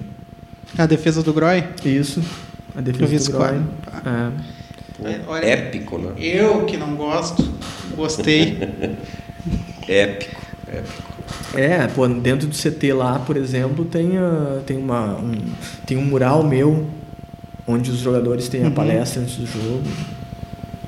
A 0.76 0.86
defesa 0.86 1.22
do 1.22 1.32
Groy? 1.32 1.64
Isso. 1.84 2.22
A 2.74 2.80
defesa 2.80 3.30
do 3.30 3.38
Groy. 3.38 3.60
É. 4.06 4.54
É, 5.02 5.20
olha, 5.26 5.44
épico, 5.44 5.98
né? 5.98 6.12
Eu 6.18 6.64
que 6.66 6.76
não 6.76 6.94
gosto, 6.94 7.44
gostei. 7.96 8.58
épico, 9.88 10.40
épico. 10.68 11.14
É, 11.54 11.86
pô, 11.88 12.06
dentro 12.08 12.46
do 12.46 12.56
CT 12.56 12.92
lá, 12.92 13.18
por 13.18 13.36
exemplo, 13.36 13.84
tem, 13.84 14.18
uh, 14.18 14.60
tem, 14.66 14.76
uma, 14.76 15.16
um, 15.16 15.32
tem 15.86 15.96
um 15.96 16.04
mural 16.04 16.42
meu 16.42 16.86
onde 17.66 17.90
os 17.90 17.98
jogadores 17.98 18.48
têm 18.48 18.62
a 18.62 18.66
uhum. 18.66 18.72
palestra 18.72 19.22
antes 19.22 19.36
do 19.36 19.46
jogo. 19.46 19.82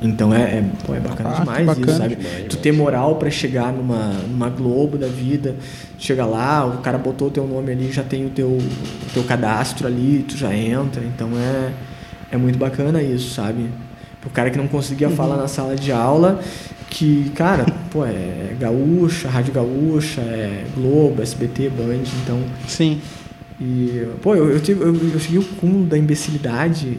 Então 0.01 0.35
é, 0.35 0.59
é, 0.59 0.64
pô, 0.85 0.95
é 0.95 1.01
bacana 1.01 1.31
ah, 1.31 1.41
demais 1.41 1.66
bacana. 1.66 1.87
isso, 1.87 1.99
sabe? 1.99 2.16
Demais, 2.16 2.45
tu 2.49 2.57
ter 2.59 2.72
moral 2.72 3.16
para 3.16 3.31
chegar 3.31 3.72
numa, 3.72 4.12
numa 4.29 4.51
Globo 4.51 4.99
da 4.99 5.07
vida, 5.07 5.55
chega 5.99 6.27
lá, 6.27 6.66
o 6.66 6.79
cara 6.79 6.99
botou 6.99 7.29
o 7.29 7.31
teu 7.31 7.47
nome 7.47 7.72
ali, 7.72 7.91
já 7.91 8.03
tem 8.03 8.27
o 8.27 8.31
teu, 8.31 8.49
o 8.49 9.12
teu 9.14 9.24
cadastro 9.24 9.87
ali, 9.87 10.24
tu 10.29 10.37
já 10.37 10.55
entra, 10.55 11.03
então 11.03 11.31
é, 11.35 11.72
é 12.31 12.37
muito 12.37 12.59
bacana 12.59 13.03
isso, 13.03 13.35
sabe? 13.35 13.70
O 14.24 14.31
cara 14.31 14.51
que 14.51 14.59
não 14.59 14.66
conseguia 14.66 15.09
uhum. 15.09 15.16
falar 15.16 15.37
na 15.37 15.49
sala 15.49 15.77
de 15.77 15.93
aula, 15.93 16.41
que, 16.91 17.31
cara, 17.31 17.64
pô, 17.91 18.05
é 18.05 18.55
gaúcha, 18.59 19.29
Rádio 19.29 19.55
Gaúcha, 19.55 20.20
é 20.20 20.64
Globo, 20.74 21.22
SBT, 21.22 21.70
Band, 21.70 22.05
então. 22.22 22.41
Sim. 22.66 23.01
E, 23.61 24.07
pô, 24.22 24.34
eu, 24.34 24.50
eu, 24.50 24.61
tive, 24.61 24.82
eu, 24.82 24.94
eu 24.94 25.18
cheguei 25.18 25.38
o 25.38 25.44
cúmulo 25.44 25.86
da 25.86 25.96
imbecilidade 25.96 26.98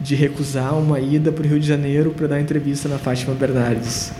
de 0.00 0.14
recusar 0.14 0.78
uma 0.78 1.00
ida 1.00 1.32
para 1.32 1.44
o 1.44 1.48
Rio 1.48 1.58
de 1.58 1.66
Janeiro 1.66 2.10
para 2.10 2.26
dar 2.26 2.40
entrevista 2.40 2.88
na 2.88 2.98
Fátima 2.98 3.34
Bernardes. 3.34 4.12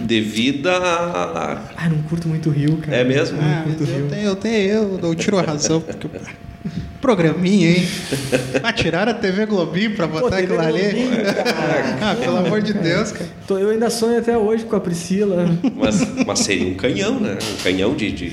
Devido 0.00 0.68
a. 0.68 1.62
Ah, 1.76 1.88
não 1.88 2.02
curto 2.02 2.28
muito 2.28 2.50
o 2.50 2.52
Rio, 2.52 2.76
cara. 2.76 2.98
É 2.98 3.04
mesmo? 3.04 3.38
Ah, 3.40 3.64
eu, 3.66 3.86
tenho, 3.86 4.26
eu, 4.26 4.36
tenho, 4.36 4.68
eu, 4.68 5.00
eu 5.02 5.14
tiro 5.14 5.38
a 5.38 5.42
razão, 5.42 5.80
porque 5.80 6.08
Programinha, 7.00 7.70
hein? 7.70 7.88
Ah, 8.62 8.72
tiraram 8.72 9.12
a 9.12 9.14
TV 9.14 9.46
Globinho 9.46 9.94
pra 9.94 10.06
botar 10.06 10.28
Pô, 10.28 10.34
aquilo 10.34 10.60
ali? 10.60 11.08
ah, 12.00 12.16
pelo 12.16 12.36
amor 12.38 12.60
de 12.60 12.72
Deus, 12.72 13.12
cara. 13.12 13.30
Eu 13.48 13.70
ainda 13.70 13.90
sonho 13.90 14.18
até 14.18 14.36
hoje 14.36 14.64
com 14.64 14.74
a 14.74 14.80
Priscila. 14.80 15.46
Mas, 15.74 16.24
mas 16.26 16.38
seria 16.40 16.66
um 16.66 16.74
canhão, 16.74 17.20
né? 17.20 17.38
Um 17.40 17.62
canhão 17.62 17.94
de. 17.94 18.10
de, 18.10 18.30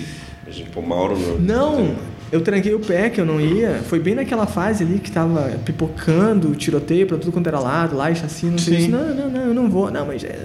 de 0.49 0.65
o 0.75 0.81
Mauro. 0.81 1.17
No... 1.17 1.39
Não! 1.39 1.95
Eu 2.33 2.41
tranquei 2.41 2.73
o 2.73 2.79
pé 2.79 3.09
que 3.09 3.21
eu 3.21 3.25
não 3.25 3.39
ia. 3.39 3.81
Foi 3.87 3.99
bem 3.99 4.15
naquela 4.15 4.45
fase 4.47 4.83
ali 4.83 4.99
que 4.99 5.11
tava 5.11 5.51
pipocando, 5.63 6.55
tiroteio 6.55 7.05
pra 7.07 7.17
tudo 7.17 7.31
quanto 7.31 7.47
era 7.47 7.59
lado, 7.59 7.95
lá 7.95 8.09
e 8.11 8.15
chassi, 8.15 8.47
não 8.47 8.57
sei. 8.57 8.87
Não, 8.87 9.13
não, 9.13 9.29
não, 9.29 9.41
eu 9.41 9.53
não 9.53 9.69
vou. 9.69 9.91
Não, 9.91 10.05
mas. 10.05 10.23
é, 10.23 10.37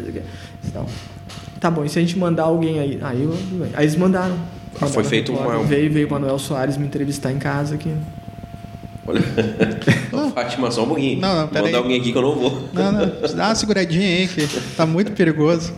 Então, 0.65 0.87
tá 1.59 1.71
bom, 1.71 1.85
e 1.85 1.89
se 1.89 1.99
a 1.99 2.03
gente 2.03 2.19
mandar 2.19 2.45
alguém 2.45 2.79
aí? 2.79 2.99
Aí, 3.03 3.23
eu, 3.23 3.33
aí 3.75 3.85
eles 3.85 3.97
mandaram. 3.97 4.37
Ah, 4.81 4.87
foi 4.87 5.03
feito 5.03 5.33
uma- 5.33 5.63
Veio, 5.65 5.91
veio 5.93 6.07
o 6.07 6.11
Manuel 6.11 6.39
Soares 6.39 6.77
me 6.77 6.87
entrevistar 6.87 7.33
em 7.33 7.39
casa 7.39 7.75
aqui. 7.75 7.93
Olha. 9.07 9.21
Ô, 10.13 10.29
Fátima, 10.35 10.71
só 10.71 10.85
um 10.85 10.89
pouquinho. 10.89 11.21
Não, 11.21 11.49
não, 11.51 11.65
aí. 11.65 11.75
alguém 11.75 11.99
aqui 11.99 12.13
que 12.13 12.19
eu 12.19 12.23
não 12.23 12.35
vou. 12.35 12.69
Não, 12.73 12.93
não. 12.93 13.07
Dá 13.35 13.47
uma 13.47 13.55
seguradinha 13.55 14.07
aí, 14.07 14.29
que 14.29 14.47
tá 14.77 14.85
muito 14.87 15.13
perigoso. 15.13 15.73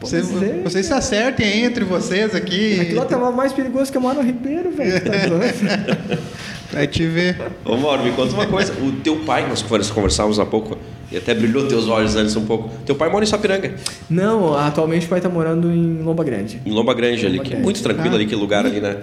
Vocês, 0.00 0.30
é, 0.42 0.60
vocês 0.62 0.86
se 0.86 0.92
acertem 0.92 1.64
entre 1.64 1.84
vocês 1.84 2.34
aqui. 2.34 2.80
Aquilo 2.80 3.00
lá 3.00 3.06
tava 3.06 3.30
mais 3.32 3.52
perigoso 3.52 3.90
que 3.90 3.98
a 3.98 4.00
Mano 4.00 4.22
Ribeiro, 4.22 4.70
velho. 4.70 5.00
Tá 5.00 6.18
Pra 6.70 6.86
te 6.86 7.06
ver. 7.06 7.36
Ô, 7.64 7.76
Mauro, 7.76 8.02
me 8.04 8.12
conta 8.12 8.32
uma 8.34 8.46
coisa. 8.48 8.72
O 8.74 8.92
teu 8.92 9.16
pai, 9.18 9.48
nós 9.48 9.62
convers- 9.62 9.90
conversávamos 9.90 10.38
há 10.40 10.44
pouco, 10.46 10.76
e 11.10 11.16
até 11.16 11.32
brilhou 11.34 11.66
teus 11.68 11.86
olhos 11.88 12.16
antes 12.16 12.34
um 12.34 12.44
pouco. 12.44 12.68
Teu 12.84 12.94
pai 12.96 13.08
mora 13.08 13.24
em 13.24 13.28
Sapiranga, 13.28 13.74
não, 14.10 14.54
atualmente 14.56 15.06
o 15.06 15.08
pai 15.08 15.20
tá 15.20 15.28
morando 15.28 15.70
em 15.70 16.02
Lomba 16.02 16.24
Grande. 16.24 16.60
em 16.66 16.70
Lomba 16.72 16.92
Grande 16.94 17.24
ali, 17.24 17.36
Lomba 17.36 17.42
que 17.44 17.48
é 17.48 17.50
Grande. 17.52 17.64
muito 17.64 17.82
tranquilo 17.82 18.12
Ah. 18.12 18.16
ali, 18.16 18.26
que 18.26 18.34
lugar 18.34 18.66
ali, 18.66 18.80
né? 18.80 18.96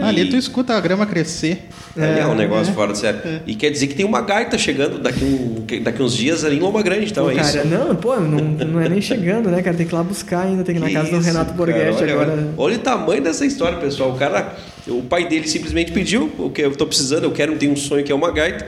É, 0.00 0.02
Ali 0.02 0.30
tu 0.30 0.36
escuta 0.36 0.74
a 0.74 0.80
grama 0.80 1.04
crescer. 1.04 1.68
Ali 1.96 2.20
é 2.20 2.26
um 2.26 2.32
É, 2.32 2.36
negócio 2.36 2.72
fora 2.72 2.92
de 2.92 2.98
sério. 2.98 3.20
E 3.46 3.54
quer 3.54 3.68
dizer 3.70 3.86
que 3.88 3.94
tem 3.94 4.06
uma 4.06 4.22
gaita 4.22 4.56
chegando 4.56 4.98
daqui, 4.98 5.24
um, 5.24 5.82
daqui 5.82 6.02
uns 6.02 6.14
dias 6.16 6.42
ali 6.44 6.56
em 6.56 6.60
Lomba 6.60 6.80
Grande, 6.82 7.10
então 7.10 7.24
Pô, 7.24 7.30
é 7.30 7.34
cara, 7.34 7.46
isso. 7.48 7.66
não, 7.68 7.94
pô, 7.94 8.16
não, 8.16 8.38
não 8.66 8.80
é 8.80 8.88
nem 8.88 9.02
chegando, 9.02 9.50
né, 9.50 9.60
cara? 9.60 9.76
Tem 9.76 9.86
que 9.86 9.92
ir 9.92 9.96
lá 9.96 10.02
buscar 10.02 10.46
ainda, 10.46 10.64
tem 10.64 10.74
que 10.74 10.80
ir 10.80 10.84
na 10.84 10.88
Que 10.88 10.94
casa 10.94 11.10
do 11.10 11.16
isso, 11.18 11.26
Renato 11.26 11.52
cara, 11.52 11.56
Borghetti 11.58 12.04
agora. 12.04 12.32
Olha, 12.32 12.48
olha 12.56 12.76
o 12.76 12.80
tamanho 12.80 13.22
dessa 13.22 13.44
história, 13.44 13.76
pessoal. 13.78 14.12
O 14.12 14.14
cara, 14.16 14.56
o 14.88 15.02
pai 15.02 15.28
dele 15.28 15.46
simplesmente 15.48 15.92
pediu 15.92 16.30
o 16.38 16.50
que 16.50 16.62
eu 16.62 16.74
tô 16.74 16.86
precisando, 16.86 17.24
eu 17.24 17.30
quero, 17.32 17.56
tenho 17.56 17.72
um 17.72 17.76
sonho 17.76 18.04
que 18.04 18.10
é 18.12 18.14
uma 18.14 18.30
gaita. 18.32 18.66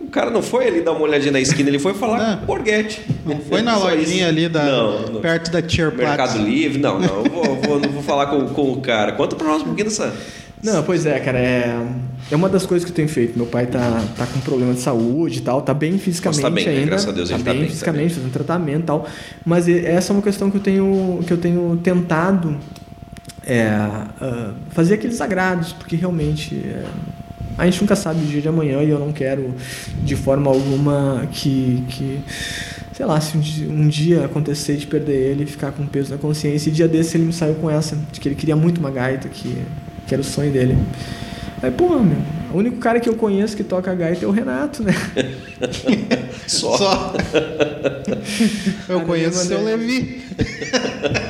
O 0.00 0.06
cara 0.12 0.30
não 0.30 0.42
foi 0.42 0.66
ali 0.66 0.82
dar 0.82 0.92
uma 0.92 1.02
olhadinha 1.02 1.32
na 1.32 1.40
esquina, 1.40 1.68
ele 1.70 1.78
foi 1.78 1.94
falar 1.94 2.18
Não. 2.18 2.36
com 2.38 2.42
o 2.42 2.46
Borghetti. 2.46 3.00
Não 3.24 3.38
foi 3.38 3.62
na 3.62 3.76
lojinha 3.76 4.28
ali 4.28 4.46
da, 4.48 4.62
Não, 4.64 5.02
não. 5.14 5.20
perto 5.20 5.50
da 5.50 5.62
Tierplatz. 5.62 6.08
Mercado 6.08 6.38
Livre, 6.44 6.78
não, 6.78 6.98
não. 7.00 7.24
Eu 7.24 7.30
vou, 7.30 7.56
vou- 7.62 7.80
não 7.80 7.88
vou 7.88 8.02
falar 8.02 8.26
com, 8.26 8.46
com 8.48 8.72
o 8.72 8.80
cara. 8.80 9.12
Conta 9.12 9.36
pra 9.36 9.46
nós 9.46 9.62
um 9.62 9.66
pouquinho 9.66 9.86
dessa. 9.88 10.12
Não, 10.62 10.82
pois 10.82 11.06
é, 11.06 11.18
cara, 11.18 11.38
é, 11.38 11.76
é 12.30 12.36
uma 12.36 12.48
das 12.48 12.66
coisas 12.66 12.84
que 12.84 12.90
eu 12.92 12.94
tenho 12.94 13.08
feito. 13.08 13.36
Meu 13.36 13.46
pai 13.46 13.66
tá, 13.66 14.00
tá 14.16 14.26
com 14.26 14.38
problema 14.40 14.74
de 14.74 14.80
saúde 14.80 15.38
e 15.38 15.40
tal, 15.42 15.62
tá 15.62 15.72
bem 15.74 15.96
fisicamente 15.98 16.42
Mas 16.42 16.50
tá 16.50 16.50
bem, 16.54 16.64
né? 16.66 16.70
ainda. 16.72 16.86
Graças 16.86 17.08
a 17.08 17.12
Deus 17.12 17.28
tá 17.30 17.34
ele 17.36 17.44
tá 17.44 17.50
bem 17.50 17.58
bem, 17.60 17.68
tá 17.68 17.72
fisicamente, 17.72 18.14
fazendo 18.14 18.32
tratamento 18.32 18.80
e 18.80 18.84
tal. 18.86 19.06
Mas 19.46 19.68
essa 19.68 20.12
é 20.12 20.14
uma 20.14 20.22
questão 20.22 20.50
que 20.50 20.58
eu 20.58 20.60
tenho, 20.62 21.20
que 21.26 21.32
eu 21.32 21.38
tenho 21.38 21.80
tentado 21.82 22.56
é, 23.46 23.66
ah, 23.68 24.52
fazer 24.70 24.94
aqueles 24.94 25.20
agrados, 25.20 25.72
porque 25.72 25.96
realmente 25.96 26.54
é, 26.64 26.84
a 27.58 27.64
gente 27.66 27.80
nunca 27.80 27.94
sabe 27.96 28.22
o 28.22 28.26
dia 28.26 28.40
de 28.40 28.48
amanhã 28.48 28.82
e 28.82 28.90
eu 28.90 28.98
não 28.98 29.12
quero 29.12 29.54
de 30.02 30.16
forma 30.16 30.50
alguma 30.50 31.26
que, 31.32 31.84
que 31.88 32.20
sei 32.94 33.06
lá, 33.06 33.20
se 33.20 33.36
um 33.36 33.40
dia, 33.40 33.68
um 33.70 33.88
dia 33.88 34.24
acontecer 34.24 34.76
de 34.76 34.86
perder 34.86 35.30
ele 35.32 35.44
e 35.44 35.46
ficar 35.46 35.72
com 35.72 35.86
peso 35.86 36.10
na 36.10 36.18
consciência. 36.18 36.70
E 36.70 36.72
dia 36.72 36.88
desse 36.88 37.16
ele 37.16 37.24
me 37.24 37.32
saiu 37.32 37.54
com 37.56 37.70
essa, 37.70 37.96
de 38.10 38.20
que 38.20 38.28
ele 38.28 38.34
queria 38.34 38.56
muito 38.56 38.78
uma 38.78 38.90
gaita, 38.90 39.28
que, 39.28 39.56
que 40.06 40.14
era 40.14 40.20
o 40.20 40.24
sonho 40.24 40.52
dele. 40.52 40.76
Aí, 41.62 41.70
porra, 41.70 42.00
meu, 42.00 42.16
o 42.52 42.58
único 42.58 42.78
cara 42.78 42.98
que 42.98 43.08
eu 43.08 43.14
conheço 43.14 43.56
que 43.56 43.62
toca 43.62 43.94
gaita 43.94 44.24
é 44.24 44.28
o 44.28 44.32
Renato, 44.32 44.82
né? 44.82 44.92
Só, 46.46 46.76
Só. 46.76 47.14
Eu 48.88 49.02
conheço 49.02 49.38
o 49.38 49.42
eu 49.42 49.46
seu 49.46 49.58
mandei- 49.60 49.76
Levi. 49.76 50.22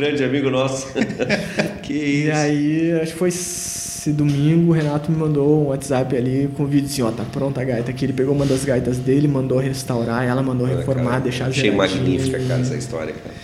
grande 0.00 0.24
amigo 0.24 0.50
nosso. 0.50 0.88
que 1.82 1.92
E 1.92 2.22
isso. 2.24 2.32
aí, 2.32 3.00
acho 3.02 3.12
que 3.12 3.18
foi 3.18 3.28
esse 3.28 4.10
domingo, 4.12 4.70
o 4.70 4.74
Renato 4.74 5.12
me 5.12 5.18
mandou 5.18 5.64
um 5.64 5.68
WhatsApp 5.68 6.16
ali 6.16 6.48
com 6.56 6.62
um 6.62 6.66
vídeo 6.66 6.86
assim, 6.86 7.02
ó, 7.02 7.10
tá 7.10 7.24
pronta 7.30 7.60
a 7.60 7.64
gaita 7.64 7.90
aqui. 7.90 8.06
Ele 8.06 8.14
pegou 8.14 8.34
uma 8.34 8.46
das 8.46 8.64
gaitas 8.64 8.96
dele, 8.96 9.28
mandou 9.28 9.58
restaurar, 9.58 10.24
ela 10.24 10.42
mandou 10.42 10.66
Olha, 10.66 10.78
reformar, 10.78 11.10
cara, 11.10 11.20
deixar 11.20 11.46
Achei 11.48 11.70
magnífica, 11.70 12.40
cara, 12.48 12.62
essa 12.62 12.76
história, 12.76 13.14
cara. 13.14 13.34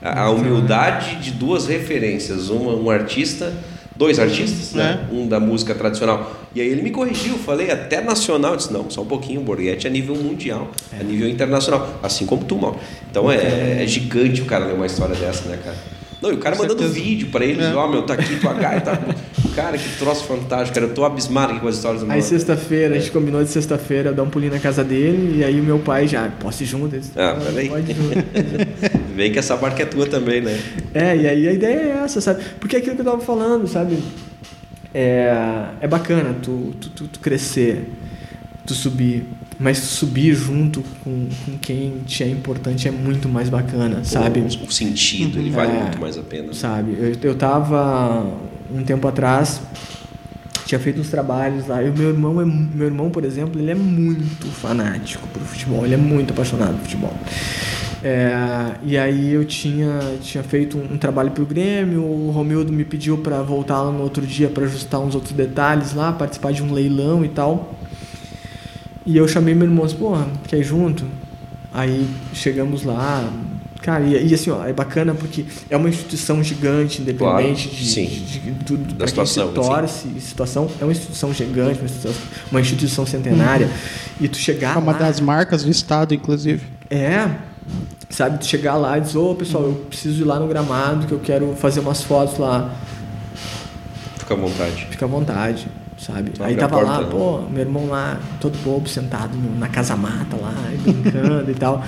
A, 0.00 0.22
a 0.22 0.30
humildade 0.30 1.16
de 1.16 1.32
duas 1.32 1.66
referências, 1.66 2.48
uma, 2.48 2.74
um 2.74 2.88
artista, 2.88 3.52
dois 3.94 4.18
artistas, 4.18 4.72
né? 4.72 5.06
Um 5.12 5.26
da 5.26 5.40
música 5.40 5.74
tradicional. 5.74 6.34
E 6.54 6.60
aí 6.60 6.68
ele 6.68 6.82
me 6.82 6.90
corrigiu, 6.90 7.34
falei 7.38 7.70
até 7.70 8.00
nacional, 8.00 8.52
eu 8.52 8.56
disse, 8.56 8.72
não, 8.72 8.88
só 8.90 9.02
um 9.02 9.06
pouquinho, 9.06 9.40
o 9.40 9.44
Borghetti 9.44 9.86
é 9.86 9.90
nível 9.90 10.14
mundial, 10.16 10.70
é, 10.98 11.02
nível 11.02 11.28
internacional, 11.28 11.98
assim 12.02 12.24
como 12.24 12.44
tu, 12.44 12.56
mal. 12.56 12.78
Então 13.10 13.30
é, 13.30 13.82
é 13.82 13.86
gigante 13.86 14.40
o 14.40 14.46
cara 14.46 14.66
ler 14.66 14.74
uma 14.74 14.86
história 14.86 15.14
dessa, 15.14 15.48
né, 15.48 15.58
cara? 15.62 15.76
Não, 16.26 16.32
e 16.32 16.36
o 16.36 16.38
cara 16.38 16.56
Com 16.56 16.62
mandando 16.62 16.82
certeza. 16.82 17.04
vídeo 17.04 17.28
pra 17.28 17.44
eles, 17.44 17.64
É. 17.64 17.74
ó, 17.74 17.88
meu, 17.88 18.02
tá 18.02 18.14
aqui 18.14 18.36
tua 18.36 18.52
gaita. 18.54 18.98
cara, 19.54 19.78
que 19.78 19.88
troço 19.98 20.24
fantástico, 20.24 20.74
cara. 20.74 20.86
Eu 20.86 20.94
tô 20.94 21.04
abismado 21.04 21.52
aqui 21.52 21.60
com 21.60 21.68
as 21.68 21.76
histórias 21.76 22.02
do 22.02 22.10
Aí 22.10 22.20
sexta-feira, 22.22 22.94
a 22.94 22.98
gente 22.98 23.10
combinou 23.10 23.42
de 23.42 23.50
sexta-feira 23.50 24.12
dar 24.12 24.22
um 24.22 24.28
pulinho 24.30 24.52
na 24.52 24.58
casa 24.58 24.82
dele, 24.84 25.38
e 25.38 25.44
aí 25.44 25.60
o 25.60 25.64
meu 25.64 25.78
pai 25.78 26.06
já, 26.08 26.28
posso 26.40 26.62
ir 26.62 26.66
junto? 26.66 26.98
Disse, 26.98 27.12
Ah, 27.16 27.34
"Pode, 27.34 27.46
peraí. 27.52 27.68
Pode 27.68 27.90
ir 27.90 27.94
junto. 27.94 28.14
Vem 29.16 29.32
que 29.32 29.38
essa 29.38 29.56
barca 29.56 29.82
é 29.82 29.86
tua 29.86 30.06
também, 30.06 30.40
né? 30.42 30.58
É, 30.92 31.16
e 31.16 31.26
aí 31.28 31.48
a 31.48 31.52
ideia 31.52 31.78
é 31.78 32.00
essa, 32.04 32.20
sabe? 32.20 32.42
Porque 32.60 32.76
é 32.76 32.78
aquilo 32.80 32.94
que 32.96 33.00
eu 33.00 33.04
tava 33.06 33.20
falando, 33.20 33.66
sabe? 33.66 33.98
É, 34.94 35.32
é 35.80 35.86
bacana 35.88 36.34
tu, 36.42 36.74
tu, 36.80 36.88
tu, 36.90 37.04
tu 37.08 37.20
crescer, 37.20 37.88
tu 38.66 38.72
subir, 38.74 39.24
mas 39.58 39.78
subir 39.78 40.34
junto 40.34 40.82
com, 41.02 41.28
com 41.44 41.58
quem 41.58 42.00
te 42.06 42.22
é 42.22 42.28
importante 42.28 42.86
é 42.86 42.90
muito 42.90 43.28
mais 43.28 43.48
bacana, 43.48 44.04
sabe? 44.04 44.40
O, 44.40 44.66
o 44.66 44.70
sentido, 44.72 45.38
ele 45.38 45.50
vale 45.50 45.72
É. 45.72 45.82
muito 45.82 45.98
mais 46.00 46.18
a 46.18 46.22
pena. 46.22 46.52
Sabe? 46.52 46.92
Eu, 46.98 47.30
eu 47.30 47.34
tava 47.34 48.26
um 48.70 48.82
tempo 48.82 49.06
atrás, 49.08 49.60
tinha 50.66 50.78
feito 50.78 51.00
uns 51.00 51.08
trabalhos 51.08 51.66
lá. 51.66 51.82
E 51.82 51.88
o 51.88 51.96
meu 51.96 52.10
irmão, 52.10 52.40
é, 52.40 52.44
meu 52.44 52.86
irmão, 52.86 53.08
por 53.08 53.24
exemplo, 53.24 53.60
ele 53.60 53.70
é 53.70 53.74
muito 53.74 54.46
fanático 54.48 55.26
pro 55.28 55.42
futebol. 55.44 55.84
Ele 55.84 55.94
é 55.94 55.98
muito 55.98 56.32
apaixonado 56.32 56.74
por 56.74 56.82
futebol. 56.82 57.14
É, 58.02 58.72
e 58.84 58.98
aí 58.98 59.32
eu 59.32 59.44
tinha, 59.44 59.98
tinha 60.20 60.42
feito 60.44 60.76
um, 60.76 60.94
um 60.94 60.98
trabalho 60.98 61.30
pro 61.30 61.46
Grêmio. 61.46 62.02
O 62.02 62.30
Romildo 62.30 62.72
me 62.72 62.84
pediu 62.84 63.16
para 63.18 63.42
voltar 63.42 63.80
lá 63.82 63.90
no 63.90 64.02
outro 64.02 64.26
dia 64.26 64.48
para 64.48 64.64
ajustar 64.64 65.00
uns 65.00 65.14
outros 65.14 65.32
detalhes 65.32 65.94
lá, 65.94 66.12
participar 66.12 66.52
de 66.52 66.62
um 66.62 66.72
leilão 66.72 67.24
e 67.24 67.28
tal. 67.28 67.74
E 69.06 69.16
eu 69.16 69.26
chamei 69.28 69.54
meu 69.54 69.66
irmão 69.68 69.84
e 69.84 69.86
disse, 69.88 69.98
porra, 69.98 70.26
quer 70.48 70.58
ir 70.58 70.64
junto? 70.64 71.04
Aí 71.72 72.08
chegamos 72.34 72.82
lá, 72.82 73.30
cara, 73.82 74.02
e, 74.02 74.28
e 74.30 74.34
assim, 74.34 74.50
ó, 74.50 74.64
é 74.66 74.72
bacana 74.72 75.14
porque 75.14 75.44
é 75.70 75.76
uma 75.76 75.88
instituição 75.88 76.42
gigante, 76.42 77.02
independente 77.02 77.68
Claro, 77.68 77.76
de, 77.78 77.86
sim. 77.86 78.06
de, 78.06 78.38
de 78.40 78.64
tudo, 78.64 78.94
Da 78.94 79.04
pra 79.04 79.12
quem 79.14 79.26
se 79.26 79.32
situação, 79.34 79.52
torce, 79.52 80.08
situação, 80.20 80.70
é 80.80 80.84
uma 80.84 80.90
instituição 80.92 81.32
gigante, 81.32 81.78
uma 81.78 81.84
instituição, 81.84 82.12
uma 82.50 82.60
instituição 82.60 83.06
centenária, 83.06 83.70
e 84.20 84.26
tu 84.26 84.38
chegar 84.38 84.74
É 84.76 84.78
uma 84.78 84.92
lá, 84.92 84.98
das 84.98 85.20
marcas 85.20 85.62
do 85.62 85.70
estado, 85.70 86.14
inclusive. 86.14 86.62
é, 86.90 87.28
sabe, 88.08 88.38
tu 88.38 88.46
chegar 88.46 88.76
lá 88.76 88.96
e 88.98 89.02
dizer, 89.02 89.18
ô 89.18 89.34
pessoal, 89.34 89.64
eu 89.64 89.74
preciso 89.88 90.22
ir 90.22 90.24
lá 90.24 90.40
no 90.40 90.48
gramado, 90.48 91.06
que 91.06 91.12
eu 91.12 91.20
quero 91.20 91.54
fazer 91.56 91.80
umas 91.80 92.02
fotos 92.02 92.38
lá, 92.38 92.74
Fica 94.18 94.34
à 94.34 94.36
vontade. 94.36 94.86
fica 94.90 95.04
à 95.04 95.08
vontade, 95.08 95.68
sabe? 96.06 96.30
Abre 96.38 96.44
Aí 96.44 96.56
tava 96.56 96.76
lá, 96.80 96.98
porta, 96.98 97.02
né? 97.04 97.10
pô, 97.10 97.40
meu 97.50 97.60
irmão 97.60 97.86
lá, 97.88 98.18
todo 98.40 98.56
bobo, 98.62 98.88
sentado 98.88 99.36
na 99.58 99.68
casa 99.68 99.96
mata 99.96 100.36
lá, 100.36 100.54
brincando 100.82 101.50
e 101.50 101.54
tal, 101.54 101.82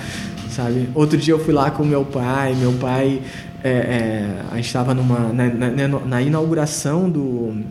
sabe? 0.49 0.89
Outro 0.93 1.17
dia 1.17 1.33
eu 1.33 1.39
fui 1.39 1.53
lá 1.53 1.71
com 1.71 1.83
meu 1.85 2.03
pai, 2.05 2.53
meu 2.55 2.73
pai, 2.73 3.21
é, 3.63 3.69
é, 3.69 4.41
a 4.51 4.55
gente 4.57 4.71
tava 4.73 4.93
numa, 4.93 5.31
na, 5.33 5.47
na- 5.49 5.99
na 6.05 6.21
inauguração 6.21 7.09
do, 7.09 7.61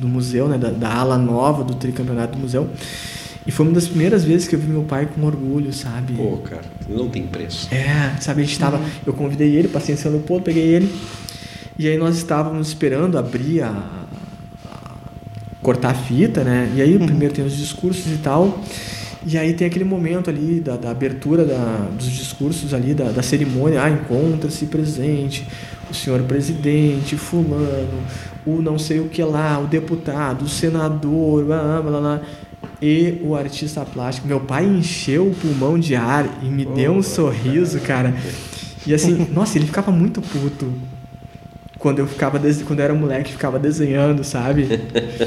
do 0.00 0.08
museu, 0.08 0.48
né, 0.48 0.58
da, 0.58 0.70
da 0.70 0.92
ala 0.94 1.16
nova 1.18 1.62
do 1.64 1.74
tricampeonato 1.74 2.36
do 2.36 2.42
museu, 2.42 2.68
e 3.46 3.52
foi 3.52 3.64
uma 3.66 3.74
das 3.74 3.86
primeiras 3.86 4.24
vezes 4.24 4.48
que 4.48 4.56
eu 4.56 4.58
vi 4.58 4.66
meu 4.66 4.82
pai 4.82 5.06
com 5.06 5.24
orgulho, 5.24 5.72
sabe? 5.72 6.14
Pô, 6.14 6.38
cara, 6.38 6.62
não 6.88 7.08
tem 7.08 7.22
preço. 7.28 7.72
É, 7.72 8.16
sabe, 8.20 8.42
a 8.42 8.44
gente 8.44 8.58
tava. 8.58 8.80
Eu 9.06 9.12
convidei 9.12 9.54
ele, 9.54 9.68
passei 9.68 9.94
em 9.94 9.98
São 9.98 10.10
Leopoldo, 10.10 10.42
peguei 10.42 10.64
ele. 10.64 10.92
E 11.78 11.86
aí 11.86 11.96
nós 11.96 12.16
estávamos 12.16 12.66
esperando 12.66 13.16
abrir 13.16 13.62
a- 13.62 14.05
cortar 15.66 15.90
a 15.90 15.94
fita, 15.94 16.44
né? 16.44 16.70
E 16.76 16.80
aí 16.80 16.96
primeiro 16.96 17.34
tem 17.34 17.44
os 17.44 17.56
discursos 17.56 18.06
e 18.12 18.18
tal. 18.18 18.60
E 19.26 19.36
aí 19.36 19.52
tem 19.52 19.66
aquele 19.66 19.84
momento 19.84 20.30
ali 20.30 20.60
da, 20.60 20.76
da 20.76 20.92
abertura 20.92 21.44
da- 21.44 21.88
dos 21.98 22.06
discursos 22.08 22.72
ali, 22.72 22.94
da, 22.94 23.10
da 23.10 23.20
cerimônia. 23.20 23.82
Ah, 23.82 23.90
encontra-se 23.90 24.66
presente 24.66 25.44
o 25.90 25.94
senhor 25.94 26.22
presidente, 26.22 27.16
fulano, 27.16 27.98
o 28.46 28.62
não 28.62 28.78
sei 28.78 29.00
o 29.00 29.08
que 29.08 29.20
lá, 29.24 29.58
o 29.58 29.66
deputado, 29.66 30.44
o 30.44 30.48
senador, 30.48 31.44
blá, 31.44 31.60
blá, 31.60 31.82
blá, 31.82 32.00
blá, 32.00 32.20
e 32.80 33.20
o 33.24 33.34
artista 33.34 33.84
plástico. 33.84 34.28
Meu 34.28 34.38
pai 34.38 34.64
encheu 34.64 35.26
o 35.26 35.34
pulmão 35.34 35.76
de 35.76 35.96
ar 35.96 36.28
e 36.44 36.46
me 36.46 36.64
deu 36.64 36.92
um 36.92 37.02
sorriso, 37.02 37.80
cara. 37.80 38.14
E 38.86 38.94
assim, 38.94 39.26
nossa, 39.34 39.58
ele 39.58 39.66
ficava 39.66 39.90
muito 39.90 40.22
puto 40.22 40.72
quando 41.86 42.00
eu 42.00 42.06
ficava 42.08 42.40
quando 42.64 42.80
eu 42.80 42.84
era 42.84 42.94
moleque, 42.94 43.30
ficava 43.30 43.60
desenhando, 43.60 44.24
sabe? 44.24 44.66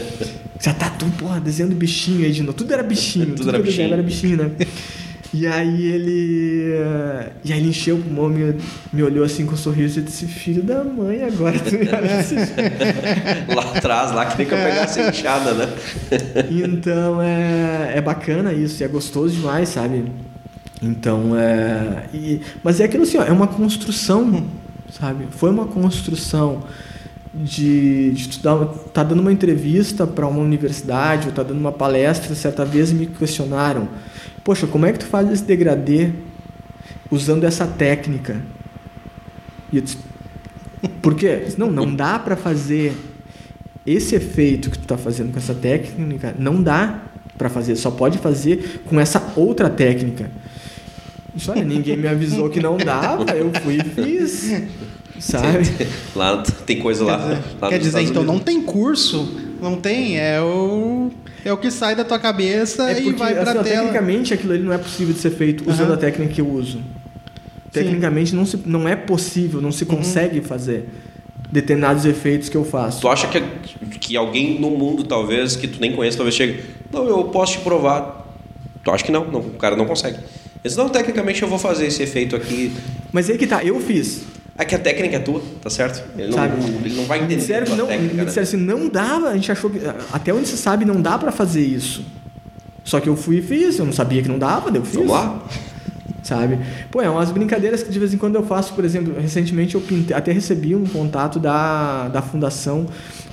Já 0.60 0.74
tá 0.74 0.90
tu, 0.90 1.06
porra, 1.18 1.40
desenhando 1.40 1.74
bichinho 1.74 2.26
aí 2.26 2.34
de 2.34 2.42
novo. 2.44 2.52
Tudo 2.52 2.74
era 2.74 2.84
bichinho, 2.84 3.28
Tudo 3.32 3.38
tudo, 3.38 3.50
era 3.56 3.60
desenhava 3.64 3.94
era 3.94 4.04
bichinho, 4.04 4.36
né? 4.36 4.52
E 5.34 5.48
aí 5.48 5.86
ele. 5.86 6.74
eh, 6.74 7.30
E 7.46 7.54
aí 7.54 7.60
ele 7.62 7.70
encheu 7.70 7.96
o 7.96 8.02
pulmão, 8.02 8.28
me, 8.28 8.56
me 8.92 9.02
olhou 9.04 9.24
assim 9.24 9.46
com 9.46 9.54
um 9.54 9.58
sorriso 9.58 10.00
e 10.00 10.02
disse, 10.02 10.26
filho 10.26 10.62
da 10.62 10.84
mãe, 10.84 11.24
agora 11.24 11.58
tu 11.58 11.76
me. 11.76 11.86
Lá 13.56 13.72
atrás, 13.78 14.12
lá 14.12 14.26
que 14.26 14.36
tem 14.36 14.46
que 14.46 14.54
eu 14.54 14.58
pegasse 14.58 15.00
a 15.00 15.08
enxada, 15.10 15.54
né? 15.54 15.74
Então 16.52 17.22
é, 17.22 17.94
é 17.96 18.02
bacana 18.02 18.52
isso, 18.52 18.84
e 18.84 18.86
é 18.86 18.88
gostoso 18.90 19.34
demais, 19.34 19.70
sabe? 19.70 20.04
Então 20.82 21.38
é. 21.40 22.04
e- 22.14 22.42
mas 22.62 22.82
é 22.82 22.84
aquilo 22.84 23.04
assim, 23.04 23.18
ó, 23.18 23.24
é 23.24 23.32
uma 23.32 23.48
construção, 23.48 24.46
sabe? 24.92 25.28
Foi 25.32 25.50
uma 25.50 25.66
construção 25.66 26.64
de, 27.34 28.12
de 28.12 28.30
tu 28.30 28.44
dar, 28.44 28.66
tá 28.94 29.04
dando 29.04 29.20
uma 29.20 29.32
entrevista 29.32 30.08
para 30.08 30.28
uma 30.28 30.40
universidade 30.42 31.28
ou 31.28 31.34
tá 31.34 31.44
dando 31.44 31.60
uma 31.60 31.72
palestra, 31.72 32.34
certa 32.36 32.66
vez 32.66 32.92
me 32.92 33.06
questionaram, 33.06 33.88
poxa, 34.44 34.68
como 34.68 34.86
é 34.86 34.92
que 34.92 35.00
tu 35.00 35.06
faz 35.06 35.32
esse 35.32 35.44
degradê 35.44 36.12
usando 37.12 37.44
essa 37.44 37.68
técnica? 37.68 38.42
E 39.72 39.78
eu 39.78 39.82
disse, 39.84 39.98
por 41.02 41.16
quê? 41.16 41.48
Não, 41.58 41.72
não 41.72 41.94
dá 41.94 42.18
para 42.18 42.36
fazer 42.36 42.94
esse 43.86 44.16
efeito 44.16 44.70
que 44.70 44.80
tu 44.80 44.88
tá 44.88 44.98
fazendo 44.98 45.32
com 45.32 45.38
essa 45.38 45.54
técnica, 45.54 46.36
não 46.38 46.62
dá 46.62 47.04
para 47.38 47.50
fazer, 47.50 47.76
só 47.76 47.90
pode 47.90 48.18
fazer 48.18 48.82
com 48.86 49.00
essa 49.00 49.34
outra 49.36 49.70
técnica. 49.70 50.30
Isso, 51.36 51.52
olha, 51.52 51.64
ninguém 51.64 51.96
me 51.98 52.08
avisou 52.08 52.50
que 52.50 52.60
não 52.60 52.78
dava, 52.78 53.32
eu 53.34 53.52
fui 53.54 53.78
e 53.78 53.84
fiz. 53.84 54.62
Sabe? 55.20 55.64
Lá 56.16 56.42
tem 56.66 56.80
coisa 56.80 57.04
lá. 57.04 57.42
lá 57.62 57.70
Quer 57.70 57.80
dizer, 57.80 58.02
então 58.02 58.24
não 58.24 58.40
tem 58.40 58.62
curso, 58.62 59.30
não 59.62 59.76
tem, 59.76 60.18
é 60.18 60.42
o 60.42 61.12
é 61.44 61.52
o 61.54 61.58
que 61.58 61.72
sai 61.72 61.96
da 61.96 62.04
tua 62.04 62.20
cabeça 62.20 62.90
É 62.92 63.00
e 63.00 63.04
porque, 63.04 63.20
vai 63.20 63.34
pra 63.34 63.44
assim, 63.44 63.60
ó, 63.60 63.64
tela. 63.64 63.76
tecnicamente 63.84 64.34
aquilo 64.34 64.54
ali 64.54 64.64
não 64.64 64.74
é 64.74 64.78
possível 64.78 65.14
de 65.14 65.20
ser 65.20 65.32
feito 65.32 65.70
usando 65.70 65.88
Aham. 65.88 65.94
a 65.94 65.98
técnica 65.98 66.34
que 66.34 66.42
eu 66.42 66.50
uso. 66.50 66.80
Tecnicamente 67.72 68.36
não, 68.36 68.46
se, 68.46 68.58
não 68.66 68.88
é 68.88 68.96
possível, 68.96 69.62
não 69.62 69.72
se 69.72 69.84
Uhum. 69.84 69.98
consegue 69.98 70.42
fazer 70.42 70.90
determinados 71.52 72.06
efeitos 72.06 72.50
que 72.50 72.58
eu 72.58 72.66
faço. 72.66 73.02
Tu 73.02 73.08
acha 73.08 73.28
que, 73.28 73.42
que 74.00 74.18
alguém 74.18 74.60
no 74.60 74.70
mundo, 74.72 75.04
talvez, 75.04 75.56
que 75.56 75.68
tu 75.68 75.80
nem 75.80 75.94
conhece, 75.96 76.18
talvez 76.18 76.36
chegue. 76.36 76.62
Não, 76.92 77.08
eu 77.08 77.24
posso 77.26 77.54
te 77.54 77.60
provar. 77.60 78.28
Tu 78.84 78.92
acha 78.92 79.04
que 79.04 79.12
não? 79.12 79.26
não 79.26 79.40
o 79.40 79.52
cara 79.52 79.76
não 79.76 79.86
consegue. 79.86 80.18
Eles 80.64 80.76
não, 80.76 80.90
tecnicamente 80.90 81.42
eu 81.42 81.48
vou 81.48 81.58
fazer 81.58 81.88
esse 81.88 82.04
efeito 82.04 82.36
aqui. 82.36 82.74
Mas 83.12 83.30
aí 83.30 83.38
que 83.38 83.48
tá, 83.48 83.64
eu 83.64 83.80
fiz. 83.80 84.24
É 84.58 84.66
que 84.66 84.76
a 84.76 84.80
técnica 84.80 85.16
é 85.16 85.20
tua, 85.20 85.42
tá 85.62 85.70
certo? 85.70 86.04
Ele 86.18 86.28
não, 86.28 86.34
Sabe? 86.38 86.54
ele 86.84 86.96
não 86.96 87.06
vai 87.06 87.20
Me 87.20 87.26
entender 87.26 87.40
disseram, 87.40 87.76
não, 87.78 87.88
técnica, 87.88 88.14
me 88.14 88.20
né? 88.20 88.26
disseram 88.26 88.44
assim, 88.44 88.58
não 88.58 88.90
dava, 88.90 89.30
a 89.30 89.34
gente 89.36 89.50
achou 89.50 89.70
que. 89.70 89.80
Até 90.12 90.34
onde 90.34 90.50
se 90.50 90.58
sabe, 90.58 90.84
não 90.84 91.02
dá 91.02 91.18
pra 91.18 91.32
fazer 91.32 91.62
isso. 91.62 92.04
Só 92.84 93.00
que 93.00 93.08
eu 93.08 93.16
fui 93.16 93.38
e 93.38 93.42
fiz, 93.42 93.80
eu 93.80 93.86
não 93.86 93.94
sabia 93.94 94.22
que 94.22 94.28
não 94.28 94.38
dava, 94.38 94.70
daí 94.70 94.82
eu 94.82 94.86
fiz. 94.86 94.96
Vamos 94.96 95.12
lá? 95.12 95.42
Sabe? 96.24 96.60
Pô, 96.92 97.02
é 97.02 97.10
umas 97.10 97.32
brincadeiras 97.32 97.82
que 97.82 97.90
de 97.90 97.98
vez 97.98 98.14
em 98.14 98.18
quando 98.18 98.36
eu 98.36 98.44
faço, 98.44 98.74
por 98.74 98.84
exemplo, 98.84 99.14
recentemente 99.18 99.76
eu 99.76 99.82
pintei, 99.82 100.16
até 100.16 100.34
recebi 100.34 100.76
um 100.76 100.86
contato 100.86 101.40
da, 101.40 102.10
da 102.10 102.22
fundação 102.22 102.86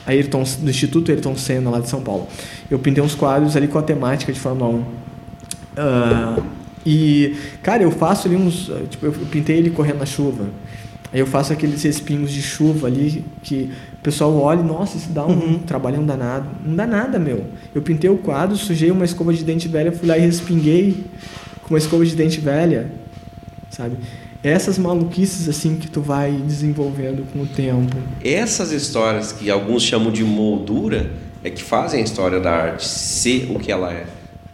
Ayrton, 0.06 0.44
do 0.60 0.70
Instituto 0.70 1.10
Ayrton 1.10 1.36
Senna, 1.36 1.70
lá 1.70 1.80
de 1.80 1.88
São 1.88 2.00
Paulo. 2.00 2.28
Eu 2.70 2.78
pintei 2.78 3.02
uns 3.02 3.16
quadros 3.16 3.56
ali 3.56 3.66
com 3.66 3.78
a 3.78 3.82
temática 3.82 4.32
de 4.32 4.38
Fórmula 4.38 4.70
1. 4.70 4.84
Ah, 5.76 6.36
e, 6.86 7.36
cara, 7.64 7.82
eu 7.82 7.90
faço 7.90 8.28
ali 8.28 8.36
uns. 8.36 8.70
Tipo, 8.88 9.06
eu 9.06 9.12
pintei 9.12 9.56
ele 9.56 9.70
correndo 9.70 9.98
na 9.98 10.06
chuva. 10.06 10.46
Aí 11.12 11.18
eu 11.18 11.26
faço 11.26 11.52
aqueles 11.52 11.82
respingos 11.82 12.30
de 12.30 12.40
chuva 12.40 12.86
ali 12.86 13.24
que 13.42 13.70
o 13.94 14.02
pessoal 14.02 14.36
olha 14.36 14.60
e, 14.60 14.64
nossa, 14.64 14.96
isso 14.96 15.10
dá 15.10 15.26
um 15.26 15.58
trabalhão 15.58 16.04
danado. 16.04 16.46
Não 16.64 16.76
dá 16.76 16.86
nada, 16.86 17.18
meu. 17.18 17.44
Eu 17.74 17.82
pintei 17.82 18.08
o 18.08 18.18
quadro, 18.18 18.56
sujei 18.56 18.90
uma 18.90 19.04
escova 19.04 19.32
de 19.32 19.42
dente 19.42 19.66
velha, 19.66 19.90
fui 19.90 20.06
lá 20.06 20.16
e 20.16 20.20
respinguei 20.20 21.04
com 21.62 21.74
uma 21.74 21.78
escova 21.78 22.04
de 22.04 22.14
dente 22.14 22.40
velha, 22.40 22.90
sabe? 23.70 23.96
Essas 24.44 24.78
maluquices 24.78 25.48
assim 25.48 25.76
que 25.76 25.90
tu 25.90 26.00
vai 26.00 26.30
desenvolvendo 26.30 27.26
com 27.32 27.40
o 27.40 27.46
tempo. 27.46 27.96
Essas 28.22 28.70
histórias 28.70 29.32
que 29.32 29.50
alguns 29.50 29.82
chamam 29.82 30.12
de 30.12 30.22
moldura 30.22 31.10
é 31.42 31.50
que 31.50 31.62
fazem 31.62 32.00
a 32.00 32.04
história 32.04 32.38
da 32.38 32.52
arte 32.52 32.86
ser 32.86 33.50
o 33.50 33.58
que 33.58 33.72
ela 33.72 33.92
é. 33.92 34.06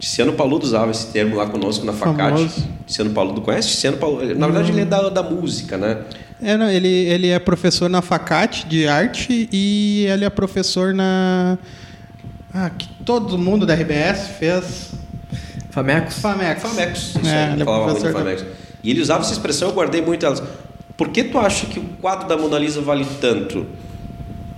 Tiziano 0.03 0.33
Paludo 0.33 0.65
usava 0.65 0.91
esse 0.91 1.07
termo 1.07 1.37
lá 1.37 1.45
conosco 1.45 1.85
na 1.85 1.93
Facate. 1.93 2.49
Tiziano 2.85 3.11
Paludo 3.11 3.39
conhece? 3.39 3.69
Tiziano 3.69 3.95
Paludo, 3.95 4.35
na 4.35 4.47
verdade, 4.47 4.69
ele 4.69 4.81
é 4.81 4.85
da, 4.85 5.07
da 5.07 5.23
música, 5.23 5.77
né? 5.77 5.99
É, 6.41 6.57
não, 6.57 6.69
ele, 6.69 6.89
ele 6.89 7.29
é 7.29 7.39
professor 7.39 7.89
na 7.89 8.01
Facate 8.01 8.67
de 8.67 8.85
arte 8.85 9.47
e 9.49 10.05
ele 10.09 10.25
é 10.25 10.29
professor 10.29 10.93
na. 10.93 11.57
Ah, 12.53 12.69
que 12.69 12.89
todo 13.05 13.37
mundo 13.37 13.65
da 13.65 13.75
RBS 13.75 14.27
fez. 14.37 14.91
Famecos? 15.69 16.19
Famex. 16.19 16.61
Famex, 16.61 16.99
isso 17.15 17.19
É, 17.25 17.45
aí, 17.45 17.53
ele 17.53 17.61
é 17.61 17.65
falava 17.65 17.85
muito 17.85 18.01
professor 18.01 18.19
Famex. 18.19 18.45
E 18.83 18.91
ele 18.91 18.99
usava 18.99 19.21
essa 19.21 19.31
expressão, 19.31 19.69
eu 19.69 19.73
guardei 19.73 20.01
muito 20.01 20.25
elas. 20.25 20.43
Por 20.97 21.07
que 21.09 21.23
tu 21.23 21.39
acha 21.39 21.65
que 21.67 21.79
o 21.79 21.83
quadro 22.01 22.27
da 22.27 22.35
Mona 22.35 22.59
Lisa 22.59 22.81
vale 22.81 23.07
tanto? 23.21 23.65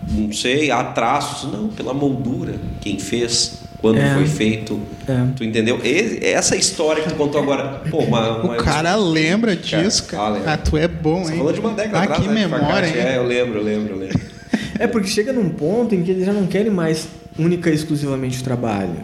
Não 0.09 0.33
sei, 0.33 0.71
há 0.71 0.83
traços. 0.85 1.51
Não, 1.51 1.67
pela 1.67 1.93
moldura. 1.93 2.55
Quem 2.81 2.97
fez, 2.97 3.59
quando 3.79 3.97
É. 3.97 4.13
foi 4.15 4.25
feito. 4.25 4.79
É. 5.07 5.25
Tu 5.35 5.43
entendeu? 5.43 5.79
E- 5.83 6.19
essa 6.25 6.55
história 6.55 7.03
que 7.03 7.09
tu 7.09 7.15
contou 7.15 7.41
agora. 7.41 7.81
Pô, 7.89 7.99
uma, 7.99 8.37
O 8.39 8.45
uma- 8.45 8.55
cara 8.57 8.95
lembra 8.95 9.55
Cara, 9.55 9.83
disso, 9.83 10.03
ah, 10.07 10.11
cara. 10.11 10.29
lembra. 10.35 10.53
Ah, 10.53 10.57
tu 10.57 10.77
é 10.77 10.87
bom, 10.87 11.23
Você 11.23 11.31
hein? 11.33 11.37
falou 11.37 11.53
de 11.53 11.59
uma 11.59 11.71
década 11.73 11.97
ah, 11.99 12.03
atrás, 12.03 12.21
que 12.21 12.27
né, 12.27 12.33
memória, 12.47 12.65
Facate. 12.65 12.97
hein? 12.97 13.03
É, 13.05 13.17
eu 13.17 13.23
lembro, 13.25 13.59
eu 13.59 13.63
lembro, 13.63 13.93
eu 13.93 13.99
lembro. 13.99 14.19
É 14.77 14.87
porque 14.87 15.07
chega 15.07 15.31
num 15.31 15.47
ponto 15.49 15.95
em 15.95 16.03
que 16.03 16.11
eles 16.11 16.25
já 16.25 16.33
não 16.33 16.45
querem 16.47 16.69
mais 16.71 17.07
única 17.39 17.69
e 17.69 17.73
exclusivamente 17.73 18.41
o 18.41 18.43
trabalho. 18.43 18.95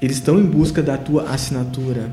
Eles 0.00 0.16
estão 0.18 0.38
em 0.38 0.44
busca 0.44 0.80
da 0.82 0.96
tua 0.96 1.24
assinatura, 1.30 2.10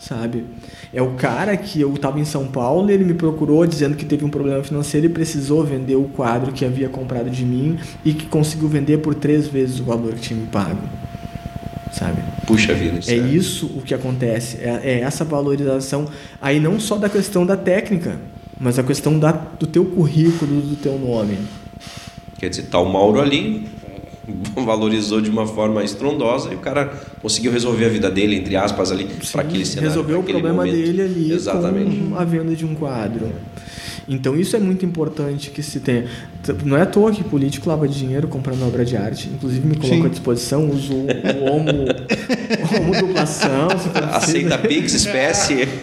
sabe? 0.00 0.44
É 0.92 1.00
o 1.00 1.10
cara 1.12 1.56
que 1.56 1.80
eu 1.80 1.94
estava 1.94 2.18
em 2.18 2.24
São 2.24 2.46
Paulo 2.46 2.90
e 2.90 2.92
ele 2.94 3.04
me 3.04 3.14
procurou 3.14 3.64
dizendo 3.66 3.94
que 3.96 4.04
teve 4.04 4.24
um 4.24 4.28
problema 4.28 4.64
financeiro 4.64 5.06
e 5.06 5.08
precisou 5.10 5.62
vender 5.62 5.94
o 5.94 6.04
quadro 6.04 6.50
que 6.52 6.64
havia 6.64 6.88
comprado 6.88 7.30
de 7.30 7.44
mim 7.44 7.78
e 8.04 8.12
que 8.12 8.26
conseguiu 8.26 8.68
vender 8.68 8.98
por 8.98 9.14
três 9.14 9.46
vezes 9.46 9.78
o 9.78 9.84
valor 9.84 10.14
que 10.14 10.20
tinha 10.22 10.40
me 10.40 10.46
pago, 10.46 10.78
sabe? 11.98 12.22
Puxa 12.46 12.74
vida. 12.74 12.98
Isso 12.98 13.10
É 13.10 13.16
isso 13.16 13.66
o 13.74 13.82
que 13.82 13.94
acontece, 13.94 14.58
é, 14.60 14.80
é 14.84 15.00
essa 15.00 15.24
valorização 15.24 16.08
aí 16.40 16.60
não 16.60 16.78
só 16.78 16.96
da 16.96 17.08
questão 17.08 17.46
da 17.46 17.56
técnica, 17.56 18.18
mas 18.60 18.78
a 18.78 18.82
questão 18.82 19.18
da, 19.18 19.32
do 19.32 19.66
teu 19.66 19.84
currículo, 19.84 20.60
do 20.60 20.76
teu 20.76 20.98
nome. 20.98 21.38
Quer 22.38 22.50
dizer, 22.50 22.64
tá 22.64 22.78
o 22.78 22.90
Mauro 22.90 23.20
ali, 23.20 23.66
valorizou 24.54 25.20
de 25.20 25.30
uma 25.30 25.46
forma 25.46 25.82
estrondosa 25.82 26.52
e 26.52 26.54
o 26.54 26.58
cara 26.58 26.86
conseguiu 27.22 27.50
resolver 27.50 27.86
a 27.86 27.88
vida 27.88 28.10
dele, 28.10 28.36
entre 28.36 28.56
aspas, 28.56 28.92
ali, 28.92 29.08
para 29.32 29.42
aquele 29.42 29.64
cenário. 29.64 29.88
resolveu 29.88 30.20
o 30.20 30.22
problema 30.22 30.64
momento. 30.64 30.74
dele 30.74 31.02
ali 31.02 31.32
Exatamente. 31.32 31.96
com 31.96 32.16
a 32.16 32.24
venda 32.24 32.54
de 32.54 32.64
um 32.64 32.74
quadro. 32.74 33.30
Então 34.08 34.36
isso 34.36 34.54
é 34.54 34.60
muito 34.60 34.84
importante 34.86 35.50
que 35.50 35.62
se 35.62 35.80
tenha. 35.80 36.04
Não 36.64 36.76
é 36.76 36.82
à 36.82 36.86
toa 36.86 37.10
que 37.10 37.24
político 37.24 37.68
lava 37.68 37.88
dinheiro 37.88 38.28
comprando 38.28 38.64
obra 38.64 38.84
de 38.84 38.96
arte. 38.96 39.28
Inclusive 39.28 39.66
me 39.66 39.74
coloco 39.74 39.96
Sim. 40.02 40.06
à 40.06 40.08
disposição, 40.08 40.70
uso 40.70 40.94
o 40.94 41.44
homo, 41.50 41.70
o 41.72 42.80
homo 42.80 42.94
duplação. 43.00 43.66
Aceita 44.12 44.58
Pix, 44.58 44.94
espécie. 44.94 45.66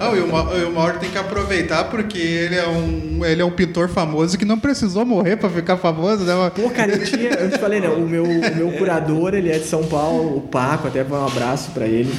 Ah, 0.00 0.14
e 0.16 0.20
o 0.20 0.28
Ma- 0.28 0.48
e 0.56 0.62
o 0.64 0.72
Mauro 0.72 0.98
tem 1.00 1.10
que 1.10 1.18
aproveitar 1.18 1.84
porque 1.90 2.18
ele 2.18 2.54
é 2.54 2.68
um, 2.68 3.24
ele 3.24 3.42
é 3.42 3.44
um 3.44 3.50
pintor 3.50 3.88
famoso 3.88 4.38
que 4.38 4.44
não 4.44 4.56
precisou 4.56 5.04
morrer 5.04 5.36
pra 5.36 5.50
ficar 5.50 5.76
famoso, 5.76 6.22
né? 6.24 6.32
Pô, 6.54 6.70
cara, 6.70 6.92
eu 6.92 7.04
tinha. 7.04 7.30
Eu 7.30 7.50
te 7.50 7.58
falei, 7.58 7.80
né? 7.80 7.88
O 7.88 8.00
meu, 8.06 8.22
o 8.22 8.56
meu 8.56 8.70
curador, 8.78 9.34
ele 9.34 9.50
é 9.50 9.58
de 9.58 9.66
São 9.66 9.82
Paulo, 9.84 10.36
o 10.36 10.40
Paco, 10.40 10.86
até 10.86 11.02
um 11.04 11.26
abraço 11.26 11.72
pra 11.72 11.84
ele. 11.86 12.14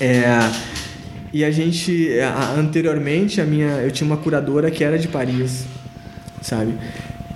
É, 0.00 0.24
e 1.32 1.44
a 1.44 1.50
gente. 1.50 2.18
a- 2.20 2.54
anteriormente, 2.58 3.40
a 3.40 3.44
minha, 3.44 3.68
eu 3.82 3.90
tinha 3.90 4.06
uma 4.06 4.16
curadora 4.16 4.70
que 4.70 4.82
era 4.84 4.98
de 4.98 5.08
Paris, 5.08 5.64
sabe? 6.42 6.74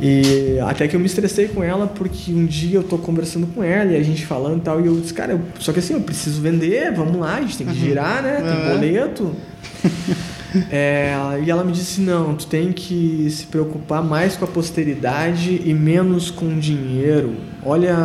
E 0.00 0.58
até 0.66 0.88
que 0.88 0.96
eu 0.96 1.00
me 1.00 1.06
estressei 1.06 1.46
com 1.48 1.62
ela 1.62 1.86
porque 1.86 2.32
um 2.32 2.44
dia 2.44 2.78
eu 2.78 2.82
tô 2.82 2.98
conversando 2.98 3.46
com 3.48 3.62
ela 3.62 3.92
e 3.92 3.96
a 3.96 4.02
gente 4.02 4.26
falando 4.26 4.58
e 4.58 4.60
tal, 4.62 4.80
e 4.80 4.86
eu 4.86 5.00
disse, 5.00 5.14
cara, 5.14 5.32
eu- 5.34 5.40
só 5.60 5.72
que 5.72 5.78
assim, 5.78 5.94
eu 5.94 6.00
preciso 6.00 6.40
vender, 6.40 6.92
vamos 6.92 7.16
lá, 7.16 7.36
a 7.36 7.40
gente 7.42 7.58
tem 7.58 7.66
que 7.68 7.74
girar, 7.74 8.20
né? 8.22 8.36
Tem 8.42 8.56
Uhum. 8.58 8.74
boleto. 8.74 9.36
É, 10.70 11.14
e 11.46 11.50
ela 11.50 11.64
me 11.64 11.72
disse: 11.72 12.02
não, 12.02 12.34
tu 12.34 12.46
tem 12.46 12.72
que 12.72 13.26
se 13.30 13.46
preocupar 13.46 14.04
mais 14.04 14.36
com 14.36 14.44
a 14.44 14.48
posteridade 14.48 15.62
e 15.64 15.72
menos 15.72 16.30
com 16.30 16.58
dinheiro. 16.58 17.36
Olha, 17.64 17.96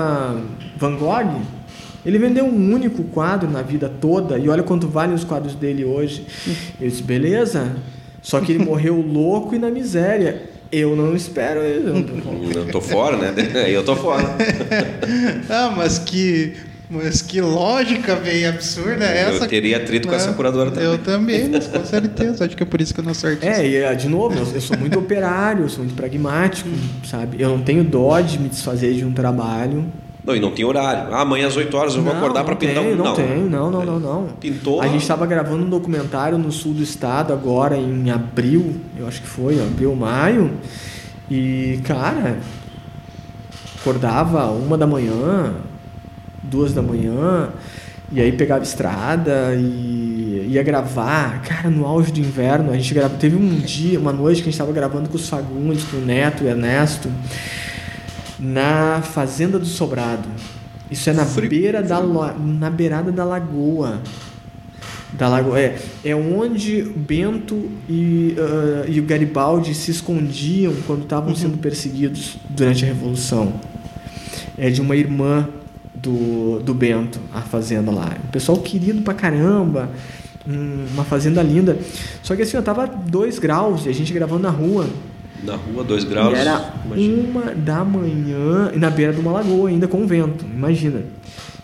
Van 0.77 0.95
Gogh, 0.95 1.41
ele 2.07 2.17
vendeu 2.17 2.45
um 2.45 2.73
único 2.73 3.03
quadro 3.03 3.51
na 3.51 3.61
vida 3.61 3.91
toda 3.99 4.37
e 4.37 4.47
olha 4.47 4.63
quanto 4.63 4.87
valem 4.87 5.13
os 5.13 5.25
quadros 5.25 5.53
dele 5.53 5.83
hoje. 5.83 6.25
Eu 6.79 6.87
disse: 6.87 7.03
beleza, 7.03 7.75
só 8.21 8.39
que 8.39 8.53
ele 8.53 8.63
morreu 8.63 8.95
louco 9.05 9.53
e 9.53 9.59
na 9.59 9.69
miséria. 9.69 10.43
Eu 10.71 10.95
não 10.95 11.13
espero. 11.13 11.59
Eu 11.59 12.67
tô 12.71 12.79
fora, 12.79 13.17
né? 13.17 13.33
Eu 13.67 13.83
tô 13.83 13.95
fora. 13.95 14.23
Ah, 15.49 15.73
mas 15.75 15.97
que, 15.99 16.53
mas 16.89 17.21
que 17.21 17.39
lógica 17.41 18.15
bem 18.15 18.45
absurda 18.45 19.05
é 19.05 19.23
essa. 19.23 19.43
Eu 19.43 19.47
teria 19.47 19.77
atrito 19.77 20.07
com 20.07 20.15
essa 20.15 20.29
É, 20.29 20.33
curadora 20.33 20.71
também. 20.71 20.85
Eu 20.85 20.97
também, 20.97 21.49
mas 21.49 21.67
com 21.67 21.85
certeza. 21.85 22.45
Acho 22.45 22.55
que 22.55 22.63
é 22.63 22.65
por 22.65 22.79
isso 22.79 22.93
que 22.93 22.99
eu 23.01 23.03
não 23.03 23.13
sou 23.13 23.29
artista. 23.29 23.61
É, 23.61 23.67
e 23.67 23.75
é, 23.77 23.93
de 23.95 24.07
novo, 24.07 24.37
eu, 24.37 24.47
eu 24.55 24.61
sou 24.61 24.77
muito 24.77 24.97
operário, 24.97 25.63
eu 25.63 25.69
sou 25.69 25.83
muito 25.83 25.95
pragmático, 25.95 26.69
sabe? 27.05 27.41
Eu 27.41 27.49
não 27.49 27.59
tenho 27.61 27.83
dó 27.83 28.19
de 28.19 28.39
me 28.39 28.49
desfazer 28.49 28.93
de 28.93 29.03
um 29.05 29.11
trabalho, 29.13 29.85
Não, 30.27 30.35
e 30.35 30.41
não 30.41 30.51
tem 30.51 30.65
horário. 30.65 31.13
Ah, 31.13 31.21
amanhã 31.21 31.47
às 31.47 31.55
8 31.55 31.77
horas 31.77 31.95
eu 31.95 32.01
vou 32.01 32.11
Não, 32.11 32.19
acordar 32.19 32.41
não 32.41 32.45
para 32.45 32.55
pintar 32.57 32.83
um. 32.83 32.95
Não, 32.97 33.13
tenho, 33.13 33.49
não, 33.49 33.71
não, 33.71 33.85
não, 33.85 33.97
não. 33.97 34.27
Pintou. 34.41 34.81
A 34.81 34.87
gente 34.89 35.01
estava 35.01 35.25
gravando 35.25 35.63
um 35.63 35.69
documentário 35.69 36.37
no 36.37 36.51
sul 36.51 36.73
do 36.73 36.83
estado 36.83 37.31
agora 37.31 37.77
em 37.77 38.11
abril, 38.11 38.75
eu 38.97 39.07
acho 39.07 39.21
que 39.21 39.27
foi, 39.27 39.57
abril, 39.57 39.95
maio. 39.95 40.51
E, 41.31 41.79
cara, 41.85 42.39
acordava 43.79 44.47
uma 44.47 44.77
da 44.77 44.85
manhã, 44.85 45.53
duas 46.43 46.73
da 46.73 46.81
manhã, 46.81 47.47
e 48.11 48.19
aí 48.19 48.33
pegava 48.33 48.65
estrada 48.65 49.55
e 49.55 50.49
ia 50.49 50.61
gravar. 50.61 51.41
Cara, 51.43 51.69
no 51.69 51.85
auge 51.85 52.11
do 52.11 52.19
inverno, 52.19 52.71
a 52.71 52.75
gente 52.75 52.93
grava, 52.93 53.15
teve 53.15 53.37
um 53.37 53.55
dia, 53.55 53.97
uma 53.97 54.11
noite 54.11 54.41
que 54.41 54.49
a 54.49 54.51
gente 54.51 54.55
estava 54.55 54.73
gravando 54.73 55.07
com 55.07 55.15
os 55.15 55.29
Fagundes, 55.29 55.85
com 55.85 55.95
o 55.95 56.01
Neto 56.01 56.43
e 56.43 56.47
o 56.47 56.49
Ernesto, 56.49 57.09
na 58.39 59.01
Fazenda 59.01 59.57
do 59.57 59.65
Sobrado. 59.65 60.27
Isso 60.89 61.09
é 61.09 61.13
na 61.13 61.25
Frio. 61.25 61.49
beira 61.49 61.83
da 61.83 62.01
na 62.01 62.69
beirada 62.69 63.11
da 63.11 63.23
lagoa. 63.23 64.01
Da 65.13 65.27
lagoa 65.27 65.59
é, 65.59 65.77
é 66.03 66.15
onde 66.15 66.83
Bento 66.83 67.69
e, 67.89 68.35
ah, 68.37 68.85
e 68.87 68.99
o 68.99 69.03
Garibaldi 69.03 69.73
se 69.73 69.91
escondiam 69.91 70.73
quando 70.85 71.03
estavam 71.03 71.35
sendo 71.35 71.57
perseguidos 71.57 72.37
durante 72.49 72.83
a 72.83 72.87
Revolução. 72.87 73.53
É 74.57 74.69
de 74.69 74.81
uma 74.81 74.95
irmã 74.95 75.47
do, 75.95 76.59
do 76.59 76.73
Bento, 76.73 77.19
a 77.33 77.41
fazenda 77.41 77.91
lá. 77.91 78.15
O 78.25 78.31
pessoal 78.31 78.57
querido 78.59 79.01
pra 79.01 79.13
caramba, 79.13 79.89
uma 80.45 81.03
fazenda 81.03 81.41
linda. 81.41 81.77
Só 82.23 82.35
que 82.35 82.41
assim, 82.41 82.57
eu 82.57 82.63
tava 82.63 82.87
2 82.87 83.39
graus 83.39 83.85
e 83.85 83.89
a 83.89 83.93
gente 83.93 84.13
gravando 84.13 84.43
na 84.43 84.49
rua. 84.49 84.87
Na 85.43 85.55
rua, 85.55 85.83
2 85.83 86.03
graus. 86.03 86.33
E 86.33 86.35
era 86.35 86.73
imagina. 86.85 87.29
uma 87.29 87.55
da 87.55 87.83
manhã, 87.83 88.71
e 88.73 88.79
na 88.79 88.89
beira 88.89 89.13
de 89.13 89.19
uma 89.19 89.31
lagoa, 89.31 89.69
ainda 89.69 89.87
com 89.87 90.05
vento, 90.07 90.45
imagina. 90.45 91.03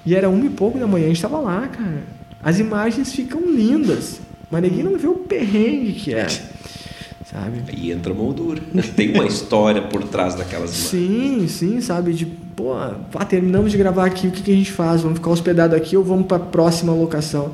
E 0.06 0.16
era 0.16 0.30
uma 0.30 0.46
e 0.46 0.50
pouco 0.50 0.78
da 0.78 0.86
manhã, 0.86 1.06
a 1.06 1.08
gente 1.10 1.22
tava 1.22 1.40
lá, 1.40 1.68
cara. 1.68 2.04
As 2.44 2.60
imagens 2.60 3.14
ficam 3.14 3.42
lindas, 3.42 4.20
mas 4.52 4.62
ninguém 4.62 4.84
não 4.84 4.98
vê 4.98 5.08
o 5.08 5.16
perrengue 5.16 5.94
que 5.94 6.14
é, 6.14 6.28
sabe? 7.26 7.64
Aí 7.70 7.92
entra 7.92 8.12
a 8.12 8.16
moldura. 8.16 8.62
Tem 8.96 9.14
uma 9.14 9.26
história 9.26 9.82
por 9.82 10.04
trás 10.04 10.36
daquelas 10.36 10.72
imagens. 10.72 10.90
Sim, 10.90 11.48
sim, 11.48 11.82
sabe? 11.82 12.14
De, 12.14 12.26
pô, 12.26 12.74
ah, 12.74 13.26
terminamos 13.28 13.72
de 13.72 13.78
gravar 13.78 14.06
aqui, 14.06 14.28
o 14.28 14.32
que, 14.32 14.44
que 14.44 14.52
a 14.52 14.56
gente 14.56 14.72
faz? 14.72 15.02
Vamos 15.02 15.20
ficar 15.20 15.32
hospedado 15.32 15.76
aqui 15.76 15.96
ou 15.96 16.04
vamos 16.04 16.28
para 16.28 16.38
a 16.38 16.42
próxima 16.42 16.94
locação? 16.94 17.52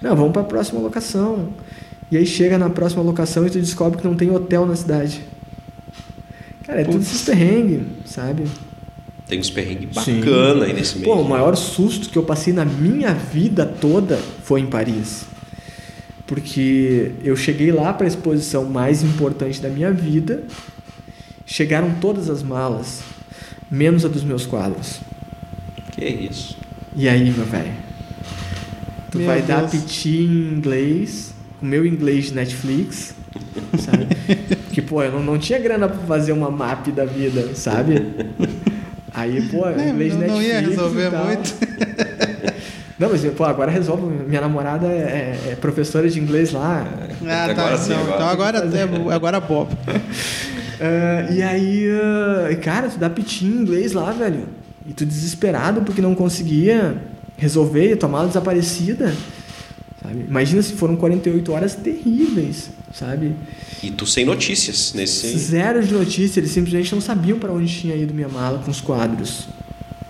Não, 0.00 0.16
vamos 0.16 0.32
para 0.32 0.42
a 0.42 0.46
próxima 0.46 0.80
locação. 0.80 1.50
E 2.10 2.16
aí 2.16 2.26
chega 2.26 2.58
na 2.58 2.70
próxima 2.70 3.02
locação 3.02 3.46
e 3.46 3.50
tu 3.50 3.60
descobre 3.60 4.00
que 4.00 4.06
não 4.06 4.16
tem 4.16 4.34
hotel 4.34 4.66
na 4.66 4.74
cidade. 4.74 5.22
Cara, 6.70 6.82
é 6.82 6.84
tudo 6.84 6.98
Putz. 6.98 7.08
esses 7.08 7.22
perrengues, 7.22 7.80
sabe? 8.04 8.44
Tem 9.26 9.40
uns 9.40 9.50
perrengues 9.50 10.04
Sim. 10.04 10.20
bacana 10.20 10.66
aí 10.66 10.72
nesse 10.72 10.98
meio. 10.98 11.12
Pô, 11.12 11.20
o 11.20 11.28
maior 11.28 11.56
susto 11.56 12.08
que 12.08 12.16
eu 12.16 12.22
passei 12.22 12.52
na 12.52 12.64
minha 12.64 13.12
vida 13.12 13.66
toda 13.66 14.16
foi 14.44 14.60
em 14.60 14.66
Paris. 14.66 15.24
Porque 16.28 17.10
eu 17.24 17.34
cheguei 17.34 17.72
lá 17.72 17.92
para 17.92 18.06
a 18.06 18.08
exposição 18.08 18.64
mais 18.66 19.02
importante 19.02 19.60
da 19.60 19.68
minha 19.68 19.92
vida, 19.92 20.44
chegaram 21.44 21.92
todas 22.00 22.30
as 22.30 22.40
malas, 22.40 23.00
menos 23.68 24.04
a 24.04 24.08
dos 24.08 24.22
meus 24.22 24.46
quadros. 24.46 25.00
Que 25.90 26.04
isso. 26.04 26.56
E 26.94 27.08
aí, 27.08 27.32
meu 27.32 27.46
velho? 27.46 27.72
Tu 29.10 29.18
Meu 29.18 29.26
vai 29.26 29.42
dar 29.42 29.66
Deus. 29.66 29.82
piti 29.82 30.18
em 30.18 30.54
inglês, 30.54 31.34
o 31.60 31.66
meu 31.66 31.84
inglês 31.84 32.26
de 32.26 32.34
Netflix, 32.34 33.12
sabe? 33.76 34.06
que, 34.72 34.80
pô, 34.82 35.02
eu 35.02 35.12
não, 35.12 35.22
não 35.22 35.38
tinha 35.38 35.58
grana 35.58 35.88
pra 35.88 35.98
fazer 36.06 36.32
uma 36.32 36.50
map 36.50 36.88
da 36.88 37.04
vida, 37.04 37.54
sabe? 37.54 38.06
Aí, 39.12 39.42
pô, 39.48 39.66
É, 39.68 39.88
inglês 39.90 40.12
de 40.12 40.18
não- 40.18 40.26
não 40.28 40.34
Netflix. 40.38 40.48
ia 40.54 40.60
e 40.62 40.70
resolver 40.70 41.10
tal. 41.10 41.24
muito. 41.26 41.54
Não, 42.98 43.08
mas, 43.08 43.24
pô, 43.34 43.44
agora 43.44 43.70
resolve. 43.70 44.02
Minha 44.28 44.42
namorada 44.42 44.86
é, 44.86 45.38
é 45.52 45.56
professora 45.56 46.08
de 46.08 46.20
inglês 46.20 46.52
lá. 46.52 46.86
Ah, 47.26 47.52
tá. 47.54 47.62
Agora 47.62 47.76
sim, 47.78 47.92
então, 47.92 48.02
agora. 48.02 48.14
então 48.14 48.28
agora, 48.28 48.58
é, 49.10 49.14
agora 49.14 49.40
Bob. 49.40 49.68
Ah, 50.82 51.30
e 51.30 51.42
aí, 51.42 51.86
ah, 51.92 52.56
cara, 52.56 52.88
tu 52.88 52.98
dá 52.98 53.10
piti 53.10 53.44
em 53.44 53.48
inglês 53.50 53.92
lá, 53.92 54.12
velho. 54.12 54.44
E 54.86 54.94
tu 54.94 55.04
desesperado 55.04 55.82
porque 55.82 56.00
não 56.00 56.14
conseguia 56.14 56.96
resolver, 57.36 57.96
tua 57.96 58.08
mala 58.08 58.28
desaparecida. 58.28 59.12
Sabe? 60.10 60.24
Imagina 60.28 60.60
se 60.60 60.72
foram 60.72 60.96
48 60.96 61.52
horas 61.52 61.74
terríveis, 61.76 62.70
sabe? 62.92 63.34
E 63.82 63.90
tu 63.90 64.04
sem 64.06 64.24
notícias 64.24 64.92
nesse. 64.92 65.38
Zero 65.38 65.82
de 65.84 65.92
notícia, 65.94 66.40
eles 66.40 66.50
simplesmente 66.50 66.92
não 66.92 67.00
sabiam 67.00 67.38
para 67.38 67.52
onde 67.52 67.72
tinha 67.72 67.94
ido 67.94 68.12
minha 68.12 68.28
mala 68.28 68.58
com 68.58 68.70
os 68.70 68.80
quadros, 68.80 69.46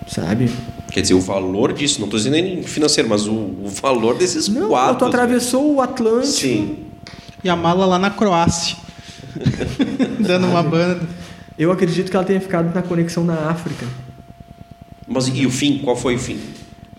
sabe? 0.09 0.51
Quer 0.91 1.03
dizer, 1.03 1.15
o 1.15 1.21
valor 1.21 1.73
disso, 1.73 2.01
não 2.01 2.07
estou 2.07 2.19
dizendo 2.19 2.33
nem 2.33 2.63
financeiro, 2.63 3.09
mas 3.09 3.27
o, 3.27 3.33
o 3.33 3.69
valor 3.81 4.17
desses 4.17 4.49
Não, 4.49 4.69
quadros. 4.69 4.99
tu 4.99 5.05
atravessou 5.05 5.75
o 5.75 5.81
Atlântico. 5.81 6.33
Sim. 6.33 6.79
E 7.45 7.49
a 7.49 7.55
mala 7.55 7.87
lá 7.87 7.99
na 7.99 8.11
Croácia. 8.11 8.77
Dando 10.19 10.47
uma 10.47 10.63
banda. 10.63 11.07
Eu 11.59 11.71
acredito 11.71 12.11
que 12.11 12.17
ela 12.17 12.25
tenha 12.25 12.41
ficado 12.41 12.75
na 12.75 12.83
conexão 12.83 13.23
na 13.23 13.51
África. 13.51 13.87
Mas 15.07 15.29
e 15.29 15.47
o 15.47 15.51
fim? 15.51 15.79
Qual 15.79 15.95
foi 15.95 16.17
o 16.17 16.19
fim? 16.19 16.39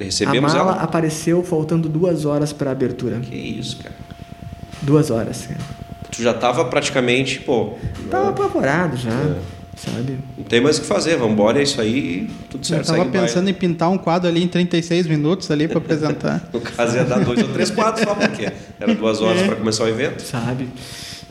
Recebemos 0.05 0.53
a 0.53 0.57
mala 0.59 0.71
ela? 0.73 0.81
apareceu 0.83 1.43
faltando 1.43 1.87
duas 1.89 2.25
horas 2.25 2.51
para 2.53 2.69
a 2.69 2.73
abertura. 2.73 3.19
Que 3.19 3.35
isso, 3.35 3.77
cara. 3.77 3.95
Duas 4.81 5.11
horas, 5.11 5.45
cara. 5.47 5.59
Tu 6.11 6.21
já 6.23 6.33
tava 6.33 6.65
praticamente, 6.65 7.39
pô. 7.39 7.73
Tava 8.09 8.29
apavorado 8.29 8.97
já, 8.97 9.09
É. 9.11 9.35
sabe? 9.77 10.17
Não 10.37 10.43
tem 10.43 10.59
mais 10.59 10.77
o 10.77 10.81
que 10.81 10.87
fazer, 10.87 11.15
vamos 11.17 11.33
embora, 11.33 11.59
é 11.59 11.63
isso 11.63 11.79
aí, 11.79 12.29
tudo 12.49 12.61
Eu 12.61 12.65
certo. 12.65 12.87
tava 12.87 12.97
segue 13.03 13.09
o 13.09 13.21
pensando 13.21 13.49
em 13.49 13.53
pintar 13.53 13.89
um 13.89 13.97
quadro 13.97 14.27
ali 14.27 14.43
em 14.43 14.47
36 14.47 15.07
minutos 15.07 15.49
ali 15.51 15.67
pra 15.67 15.77
apresentar. 15.77 16.43
No 16.51 16.59
caso 16.59 16.97
ia 16.97 17.05
dar 17.05 17.19
dois 17.19 17.41
ou 17.41 17.47
três 17.49 17.69
quadros 17.71 18.03
só, 18.03 18.13
porque 18.13 18.51
era 18.79 18.93
duas 18.95 19.21
horas 19.21 19.41
É. 19.41 19.45
para 19.47 19.55
começar 19.55 19.83
o 19.85 19.87
evento. 19.87 20.21
Sabe? 20.21 20.67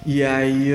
E 0.07 0.23
aí, 0.23 0.71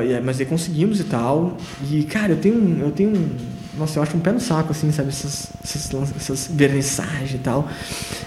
aí- 0.00 0.20
mas 0.24 0.40
aí 0.40 0.46
conseguimos 0.46 0.98
e 1.00 1.04
tal. 1.04 1.58
E, 1.90 2.04
cara, 2.04 2.32
eu 2.32 2.38
tenho. 2.38 2.78
Eu 2.80 2.90
tenho 2.90 3.10
um 3.10 3.28
nossa, 3.76 3.98
eu 3.98 4.02
acho 4.02 4.16
um 4.16 4.20
pé 4.20 4.32
no 4.32 4.40
saco, 4.40 4.72
assim, 4.72 4.90
sabe? 4.92 5.08
Essas, 5.08 5.48
essas, 5.64 5.92
essas 6.16 6.48
vernissagens 6.52 7.34
e 7.34 7.38
tal. 7.38 7.68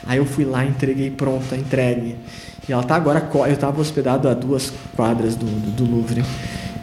Aí 0.06 0.18
eu 0.18 0.26
fui 0.26 0.44
lá, 0.46 0.66
entreguei 0.66 1.12
pronto, 1.12 1.46
tá 1.50 1.56
entregue. 1.56 2.18
E 2.68 2.74
ela 2.74 2.84
tá 2.84 2.96
agora. 2.96 3.30
Eu 3.48 3.58
tava 3.58 3.80
hospedado 3.80 4.28
a 4.28 4.34
duas 4.34 4.74
quadras 4.96 5.36
do, 5.36 5.46
do, 5.46 5.72
do 5.72 5.92
Louvre. 5.92 6.24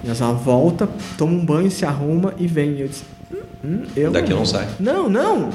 E 0.04 0.08
ela 0.08 0.32
volta, 0.32 0.88
toma 1.18 1.32
um 1.32 1.44
banho, 1.44 1.70
se 1.70 1.84
arruma 1.84 2.34
e 2.38 2.46
vem. 2.46 2.70
E 2.72 2.80
eu 2.82 2.88
disse. 2.88 3.04
"Hum, 3.32 3.38
hum, 3.64 3.82
eu 3.96 4.10
Daqui 4.10 4.32
não 4.32 4.46
sai. 4.46 4.68
Não, 4.78 5.08
não! 5.08 5.50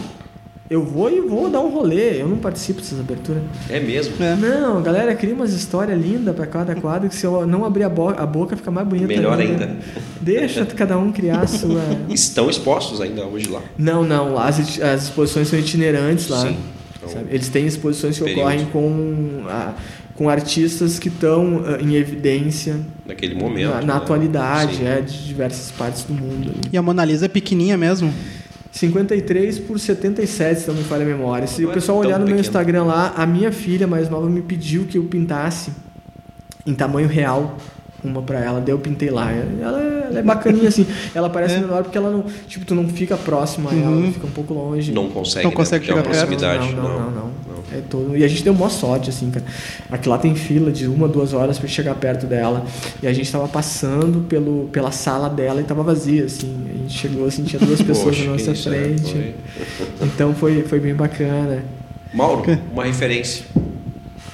Eu 0.70 0.84
vou 0.84 1.10
e 1.10 1.22
vou 1.22 1.50
dar 1.50 1.62
um 1.62 1.70
rolê. 1.70 2.22
Eu 2.22 2.28
não 2.28 2.38
participo 2.38 2.82
dessas 2.82 3.00
aberturas. 3.00 3.42
É 3.70 3.80
mesmo. 3.80 4.22
É. 4.22 4.36
Não, 4.36 4.78
a 4.80 4.82
galera 4.82 5.16
cria 5.16 5.34
umas 5.34 5.54
histórias 5.54 5.98
lindas 6.00 6.36
pra 6.36 6.46
cada 6.46 6.76
quadro 6.76 7.08
que 7.08 7.16
se 7.16 7.26
eu 7.26 7.48
não 7.48 7.64
abrir 7.64 7.84
a, 7.84 7.90
bo- 7.90 8.10
a 8.10 8.26
boca 8.26 8.58
fica 8.58 8.70
mais 8.70 8.86
bonita. 8.86 9.08
Melhor 9.08 9.40
ainda. 9.40 9.78
Deixa 10.20 10.66
cada 10.66 10.98
um 10.98 11.12
criar 11.12 11.40
a 11.42 11.48
sua. 11.48 11.82
Estão 12.10 12.50
expostos 12.50 13.00
ainda 13.00 13.24
hoje 13.26 13.48
lá. 13.50 13.62
Não, 13.78 14.04
não, 14.04 14.38
as, 14.38 14.60
iti- 14.60 14.82
as 14.84 15.04
exposições 15.04 15.48
são 15.48 15.58
itinerantes 15.58 16.28
lá. 16.28 16.42
Sim. 16.42 16.58
Então, 16.98 17.10
sabe? 17.10 17.26
Eles 17.30 17.48
têm 17.48 17.66
exposições 17.66 18.18
que 18.18 18.24
período. 18.26 18.42
ocorrem 18.42 18.66
com, 18.66 19.44
a- 19.48 19.74
com 20.16 20.30
artistas 20.30 21.00
que 21.00 21.08
estão 21.08 21.64
ah, 21.66 21.82
em 21.82 21.96
evidência 21.96 22.76
naquele 23.06 23.36
momento. 23.36 23.70
na, 23.70 23.76
na 23.82 23.86
né? 23.86 23.94
atualidade, 23.94 24.78
Sim. 24.78 24.86
é, 24.86 25.00
de 25.00 25.26
diversas 25.28 25.72
partes 25.72 26.04
do 26.04 26.14
mundo. 26.14 26.52
E 26.74 26.78
a 26.78 26.82
Mona 26.82 27.06
Lisa 27.06 27.26
é 27.26 27.30
pequenininha 27.30 27.78
mesmo. 27.78 28.14
53 28.78 29.60
por 29.60 29.80
77, 29.80 30.62
se 30.62 30.68
não 30.68 30.76
me 30.76 30.84
falha 30.84 31.04
a 31.04 31.08
memória. 31.08 31.48
Se 31.48 31.66
o 31.66 31.72
é 31.72 31.74
pessoal 31.74 31.98
olhar 31.98 32.20
no 32.20 32.26
meu 32.26 32.36
pequeno. 32.36 32.40
Instagram 32.42 32.84
lá, 32.84 33.14
a 33.16 33.26
minha 33.26 33.52
filha 33.52 33.88
mais 33.88 34.10
nova 34.10 34.30
me 34.30 34.42
pediu 34.42 34.86
que 34.86 34.98
eu 34.98 35.04
pintasse 35.06 35.72
em 36.66 36.74
tamanho 36.74 37.08
real 37.08 37.58
uma 38.04 38.22
pra 38.22 38.40
ela, 38.40 38.60
daí 38.62 38.74
eu 38.74 38.80
pintei 38.80 39.10
lá. 39.10 39.32
Ela, 39.32 39.82
é- 39.82 40.08
ela 40.10 40.20
é 40.20 40.22
bacaninha 40.22 40.68
assim. 40.70 40.86
Ela 41.16 41.30
parece 41.30 41.56
É. 41.56 41.60
menor 41.60 41.84
porque 41.84 41.98
ela 41.98 42.10
não, 42.12 42.24
tipo, 42.48 42.66
tu 42.66 42.76
não 42.76 42.88
fica 42.88 43.18
próximo 43.18 43.68
a 43.70 43.74
ela, 43.74 43.90
Uhum. 43.92 44.12
fica 44.14 44.28
um 44.28 44.32
pouco 44.32 44.54
longe. 44.54 44.92
Não 44.92 45.10
consegue, 45.10 45.44
Não 45.44 45.52
né? 45.52 45.56
consegue 45.56 45.90
é 45.90 45.94
uma 45.94 46.02
chegar 46.04 46.10
perto. 46.12 46.28
proximidade. 46.28 46.76
Não, 46.76 46.84
não, 46.84 47.00
não, 47.00 47.12
não. 47.12 47.48
É 47.74 47.82
todo... 47.90 48.16
E 48.16 48.24
a 48.24 48.28
gente 48.30 48.44
deu 48.44 48.54
maior 48.54 48.70
sorte, 48.70 49.10
assim, 49.10 49.30
cara. 49.30 49.46
Aqui 49.92 50.08
lá 50.08 50.18
tem 50.18 50.34
fila 50.36 50.72
de 50.72 50.88
uma, 50.88 51.06
duas 51.08 51.34
horas 51.34 51.60
pra 51.60 51.68
chegar 51.68 51.96
perto 51.96 52.26
dela. 52.26 52.66
E 53.04 53.08
a 53.08 53.12
gente 53.12 53.30
tava 53.30 53.46
passando 53.48 54.22
pelo, 54.30 54.70
pela 54.72 54.90
sala 54.92 55.30
dela 55.30 55.60
e 55.60 55.66
tava 55.66 55.84
vazia, 55.84 56.24
assim. 56.26 56.56
A 56.74 56.78
gente 56.78 56.98
chegou 56.98 57.26
assim, 57.28 57.44
tinha 57.44 57.60
duas 57.60 57.82
pessoas 57.84 58.16
Poxa, 58.16 58.24
na 58.26 58.32
nossa 58.38 58.52
né? 58.52 58.56
frente. 58.96 59.12
Foi- 59.12 59.34
Então 60.08 60.34
foi, 60.34 60.62
foi 60.64 60.80
bem 60.80 60.94
bacana. 60.96 61.64
Mauro, 62.14 62.44
uma 62.72 62.86
referência. 62.86 63.44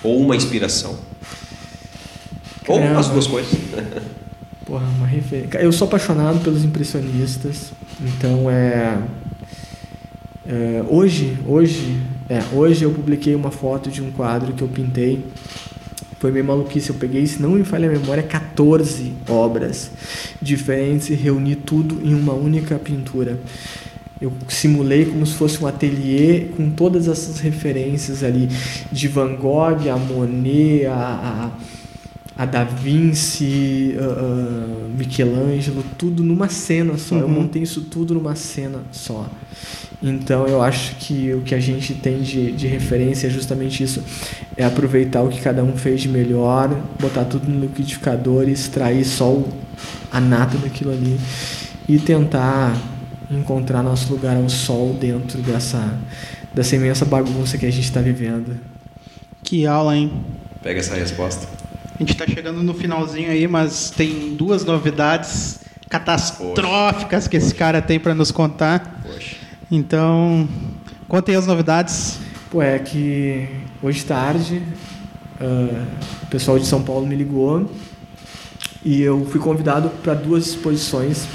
Ou 0.04 0.20
uma 0.20 0.36
inspiração. 0.36 0.96
Ou 2.68 2.80
Caramba. 2.80 3.00
as 3.00 3.08
duas 3.10 3.28
coisas. 3.28 3.52
Porra, 4.66 4.86
uma 4.98 5.06
referência. 5.06 5.60
Eu 5.60 5.72
sou 5.72 5.88
apaixonado 5.88 6.40
pelos 6.42 6.64
impressionistas. 6.64 7.74
Então 8.02 8.50
é. 8.50 8.98
é, 10.48 10.84
hoje, 10.88 11.38
hoje, 11.46 12.00
é, 12.30 12.42
hoje 12.54 12.84
eu 12.84 12.92
publiquei 12.92 13.36
uma 13.36 13.52
foto 13.52 13.90
de 13.90 14.02
um 14.02 14.12
quadro 14.12 14.54
que 14.54 14.62
eu 14.62 14.68
pintei. 14.68 15.26
Foi 16.20 16.32
meio 16.32 16.46
maluquice. 16.46 16.90
Eu 16.90 16.96
peguei, 16.96 17.28
se 17.28 17.42
não 17.42 17.52
me 17.52 17.66
falha 17.66 17.90
a 17.90 17.92
memória, 17.92 18.24
14 18.24 19.12
obras 19.28 19.92
diferentes 20.42 21.10
e 21.10 21.14
reuni 21.14 21.56
tudo 21.56 22.00
em 22.02 22.14
uma 22.14 22.34
única 22.34 22.80
pintura. 22.80 23.38
eu 24.22 24.32
simulei 24.48 25.04
como 25.04 25.26
se 25.26 25.34
fosse 25.34 25.62
um 25.62 25.68
ateliê 25.68 26.48
com 26.56 26.70
todas 26.70 27.10
essas 27.10 27.42
referências 27.42 28.24
ali 28.24 28.48
de 28.90 29.10
Van 29.10 29.36
Gogh, 29.36 29.90
a 29.90 29.98
Monet, 29.98 30.86
a, 30.86 30.94
a, 30.94 31.52
a 32.38 32.46
Da 32.46 32.64
Vinci, 32.64 33.96
a 34.00 34.88
Michelangelo, 34.98 35.84
tudo 35.98 36.24
numa 36.24 36.50
cena 36.50 36.98
só. 36.98 37.16
Eu 37.16 37.28
Uhum. 37.28 37.34
montei 37.34 37.62
isso 37.62 37.82
tudo 37.82 38.14
numa 38.14 38.36
cena 38.36 38.80
só. 38.92 39.30
Então 40.02 40.46
eu 40.48 40.62
acho 40.62 40.96
que 40.98 41.32
o 41.34 41.42
que 41.42 41.56
a 41.56 41.60
gente 41.60 41.94
tem 41.94 42.22
de, 42.22 42.52
de 42.52 42.68
referência 42.68 43.28
é 43.28 43.30
justamente 43.30 43.84
isso: 43.84 44.04
é 44.58 44.64
aproveitar 44.66 45.22
o 45.22 45.30
que 45.30 45.40
cada 45.40 45.64
um 45.64 45.78
fez 45.78 46.02
de 46.02 46.10
melhor, 46.10 46.70
botar 47.00 47.24
tudo 47.26 47.50
no 47.50 47.62
liquidificador 47.62 48.50
e 48.50 48.52
extrair 48.52 49.06
só 49.06 49.30
o, 49.32 49.48
a 50.12 50.20
nata 50.20 50.58
daquilo 50.58 50.92
ali 50.92 51.18
e 51.88 51.98
tentar 52.00 52.76
encontrar 53.32 53.82
nosso 53.82 54.12
lugar 54.12 54.36
ao 54.36 54.50
sol 54.50 54.94
dentro 55.00 55.42
dessa, 55.42 55.98
dessa 56.54 56.76
imensa 56.76 57.06
bagunça 57.06 57.58
que 57.58 57.66
a 57.66 57.72
gente 57.72 57.86
está 57.86 58.02
vivendo. 58.02 58.58
Que 59.42 59.66
aula, 59.66 59.96
hein? 59.96 60.12
Pega 60.62 60.80
essa 60.80 60.96
resposta. 60.96 61.48
A 62.04 62.06
gente 62.06 62.18
tá 62.18 62.28
chegando 62.28 62.62
no 62.62 62.74
finalzinho 62.74 63.32
aí, 63.32 63.48
mas 63.48 63.90
tem 63.90 64.36
duas 64.36 64.66
novidades 64.66 65.62
catastróficas 65.90 67.30
que 67.30 67.38
esse 67.38 67.56
cara 67.56 67.82
tem 67.82 67.98
para 67.98 68.14
nos 68.14 68.30
contar. 68.30 69.02
Poxa. 69.02 69.38
Então, 69.72 70.46
contem 71.08 71.34
as 71.34 71.48
novidades. 71.48 72.20
Pô, 72.52 72.62
é 72.62 72.78
que 72.78 73.48
hoje 73.82 74.04
tarde 74.04 74.62
ah, 75.40 75.86
o 76.24 76.28
pessoal 76.28 76.60
de 76.60 76.66
São 76.66 76.84
Paulo 76.84 77.08
me 77.08 77.16
ligou 77.16 77.72
e 78.84 79.02
eu 79.02 79.26
fui 79.32 79.40
convidado 79.40 79.90
para 80.04 80.14
duas 80.14 80.48
exposições 80.48 81.26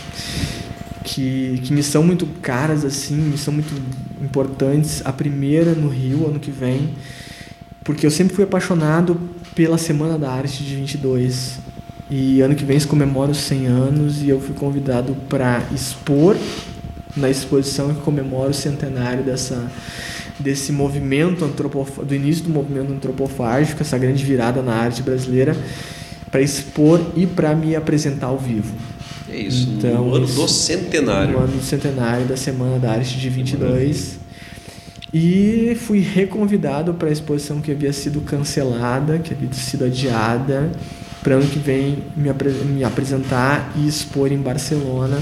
que, 1.02 1.62
que 1.64 1.72
me 1.72 1.82
são 1.82 2.02
muito 2.02 2.26
caras, 2.42 2.84
assim, 2.84 3.16
me 3.16 3.38
são 3.38 3.54
muito 3.54 3.74
importantes. 4.20 5.00
A 5.06 5.14
primeira 5.14 5.72
no 5.72 5.88
Rio, 5.88 6.26
ano 6.26 6.38
que 6.38 6.50
vem, 6.50 6.90
porque 7.88 8.04
eu 8.04 8.10
sempre 8.10 8.34
fui 8.36 8.44
apaixonado 8.44 9.18
pela 9.54 9.78
Semana 9.78 10.18
da 10.18 10.30
Arte 10.30 10.62
de 10.62 10.76
22. 10.76 11.58
E 12.10 12.42
ano 12.42 12.54
que 12.54 12.62
vem 12.62 12.78
se 12.78 12.86
comemora 12.86 13.30
os 13.30 13.38
100 13.38 13.66
anos 13.66 14.22
e 14.22 14.28
eu 14.28 14.38
fui 14.42 14.54
convidado 14.54 15.16
para 15.26 15.62
expor 15.74 16.36
na 17.16 17.30
exposição 17.30 17.94
que 17.94 18.02
comemora 18.02 18.50
o 18.50 18.54
centenário 18.54 19.24
dessa 19.24 19.72
desse 20.38 20.70
movimento 20.70 21.46
antropofágico, 21.46 22.04
do 22.04 22.14
início 22.14 22.44
do 22.44 22.50
movimento 22.50 22.92
antropofágico, 22.92 23.80
essa 23.80 23.96
grande 23.96 24.22
virada 24.22 24.60
na 24.62 24.74
arte 24.74 25.02
brasileira, 25.02 25.56
para 26.30 26.42
expor 26.42 27.00
e 27.16 27.26
para 27.26 27.54
me 27.56 27.74
apresentar 27.74 28.26
ao 28.26 28.38
vivo. 28.38 28.70
É 29.30 29.36
isso. 29.38 29.66
Então, 29.78 30.04
no 30.04 30.14
ano 30.14 30.26
isso- 30.26 30.34
do 30.42 30.46
centenário. 30.46 31.32
No 31.32 31.38
ano 31.38 31.56
do 31.56 31.62
centenário 31.64 32.26
da 32.26 32.36
Semana 32.36 32.78
da 32.78 32.92
Arte 32.92 33.18
de 33.18 33.30
22. 33.30 34.18
E 35.12 35.76
fui 35.86 36.00
reconvidado 36.00 36.92
para 36.94 37.08
a 37.08 37.12
exposição 37.12 37.60
que 37.60 37.70
havia 37.72 37.92
sido 37.92 38.20
cancelada, 38.20 39.18
que 39.18 39.32
havia 39.32 39.52
sido 39.52 39.84
adiada, 39.86 40.70
para 41.22 41.36
ano 41.36 41.46
que 41.46 41.58
vem 41.58 41.98
me, 42.16 42.28
apre- 42.28 42.50
me 42.50 42.84
apresentar 42.84 43.72
e 43.76 43.88
expor 43.88 44.30
em 44.30 44.36
Barcelona. 44.38 45.18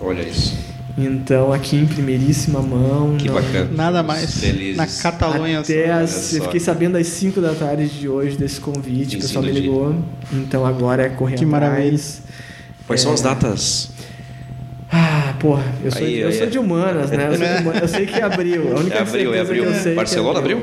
Olha 0.00 0.22
isso. 0.22 0.54
Então, 0.98 1.52
aqui 1.52 1.76
em 1.76 1.86
primeiríssima 1.86 2.60
mão. 2.60 3.16
Que 3.16 3.28
não- 3.28 3.34
bacana. 3.34 3.70
Nada 3.74 4.02
mais. 4.02 4.38
Felizes. 4.40 4.76
Na 4.76 4.86
Catalunha. 4.86 5.60
Até 5.60 5.90
as, 5.90 6.10
só. 6.10 6.36
eu 6.36 6.42
fiquei 6.44 6.60
sabendo 6.60 6.98
às 6.98 7.06
5 7.06 7.40
da 7.40 7.54
tarde 7.54 7.88
de 7.88 8.08
hoje 8.08 8.36
desse 8.36 8.60
convite, 8.60 9.16
o 9.16 9.20
pessoal 9.20 9.42
me 9.44 9.52
ligou. 9.52 9.94
Então 10.32 10.66
agora 10.66 11.04
é 11.04 11.08
correr 11.08 11.36
Que 11.36 11.44
atrás. 11.44 11.62
maravilha. 11.70 12.00
Quais 12.86 13.00
são 13.00 13.12
É. 13.12 13.14
as 13.14 13.20
datas? 13.22 13.88
Porra, 15.40 15.64
eu 15.82 15.90
sou, 15.90 16.02
Aí, 16.02 16.20
eu 16.20 16.28
aí, 16.28 16.34
sou 16.34 16.46
é. 16.46 16.50
de 16.50 16.58
humanas, 16.58 17.10
né? 17.10 17.26
Eu, 17.26 17.30
de 17.32 17.62
humanas. 17.62 17.82
Eu 17.82 17.88
sei 17.88 18.06
que 18.06 18.14
é 18.14 18.22
abril. 18.22 18.76
A 18.76 18.80
única 18.80 18.96
É 18.96 19.00
abril, 19.00 19.34
é 19.34 19.40
abril. 19.40 19.64
que 19.64 19.74
sei 19.78 19.94
Barcelona, 19.94 20.38
é 20.38 20.42
abril? 20.42 20.62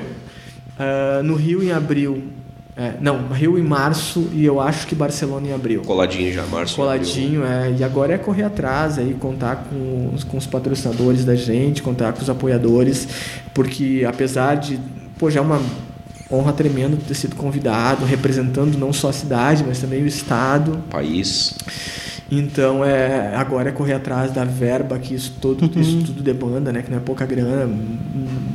Ah, 0.80 1.21
no 1.23 1.36
Rio 1.36 1.63
em 1.63 1.71
abril. 1.71 2.23
É, 2.80 2.93
não, 3.01 3.28
Rio 3.30 3.57
em 3.57 3.63
março 3.63 4.30
e 4.32 4.45
eu 4.45 4.61
acho 4.61 4.86
que 4.86 4.93
Barcelona 4.93 5.47
em 5.47 5.51
abril. 5.53 5.82
Coladinho 5.82 6.32
já, 6.32 6.45
março. 6.45 6.75
Coladinho, 6.75 7.43
é. 7.43 7.73
E 7.75 7.84
agora 7.84 8.13
é 8.13 8.17
correr 8.19 8.43
atrás 8.43 8.99
aí, 8.99 9.15
contar 9.19 9.65
com 9.67 10.11
os, 10.13 10.23
com 10.23 10.38
os 10.38 10.45
patrocinadores 10.45 11.25
da 11.25 11.34
gente, 11.34 11.82
contar 11.82 12.13
com 12.13 12.21
os 12.21 12.30
apoiadores, 12.30 13.07
porque 13.51 14.05
apesar 14.07 14.55
de, 14.57 14.80
pô, 15.17 15.28
já 15.32 15.39
é 15.39 15.43
uma 15.43 15.59
honra 16.32 16.53
tremenda 16.53 16.95
ter 17.07 17.15
sido 17.15 17.36
convidado, 17.36 18.05
representando 18.05 18.78
não 18.78 18.93
só 18.93 19.09
a 19.09 19.13
cidade, 19.13 19.63
mas 19.67 19.80
também 19.80 20.03
o 20.03 20.07
estado. 20.07 20.73
abril. 20.73 20.84
País. 20.91 21.55
Então 22.30 22.84
é 22.84 23.36
agora 23.36 23.69
é 23.69 23.71
correr 23.71 23.93
atrás 23.93 24.32
da 24.32 24.43
verba 24.43 24.99
que 24.99 25.15
isso 25.15 25.38
todo 25.41 25.65
isso 25.80 26.03
tudo 26.05 26.21
demanda, 26.21 26.71
né? 26.73 26.82
Que 26.82 26.91
não 26.91 26.97
é 26.97 27.01
pouca 27.01 27.25
grana, 27.25 27.73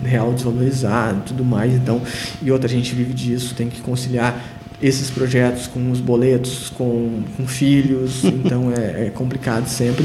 real 0.05 0.33
desvalorizado, 0.33 1.23
tudo 1.27 1.45
mais. 1.45 1.73
Então 1.73 2.01
e 2.43 2.51
outra 2.51 2.69
a 2.69 2.71
gente 2.71 2.95
vive 2.95 3.15
disso, 3.15 3.55
tem 3.55 3.69
que 3.69 3.81
conciliar 3.81 4.43
esses 4.83 5.11
projetos 5.11 5.67
com 5.67 5.91
os 5.91 6.01
boletos, 6.01 6.71
com, 6.71 7.23
com 7.37 7.47
filhos, 7.47 8.25
então 8.25 8.73
é, 8.77 9.07
é 9.07 9.11
complicado 9.11 9.69
sempre. 9.69 10.05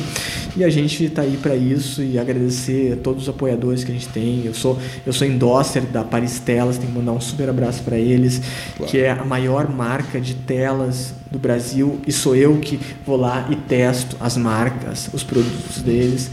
E 0.56 0.64
a 0.64 0.70
gente 0.70 1.04
está 1.06 1.24
aí 1.24 1.38
para 1.42 1.56
isso 1.56 2.02
e 2.04 2.18
agradecer 2.18 2.94
a 2.94 2.96
todos 2.98 3.24
os 3.24 3.30
apoiadores 3.30 3.84
que 3.84 3.92
a 3.92 3.94
gente 3.94 4.08
tem. 4.10 4.44
Eu 4.46 4.54
sou 4.54 4.78
eu 5.06 5.14
sou 5.14 5.28
endosser 5.28 5.84
da 5.84 6.04
Paris 6.04 6.40
Telas, 6.40 6.78
tem 6.78 6.88
que 6.88 6.94
mandar 6.94 7.12
um 7.14 7.22
super 7.22 7.50
abraço 7.50 7.82
para 7.84 7.98
eles, 7.98 8.42
Claro. 8.76 8.92
que 8.92 9.00
é 9.00 9.10
a 9.12 9.26
maior 9.26 9.70
marca 9.70 10.20
de 10.22 10.34
telas 10.36 11.14
do 11.32 11.40
Brasil 11.40 12.00
e 12.08 12.12
sou 12.12 12.36
eu 12.36 12.58
que 12.58 12.80
vou 13.06 13.18
lá 13.18 13.48
e 13.50 13.56
testo 13.56 14.16
as 14.20 14.38
marcas, 14.38 15.10
os 15.14 15.24
produtos 15.24 15.82
deles. 15.82 16.30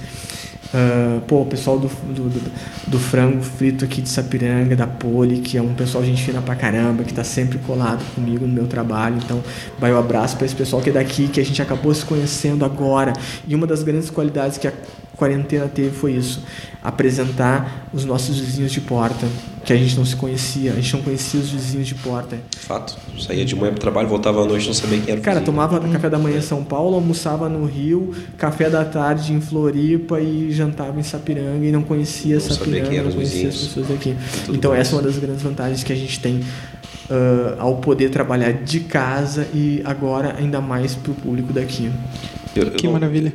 Ah, 0.77 1.21
pô, 1.29 1.43
o 1.43 1.47
pessoal 1.47 1.79
do, 1.79 1.87
do, 1.87 2.29
do- 2.29 2.53
do 2.89 2.99
frango 2.99 3.41
frito 3.43 3.85
aqui 3.85 4.03
de 4.03 4.09
Sapiranga, 4.09 4.75
da 4.75 4.89
Poli, 4.89 5.39
que 5.39 5.57
é 5.57 5.63
um 5.63 5.73
pessoal 5.73 6.03
gente 6.05 6.21
fina 6.25 6.43
pra 6.43 6.57
caramba, 6.57 7.05
que 7.05 7.15
tá 7.15 7.23
sempre 7.23 7.59
colado 7.59 8.05
comigo 8.15 8.45
no 8.45 8.53
meu 8.53 8.67
trabalho. 8.67 9.17
Então, 9.25 9.41
vai 9.79 9.93
o 9.93 9.97
abraço 9.99 10.37
para 10.37 10.47
esse 10.47 10.55
pessoal 10.57 10.83
que 10.83 10.91
é 10.91 10.93
daqui, 10.93 11.29
que 11.29 11.41
a 11.41 11.45
gente 11.45 11.63
acabou 11.63 11.95
se 11.95 12.05
conhecendo 12.05 12.65
agora. 12.65 13.13
E 13.47 13.55
uma 13.55 13.69
das 13.69 13.85
grandes 13.85 14.11
qualidades 14.11 14.59
que 14.59 14.67
a 14.67 14.73
quarentena 15.17 15.67
teve 15.69 15.91
foi 15.91 16.13
isso: 16.13 16.43
apresentar 16.83 17.89
os 17.93 18.05
nossos 18.05 18.39
vizinhos 18.39 18.73
de 18.73 18.81
porta, 18.81 19.27
que 19.65 19.73
a 19.73 19.77
gente 19.77 19.97
não 19.97 20.05
se 20.05 20.15
conhecia, 20.17 20.73
a 20.73 20.75
gente 20.77 20.93
não 20.95 21.03
conhecia 21.03 21.41
os 21.41 21.51
vizinhos 21.51 21.87
de 21.89 21.95
porta. 21.95 22.37
Fato. 22.57 22.97
Saía 23.19 23.45
de 23.45 23.57
manhã 23.57 23.73
pro 23.73 23.81
trabalho, 23.81 24.09
voltava 24.09 24.43
à 24.43 24.47
noite, 24.47 24.67
não 24.67 24.75
sabia 24.75 24.99
quem 25.01 25.13
era 25.13 25.21
o 25.21 25.25
Cara, 25.25 25.41
vizinho. 25.41 25.47
tomava 25.57 25.81
café 25.89 26.11
da 26.11 26.19
manhã 26.19 26.39
em 26.39 26.43
São 26.43 26.63
Paulo, 26.63 26.95
almoçava 26.97 27.49
no 27.49 27.65
Rio, 27.65 28.15
café 28.37 28.69
da 28.69 28.85
tarde 28.85 29.33
em 29.33 29.41
Floripa 29.41 30.21
e 30.21 30.51
jantava 30.53 30.99
em 31.01 31.03
Sapiranga 31.03 31.65
e 31.65 31.73
não 31.73 31.83
conhecia 31.83 32.35
Não 32.35 32.41
sabia 32.41 32.57
Sapiranga, 32.59 32.89
quem 32.89 32.99
eram 32.99 33.09
não 33.09 33.15
conhecia 33.17 33.49
as 33.49 33.55
vizinhos. 33.55 33.69
pessoas 33.75 33.89
daqui. 33.89 34.17
Então 34.51 34.71
bom. 34.73 34.77
essa 34.77 34.93
é 34.93 34.97
uma 34.97 35.03
das 35.03 35.17
grandes 35.19 35.43
vantagens 35.43 35.83
que 35.83 35.93
a 35.93 35.97
gente 35.97 36.21
tem 36.21 36.41
ah, 37.11 37.57
ao 37.59 37.77
poder 37.77 38.11
trabalhar 38.11 38.53
de 38.53 38.81
casa 38.81 39.47
e 39.55 39.81
agora 39.85 40.37
ainda 40.39 40.61
mais 40.61 40.95
para 40.95 41.13
o 41.13 41.15
público 41.15 41.53
daqui. 41.53 41.91
Eu- 42.55 42.65
eu 42.65 42.71
Que 42.73 42.85
não- 42.87 42.93
maravilha. 42.95 43.33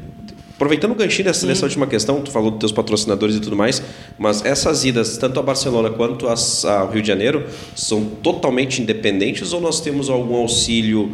Aproveitando 0.59 0.91
o 0.91 0.95
ganchinho 0.95 1.23
dessa, 1.23 1.47
dessa 1.47 1.65
última 1.65 1.87
questão, 1.87 2.19
tu 2.21 2.29
falou 2.31 2.51
dos 2.51 2.59
teus 2.59 2.73
patrocinadores 2.73 3.37
e 3.37 3.39
tudo 3.39 3.55
mais, 3.55 3.81
mas 4.17 4.43
essas 4.43 4.83
idas, 4.83 5.17
tanto 5.17 5.39
a 5.39 5.41
Barcelona 5.41 5.89
quanto 5.89 6.27
as- 6.27 6.65
ao 6.65 6.89
Rio 6.91 7.01
de 7.01 7.07
Janeiro, 7.07 7.45
são 7.73 8.03
totalmente 8.03 8.81
independentes 8.81 9.53
ou 9.53 9.61
nós 9.61 9.79
temos 9.79 10.09
algum 10.09 10.35
auxílio 10.35 11.13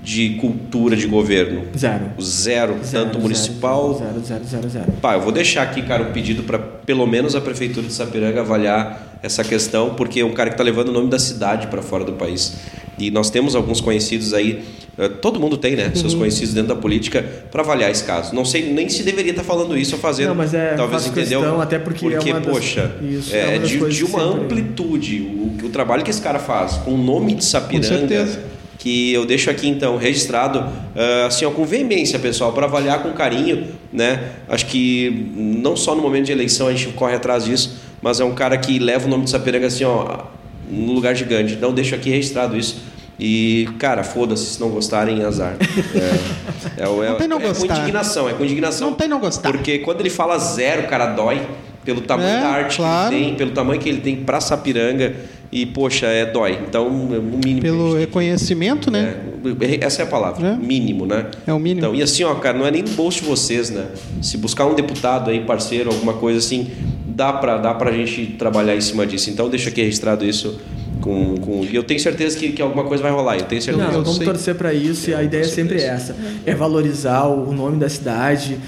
de 0.00 0.36
cultura 0.40 0.94
de 0.94 1.08
governo? 1.08 1.64
Zero. 1.76 2.04
Zero, 2.22 2.76
Zero, 2.84 3.04
tanto 3.04 3.18
municipal. 3.18 3.98
Zero, 3.98 4.20
zero, 4.24 4.44
zero, 4.44 4.68
zero. 4.68 4.92
Pá, 5.02 5.14
eu 5.14 5.22
vou 5.22 5.32
deixar 5.32 5.62
aqui, 5.62 5.82
cara, 5.82 6.04
um 6.04 6.12
pedido 6.12 6.44
para 6.44 6.60
pelo 6.60 7.04
menos 7.04 7.34
a 7.34 7.40
prefeitura 7.40 7.88
de 7.88 7.92
Sapiranga 7.92 8.42
avaliar 8.42 9.18
essa 9.24 9.42
questão, 9.42 9.94
porque 9.96 10.20
é 10.20 10.24
um 10.24 10.32
cara 10.32 10.50
que 10.50 10.54
está 10.54 10.62
levando 10.62 10.90
o 10.90 10.92
nome 10.92 11.10
da 11.10 11.18
cidade 11.18 11.66
para 11.66 11.82
fora 11.82 12.04
do 12.04 12.12
país. 12.12 12.52
E 12.98 13.10
nós 13.10 13.28
temos 13.30 13.54
alguns 13.56 13.80
conhecidos 13.80 14.32
aí, 14.32 14.62
eh, 14.96 15.08
todo 15.08 15.40
mundo 15.40 15.56
tem, 15.56 15.74
né? 15.74 15.86
Uhum. 15.88 15.96
Seus 15.96 16.14
conhecidos 16.14 16.54
dentro 16.54 16.74
da 16.74 16.80
política 16.80 17.24
para 17.50 17.62
avaliar 17.62 17.90
esse 17.90 18.04
caso. 18.04 18.34
Não 18.34 18.44
sei 18.44 18.72
nem 18.72 18.88
se 18.88 19.02
deveria 19.02 19.32
estar 19.32 19.42
falando 19.42 19.76
isso 19.76 19.96
ou 19.96 20.00
fazendo. 20.00 20.28
Não, 20.28 20.34
mas 20.36 20.54
é, 20.54 20.74
talvez 20.74 21.06
entendeu? 21.06 21.40
questão, 21.40 21.60
até 21.60 21.78
porque 21.78 22.06
é 22.06 22.20
uma 22.20 22.40
das- 22.40 22.52
poxa, 22.54 22.92
isso, 23.02 23.34
é, 23.34 23.38
é 23.40 23.48
uma 23.50 23.58
das 23.60 23.68
de, 23.68 23.88
de 23.88 24.04
uma 24.04 24.22
amplitude. 24.22 25.20
O, 25.22 25.66
o 25.66 25.68
trabalho 25.70 26.04
que 26.04 26.10
esse 26.10 26.20
cara 26.20 26.38
faz 26.38 26.74
com 26.76 26.92
o 26.92 26.98
nome 26.98 27.34
de 27.34 27.44
Sapiranga 27.44 27.86
certeza. 27.86 28.40
que 28.78 29.12
eu 29.12 29.24
deixo 29.24 29.50
aqui 29.50 29.66
então 29.68 29.96
registrado 29.96 30.58
ah, 30.94 31.26
assim 31.26 31.44
ó, 31.46 31.50
com 31.50 31.64
veemência 31.64 32.18
pessoal 32.18 32.52
para 32.52 32.66
avaliar 32.66 33.02
com 33.02 33.12
carinho 33.12 33.68
né 33.92 34.30
acho 34.48 34.66
que 34.66 35.30
não 35.34 35.74
só 35.74 35.94
no 35.94 36.02
momento 36.02 36.26
de 36.26 36.32
eleição 36.32 36.68
a 36.68 36.72
gente 36.72 36.88
corre 36.92 37.14
atrás 37.14 37.44
disso 37.44 37.76
mas 38.02 38.20
é 38.20 38.24
um 38.24 38.34
cara 38.34 38.58
que 38.58 38.78
leva 38.78 39.06
o 39.06 39.08
nome 39.10 39.24
de 39.24 39.30
Sapiranga 39.30 39.68
assim 39.68 39.84
ó 39.84 40.24
num 40.70 40.92
lugar 40.92 41.14
gigante 41.14 41.54
então 41.54 41.72
deixo 41.72 41.94
aqui 41.94 42.10
registrado 42.10 42.56
isso 42.56 42.76
e 43.18 43.68
cara 43.78 44.02
foda-se 44.02 44.44
se 44.54 44.60
não 44.60 44.70
gostarem 44.70 45.22
azar 45.24 45.54
é, 45.94 46.82
é, 46.82 46.84
é, 46.84 47.08
Não 47.08 47.16
tem 47.16 47.28
não 47.28 47.38
é 47.38 47.40
com 47.42 47.48
gostar. 47.48 47.78
indignação 47.78 48.28
é 48.28 48.32
com 48.32 48.44
indignação 48.44 48.90
Não 48.90 48.96
tem 48.96 49.08
não 49.08 49.20
gostar. 49.20 49.52
porque 49.52 49.78
quando 49.78 50.00
ele 50.00 50.10
fala 50.10 50.36
zero 50.38 50.82
o 50.82 50.86
cara 50.88 51.06
dói 51.06 51.40
pelo 51.84 52.00
tamanho 52.00 52.28
É, 52.28 52.40
da 52.40 52.48
arte 52.48 52.76
claro. 52.78 53.10
que 53.10 53.14
ele 53.16 53.24
tem 53.26 53.34
pelo 53.36 53.50
tamanho 53.52 53.80
que 53.80 53.88
ele 53.88 54.00
tem 54.00 54.16
para 54.16 54.40
Sapiranga 54.40 55.14
e 55.56 55.64
poxa 55.64 56.06
é 56.06 56.26
dói 56.26 56.58
então 56.68 56.86
é 57.14 57.18
o 57.18 57.22
mínimo 57.22 57.60
Pelo 57.62 57.96
reconhecimento, 57.96 58.90
né? 58.90 59.14
é, 59.60 59.84
Essa 59.86 60.02
é 60.02 60.04
a 60.04 60.08
palavra, 60.08 60.48
É. 60.48 60.56
mínimo, 60.56 61.06
né? 61.06 61.26
É 61.46 61.52
o 61.52 61.58
mínimo. 61.60 61.78
Então, 61.86 61.94
e 61.94 62.02
assim, 62.02 62.24
ó, 62.24 62.34
cara, 62.34 62.58
não 62.58 62.66
é 62.66 62.70
nem 62.72 62.82
no 62.82 62.90
bolso 62.90 63.20
de 63.20 63.26
vocês, 63.26 63.70
né? 63.70 63.86
Se 64.20 64.36
buscar 64.36 64.66
um 64.66 64.74
deputado 64.74 65.30
aí, 65.30 65.40
parceiro, 65.44 65.90
alguma 65.90 66.14
coisa 66.14 66.38
assim, 66.40 66.70
dá 67.06 67.32
pra, 67.32 67.58
dá 67.58 67.72
pra 67.72 67.92
gente 67.92 68.34
trabalhar 68.36 68.74
em 68.74 68.80
cima 68.80 69.06
disso. 69.06 69.30
Então, 69.30 69.48
deixa 69.48 69.68
aqui 69.68 69.80
registrado 69.82 70.24
isso 70.24 70.58
com... 71.00 71.36
com... 71.36 71.64
E 71.70 71.74
eu 71.76 71.84
tenho 71.84 72.00
certeza 72.00 72.36
que, 72.36 72.50
que 72.52 72.60
alguma 72.60 72.82
coisa 72.84 73.02
vai 73.02 73.12
rolar, 73.12 73.36
eu 73.36 73.44
tenho 73.44 73.62
certeza. 73.62 73.86
Não, 73.86 73.94
eu 73.98 74.02
vamos 74.02 74.18
torcer 74.18 74.54
para 74.56 74.74
isso 74.74 75.10
e 75.10 75.14
a 75.14 75.20
É, 75.20 75.24
ideia 75.24 75.44
sempre 75.44 75.76
é 75.76 75.96
certeza. 75.96 76.12
essa. 76.12 76.16
É 76.46 76.54
valorizar 76.54 77.26
o 77.26 77.52
nome 77.52 77.76
da 77.78 77.88
cidade 77.88 78.58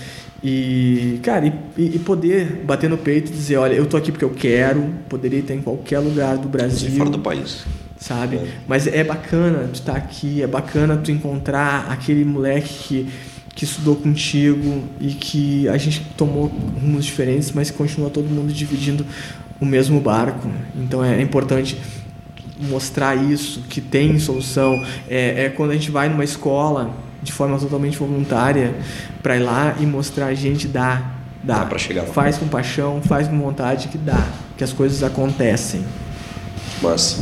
e, 0.42 1.18
cara, 1.22 1.46
e, 1.76 1.82
e- 1.96 1.98
poder 1.98 2.62
bater 2.64 2.88
no 2.90 2.98
peito 2.98 3.30
e 3.30 3.34
dizer, 3.34 3.56
olha, 3.56 3.74
eu 3.74 3.86
tô 3.86 3.96
aqui 3.96 4.12
porque 4.12 4.24
eu 4.24 4.30
quero, 4.30 4.90
poderia 5.08 5.40
estar 5.40 5.54
em 5.54 5.62
qualquer 5.62 5.98
lugar 5.98 6.36
do 6.36 6.48
Brasil. 6.48 6.90
fora 6.92 7.10
do 7.10 7.18
país. 7.18 7.64
sabe? 7.98 8.40
Mas 8.68 8.86
é 8.86 9.02
bacana 9.02 9.68
tu 9.72 9.76
estar 9.76 9.96
aqui, 9.96 10.42
é 10.42 10.46
bacana 10.46 10.96
tu 10.96 11.10
encontrar 11.10 11.86
aquele 11.90 12.24
moleque 12.24 12.68
que, 12.68 13.08
que 13.54 13.64
estudou 13.64 13.96
contigo 13.96 14.84
e 15.00 15.08
que 15.08 15.68
a 15.68 15.78
gente 15.78 16.02
tomou 16.16 16.46
rumos 16.46 17.04
diferentes, 17.06 17.52
mas 17.52 17.70
continua 17.70 18.10
todo 18.10 18.26
mundo 18.28 18.52
dividindo 18.52 19.04
o 19.58 19.64
mesmo 19.64 19.98
barco. 20.00 20.48
Então 20.76 21.02
é 21.02 21.20
importante 21.22 21.78
mostrar 22.68 23.14
isso, 23.16 23.62
que 23.68 23.80
tem 23.80 24.18
solução. 24.18 24.84
É, 25.08 25.46
é 25.46 25.48
quando 25.48 25.70
a 25.70 25.74
gente 25.74 25.90
vai 25.90 26.08
numa 26.08 26.24
escola 26.24 26.94
de 27.26 27.32
forma 27.32 27.58
totalmente 27.58 27.98
voluntária 27.98 28.74
para 29.22 29.36
ir 29.36 29.40
lá 29.40 29.74
e 29.78 29.84
mostrar 29.84 30.26
a 30.26 30.34
gente 30.34 30.66
dá, 30.68 31.02
dá, 31.42 31.58
Dá 31.58 31.66
pra 31.66 31.78
chegar 31.78 32.02
lá. 32.04 32.08
faz 32.12 32.38
com 32.38 32.46
paixão, 32.48 33.02
faz 33.02 33.28
com 33.28 33.38
vontade 33.38 33.88
que 33.88 33.98
dá, 33.98 34.24
que 34.56 34.64
as 34.64 34.72
coisas 34.72 35.02
acontecem. 35.02 35.84
Mas 36.82 37.20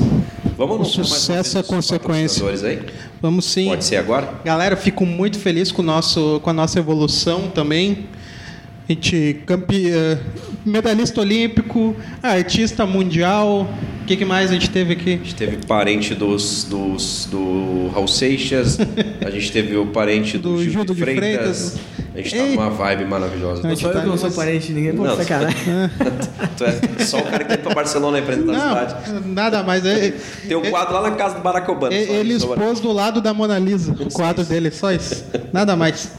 vamos 0.56 0.88
O 0.88 1.04
sucesso 1.04 1.58
é 1.58 1.60
os 1.62 1.66
consequência. 1.66 2.44
aí? 2.64 2.84
Vamos 3.22 3.46
sim. 3.46 3.66
Pode 3.68 3.84
ser 3.84 3.96
agora? 3.96 4.28
Galera, 4.44 4.76
fico 4.76 5.06
muito 5.06 5.38
feliz 5.38 5.72
com, 5.72 5.80
o 5.82 5.84
nosso, 5.84 6.40
com 6.42 6.50
a 6.50 6.52
nossa 6.52 6.78
evolução 6.78 7.48
também. 7.48 8.06
A 8.88 8.92
gente, 8.92 9.40
campe... 9.46 9.90
eh, 9.90 10.18
medalhista 10.66 11.20
olímpico, 11.20 11.96
artista 12.22 12.84
mundial. 12.84 13.66
O 14.04 14.06
que, 14.06 14.18
que 14.18 14.24
mais 14.26 14.50
a 14.50 14.52
gente 14.52 14.68
teve 14.68 14.92
aqui? 14.92 15.14
A 15.14 15.16
gente 15.16 15.34
teve 15.34 15.56
parente 15.66 16.14
dos, 16.14 16.64
dos, 16.64 17.26
do 17.30 17.88
Raul 17.94 18.06
Seixas, 18.06 18.76
a 19.24 19.30
gente 19.30 19.50
teve 19.50 19.74
o 19.78 19.86
parente 19.86 20.36
do, 20.36 20.56
Do 20.56 20.62
Gil 20.62 20.84
de 20.84 20.94
Freitas. 20.94 21.22
Freitas. 21.24 21.76
A 22.14 22.18
gente 22.18 22.30
tá 22.36 22.42
Ei. 22.44 22.54
numa 22.54 22.68
vibe 22.68 23.06
maravilhosa. 23.06 23.60
A 23.60 23.62
Não 23.62 23.70
gente 23.70 23.80
sou 23.80 23.88
eu 23.90 23.94
tá 23.96 24.02
que 24.02 24.06
não 24.06 24.18
sou 24.18 24.30
parente 24.30 24.66
de 24.66 24.72
ninguém, 24.74 24.94
pô, 24.94 25.04
Não, 25.04 25.16
sacanagem. 25.16 25.56
tu 26.54 26.64
é 26.64 27.04
só 27.04 27.18
o 27.18 27.22
cara 27.24 27.44
que 27.44 27.48
tem 27.54 27.58
pra 27.64 27.74
Barcelona 27.74 28.18
representar 28.18 28.52
a 28.52 28.88
cidade. 28.88 29.26
Nada 29.26 29.62
mais. 29.62 29.86
É, 29.86 30.12
Tem 30.46 30.54
um 30.56 30.70
quadro 30.70 30.92
lá 30.94 31.10
na 31.10 31.16
casa 31.16 31.36
do 31.36 31.40
Barack 31.40 31.68
Obama. 31.70 31.94
é- 31.94 32.06
só 32.06 32.12
ele 32.12 32.34
expôs 32.34 32.80
do 32.80 32.92
lado 32.92 33.22
da 33.22 33.32
Mona 33.32 33.58
Lisa, 33.58 33.90
o 33.98 34.12
quadro 34.12 34.44
dele, 34.44 34.70
só 34.70 34.92
isso. 34.92 35.24
Nada 35.50 35.74
mais. 35.74 36.12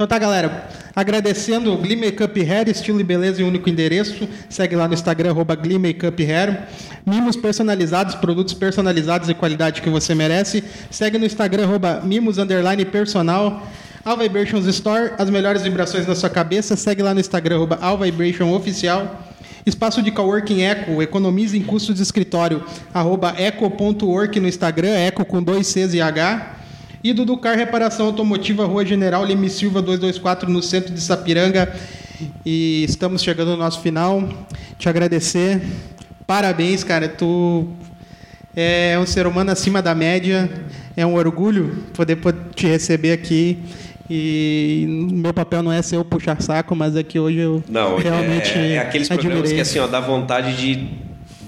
Então 0.00 0.08
tá, 0.08 0.18
galera. 0.18 0.66
Agradecendo 0.96 1.76
Glee 1.76 1.94
Makeup 1.94 2.40
Hair, 2.40 2.70
estilo 2.70 2.98
e 3.02 3.04
beleza 3.04 3.44
um 3.44 3.48
único 3.48 3.68
endereço. 3.68 4.26
Segue 4.48 4.74
lá 4.74 4.88
no 4.88 4.94
Instagram, 4.94 5.28
arroba 5.28 5.54
Glee 5.54 5.78
Makeup 5.78 6.24
Hair. 6.24 6.62
Mimos 7.04 7.36
personalizados, 7.36 8.14
produtos 8.14 8.54
personalizados 8.54 9.28
e 9.28 9.34
qualidade 9.34 9.82
que 9.82 9.90
você 9.90 10.14
merece. 10.14 10.64
Segue 10.90 11.18
no 11.18 11.26
Instagram, 11.26 11.64
arroba 11.64 12.00
Mimos 12.02 12.38
Underline 12.38 12.82
Personal. 12.86 13.68
All 14.02 14.16
Vibrations 14.16 14.64
Store, 14.64 15.10
as 15.18 15.28
melhores 15.28 15.60
vibrações 15.64 16.06
na 16.06 16.14
sua 16.14 16.30
cabeça. 16.30 16.76
Segue 16.76 17.02
lá 17.02 17.12
no 17.12 17.20
Instagram, 17.20 17.56
arroba 17.56 17.78
All 17.82 17.98
Vibration 17.98 18.50
Oficial. 18.54 19.28
Espaço 19.66 20.02
de 20.02 20.10
coworking 20.10 20.62
Eco, 20.62 21.02
economize 21.02 21.58
em 21.58 21.62
custos 21.62 21.96
de 21.96 22.02
escritório, 22.02 22.64
arroba 22.94 23.34
eco.work 23.36 24.40
no 24.40 24.48
Instagram, 24.48 24.92
eco 24.92 25.26
com 25.26 25.42
dois 25.42 25.66
Cs 25.66 25.92
e 25.92 26.00
H. 26.00 26.59
E 27.02 27.12
do 27.12 27.24
Ducar 27.24 27.56
Reparação 27.56 28.06
Automotiva, 28.06 28.66
Rua 28.66 28.84
General 28.84 29.22
Leme 29.24 29.48
Silva 29.48 29.80
224, 29.80 30.50
no 30.50 30.62
centro 30.62 30.92
de 30.92 31.00
Sapiranga. 31.00 31.72
E 32.44 32.84
estamos 32.86 33.22
chegando 33.22 33.52
no 33.52 33.56
nosso 33.56 33.80
final. 33.80 34.28
Te 34.78 34.88
agradecer. 34.88 35.62
Parabéns, 36.26 36.84
cara. 36.84 37.08
Tu 37.08 37.66
é 38.54 38.98
um 39.00 39.06
ser 39.06 39.26
humano 39.26 39.50
acima 39.50 39.80
da 39.80 39.94
média. 39.94 40.50
É 40.94 41.06
um 41.06 41.14
orgulho 41.14 41.84
poder 41.94 42.16
po- 42.16 42.32
te 42.54 42.66
receber 42.66 43.12
aqui. 43.12 43.58
E 44.10 44.84
meu 45.12 45.32
papel 45.32 45.62
não 45.62 45.72
é 45.72 45.80
ser 45.80 45.96
o 45.96 46.04
puxar 46.04 46.42
saco, 46.42 46.74
mas 46.76 46.96
é 46.96 47.02
que 47.02 47.18
hoje 47.18 47.38
eu 47.38 47.62
Não, 47.68 47.96
realmente 47.96 48.50
é, 48.58 48.72
é 48.74 48.78
aqueles 48.80 49.08
programas 49.08 49.38
admirei. 49.38 49.54
que 49.56 49.60
assim, 49.62 49.78
ó, 49.78 49.86
dá 49.86 50.00
vontade 50.00 50.54
de. 50.56 50.88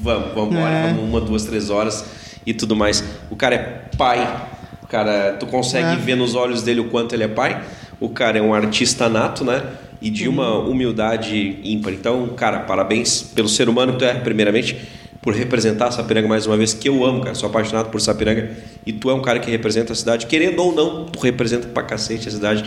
Vamos, 0.00 0.32
vamos 0.34 0.55
embora, 0.55 0.70
É. 0.72 0.86
vamos 0.92 1.05
uma, 1.05 1.20
duas, 1.20 1.44
três 1.44 1.68
horas 1.70 2.05
e 2.46 2.55
tudo 2.55 2.74
mais. 2.74 3.05
O 3.30 3.36
cara 3.36 3.55
é 3.57 3.96
pai. 3.98 4.46
Cara, 4.93 5.32
tu 5.40 5.47
consegue 5.47 5.95
É. 5.95 5.97
ver 5.97 6.14
nos 6.16 6.34
olhos 6.34 6.62
dele 6.62 6.80
o 6.80 6.84
quanto 6.90 7.14
ele 7.14 7.22
é 7.24 7.28
pai. 7.28 7.62
O 7.99 8.11
cara 8.11 8.38
é 8.38 8.43
um 8.43 8.53
artista 8.53 9.09
nato, 9.09 9.43
né? 9.43 9.62
E 10.03 10.11
de 10.11 10.28
uma 10.28 10.59
humildade 10.59 11.59
ímpar. 11.64 11.95
Então, 11.95 12.28
cara, 12.36 12.59
parabéns 12.61 13.22
pelo 13.22 13.49
ser 13.49 13.70
humano 13.70 13.95
que 13.95 14.01
tu 14.01 14.05
é, 14.05 14.12
primeiramente, 14.12 14.76
por 15.22 15.32
representar 15.32 15.86
a 15.86 15.90
Sapiranga 15.90 16.28
mais 16.28 16.47
uma 16.47 16.59
vez, 16.59 16.74
que 16.74 16.90
eu 16.90 17.03
amo, 17.07 17.22
cara. 17.22 17.34
Sou 17.34 17.49
apaixonado 17.49 17.88
por 17.88 18.03
Sapiranga. 18.03 18.51
E 18.84 18.93
tu 18.93 19.09
é 19.09 19.14
um 19.14 19.22
cara 19.22 19.38
que 19.38 19.51
representa 19.51 19.95
a 19.95 19.97
cidade. 19.97 20.26
Querendo 20.26 20.61
ou 20.62 20.74
não, 20.74 21.07
tu 21.07 21.18
representa 21.20 21.68
pra 21.68 21.82
cacete 21.84 22.28
a 22.28 22.30
cidade. 22.30 22.62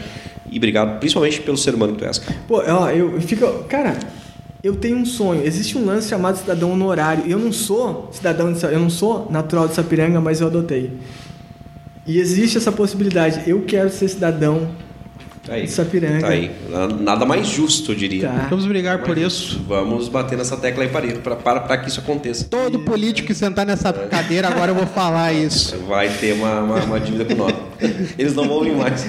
E 0.50 0.58
obrigado, 0.58 0.98
principalmente 1.00 1.40
pelo 1.42 1.58
ser 1.58 1.76
humano 1.76 1.94
que 1.94 2.00
tu 2.00 2.06
és, 2.06 2.18
cara. 2.18 2.36
Pô, 2.48 2.64
ó, 2.68 2.90
eu 2.90 3.22
fico. 3.22 3.46
Cara, 3.70 3.98
eu 4.64 4.76
tenho 4.78 4.98
um 4.98 5.06
sonho. 5.06 5.46
Existe 5.46 5.78
um 5.78 5.86
lance 5.86 6.10
chamado 6.10 6.40
cidadão 6.40 6.72
honorário. 6.72 7.24
Eu 7.28 7.38
não 7.38 7.52
sou 7.52 8.10
cidadão 8.12 8.52
de 8.52 8.64
eu 8.64 8.80
não 8.80 8.90
sou 8.90 9.28
natural 9.30 9.68
de 9.68 9.76
Sapiranga, 9.76 10.20
mas 10.20 10.42
eu 10.42 10.48
adotei. 10.48 10.90
E 12.08 12.20
existe 12.20 12.58
essa 12.58 12.72
possibilidade. 12.72 13.50
Eu 13.50 13.64
quero 13.64 13.90
ser 13.90 14.08
cidadão 14.08 14.76
Tá 15.46 15.54
aí. 15.54 15.68
Sapiranga. 15.68 16.22
Tá 16.22 16.28
aí. 16.30 16.52
Na- 16.70 16.88
Nada 16.88 17.26
mais 17.26 17.48
justo, 17.48 17.92
eu 17.92 17.96
diria. 17.96 18.28
Tá. 18.28 18.48
Vamos 18.50 18.66
brigar 18.66 19.00
por 19.04 19.18
isso. 19.18 19.62
Vamos 19.68 20.10
bater 20.10 20.38
nessa 20.38 20.58
tecla 20.58 20.84
aí 20.84 20.90
para, 20.90 21.08
para, 21.18 21.36
para, 21.36 21.60
para 21.62 21.78
que 21.78 21.90
isso 21.90 22.00
aconteça. 22.00 22.46
Todo 22.50 22.80
político 22.80 23.28
que 23.28 23.34
sentar 23.34 23.66
nessa 23.66 23.94
cadeira, 23.94 24.48
agora 24.48 24.72
eu 24.72 24.76
vou 24.76 24.88
falar 24.88 25.34
isso. 25.34 25.78
Vai 25.88 26.10
ter 26.10 26.34
uma, 26.34 26.62
uma, 26.62 26.84
uma 26.84 27.00
dívida 27.00 27.26
com 27.26 27.36
nós. 27.36 27.54
Eles 28.18 28.34
não 28.34 28.48
vão 28.48 28.64
vir 28.64 28.74
mais. 28.76 29.06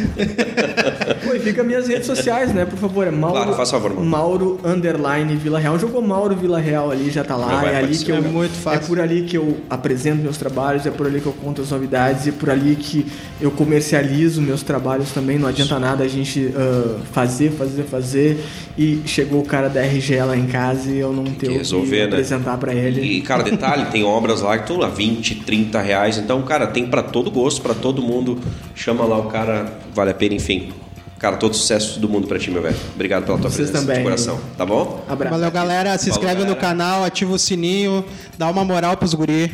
Pô, 1.24 1.34
e 1.34 1.38
fica 1.38 1.62
minhas 1.62 1.86
redes 1.88 2.06
sociais, 2.06 2.52
né? 2.52 2.64
Por 2.64 2.76
favor, 2.78 3.06
é 3.06 3.10
Mauro. 3.10 3.36
Claro, 3.36 3.54
faz 3.54 3.70
favor, 3.70 3.94
mano. 3.94 4.04
Mauro 4.04 4.60
underline 4.64 5.36
Vila 5.36 5.58
Real. 5.58 5.78
Jogou 5.78 6.02
Mauro 6.02 6.34
Vila 6.34 6.58
Real 6.58 6.90
ali, 6.90 7.10
já 7.10 7.24
tá 7.24 7.36
lá. 7.36 7.60
vai 7.62 7.74
É 7.74 7.78
ali 7.78 7.96
que 7.96 8.10
eu. 8.10 8.16
É 8.16 8.20
muito 8.20 8.54
fácil. 8.54 8.80
É 8.80 8.86
por 8.86 9.00
ali 9.00 9.22
que 9.22 9.36
eu 9.36 9.56
apresento 9.70 10.20
meus 10.22 10.36
trabalhos, 10.36 10.84
é 10.84 10.90
por 10.90 11.06
ali 11.06 11.20
que 11.20 11.26
eu 11.26 11.32
conto 11.32 11.62
as 11.62 11.70
novidades, 11.70 12.26
é 12.26 12.32
por 12.32 12.50
ali 12.50 12.74
que 12.76 13.06
eu 13.40 13.50
comercializo 13.50 14.42
meus 14.42 14.62
trabalhos 14.62 15.12
também. 15.12 15.38
Não 15.38 15.48
adianta 15.48 15.78
nada 15.78 16.02
a 16.04 16.08
gente 16.08 16.25
ah, 16.56 16.98
fazer, 17.12 17.50
fazer, 17.52 17.82
fazer 17.84 18.44
e 18.76 19.00
chegou 19.06 19.40
o 19.40 19.44
cara 19.44 19.68
da 19.68 19.80
RG 19.82 20.22
lá 20.22 20.36
em 20.36 20.46
casa 20.46 20.90
e 20.90 20.98
eu 20.98 21.12
não 21.12 21.24
ter 21.24 21.46
o 21.46 21.52
que 21.52 21.58
resolver, 21.58 21.98
né? 22.00 22.04
apresentar 22.04 22.56
pra 22.58 22.74
ele. 22.74 23.00
E, 23.00 23.20
cara, 23.20 23.42
detalhe, 23.42 23.86
tem 23.92 24.04
obras 24.04 24.40
lá 24.40 24.56
que 24.58 24.70
estão 24.70 24.82
a 24.82 24.88
20, 24.88 25.36
30 25.36 25.80
reais. 25.80 26.18
Então, 26.18 26.42
cara, 26.42 26.66
tem 26.66 26.86
para 26.86 27.02
todo 27.02 27.30
gosto, 27.30 27.62
para 27.62 27.74
todo 27.74 28.02
mundo. 28.02 28.38
Chama 28.74 29.04
lá 29.04 29.18
o 29.18 29.24
cara, 29.24 29.78
vale 29.94 30.10
a 30.10 30.14
pena, 30.14 30.34
enfim. 30.34 30.72
Cara, 31.18 31.36
todo 31.38 31.56
sucesso 31.56 31.98
do 31.98 32.08
mundo 32.08 32.28
pra 32.28 32.38
ti, 32.38 32.50
meu 32.50 32.60
velho. 32.60 32.76
Obrigado 32.94 33.24
pela 33.24 33.38
tua 33.38 33.48
Vocês 33.48 33.70
presença 33.70 33.80
também. 33.86 33.98
de 33.98 34.02
coração, 34.04 34.38
tá 34.56 34.66
bom? 34.66 35.02
Abraço. 35.08 35.34
Valeu, 35.34 35.50
galera. 35.50 35.96
Se 35.96 36.10
Falou, 36.10 36.18
inscreve 36.18 36.40
no 36.42 36.54
galera. 36.54 36.60
canal, 36.60 37.04
ativa 37.04 37.32
o 37.32 37.38
sininho, 37.38 38.04
dá 38.36 38.50
uma 38.50 38.64
moral 38.64 38.96
pros 38.98 39.14
guri. 39.14 39.50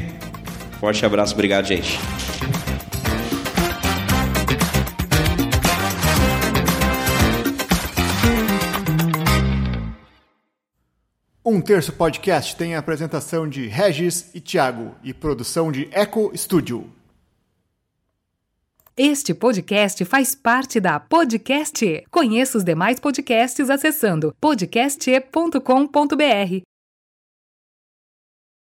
Forte 0.80 1.06
abraço, 1.06 1.34
obrigado, 1.34 1.66
gente. 1.66 2.00
Um 11.44 11.60
Terço 11.60 11.92
Podcast 11.92 12.54
tem 12.54 12.76
a 12.76 12.78
apresentação 12.78 13.48
de 13.48 13.66
Regis 13.66 14.30
e 14.32 14.40
Thiago 14.40 14.94
e 15.02 15.12
produção 15.12 15.72
de 15.72 15.88
Eco 15.90 16.30
Studio. 16.36 16.88
Este 18.96 19.34
podcast 19.34 20.04
faz 20.04 20.36
parte 20.36 20.78
da 20.78 21.00
Podcast. 21.00 21.84
E. 21.84 22.04
Conheça 22.12 22.58
os 22.58 22.62
demais 22.62 23.00
podcasts 23.00 23.68
acessando 23.68 24.32
podcast.com.br. 24.40 26.71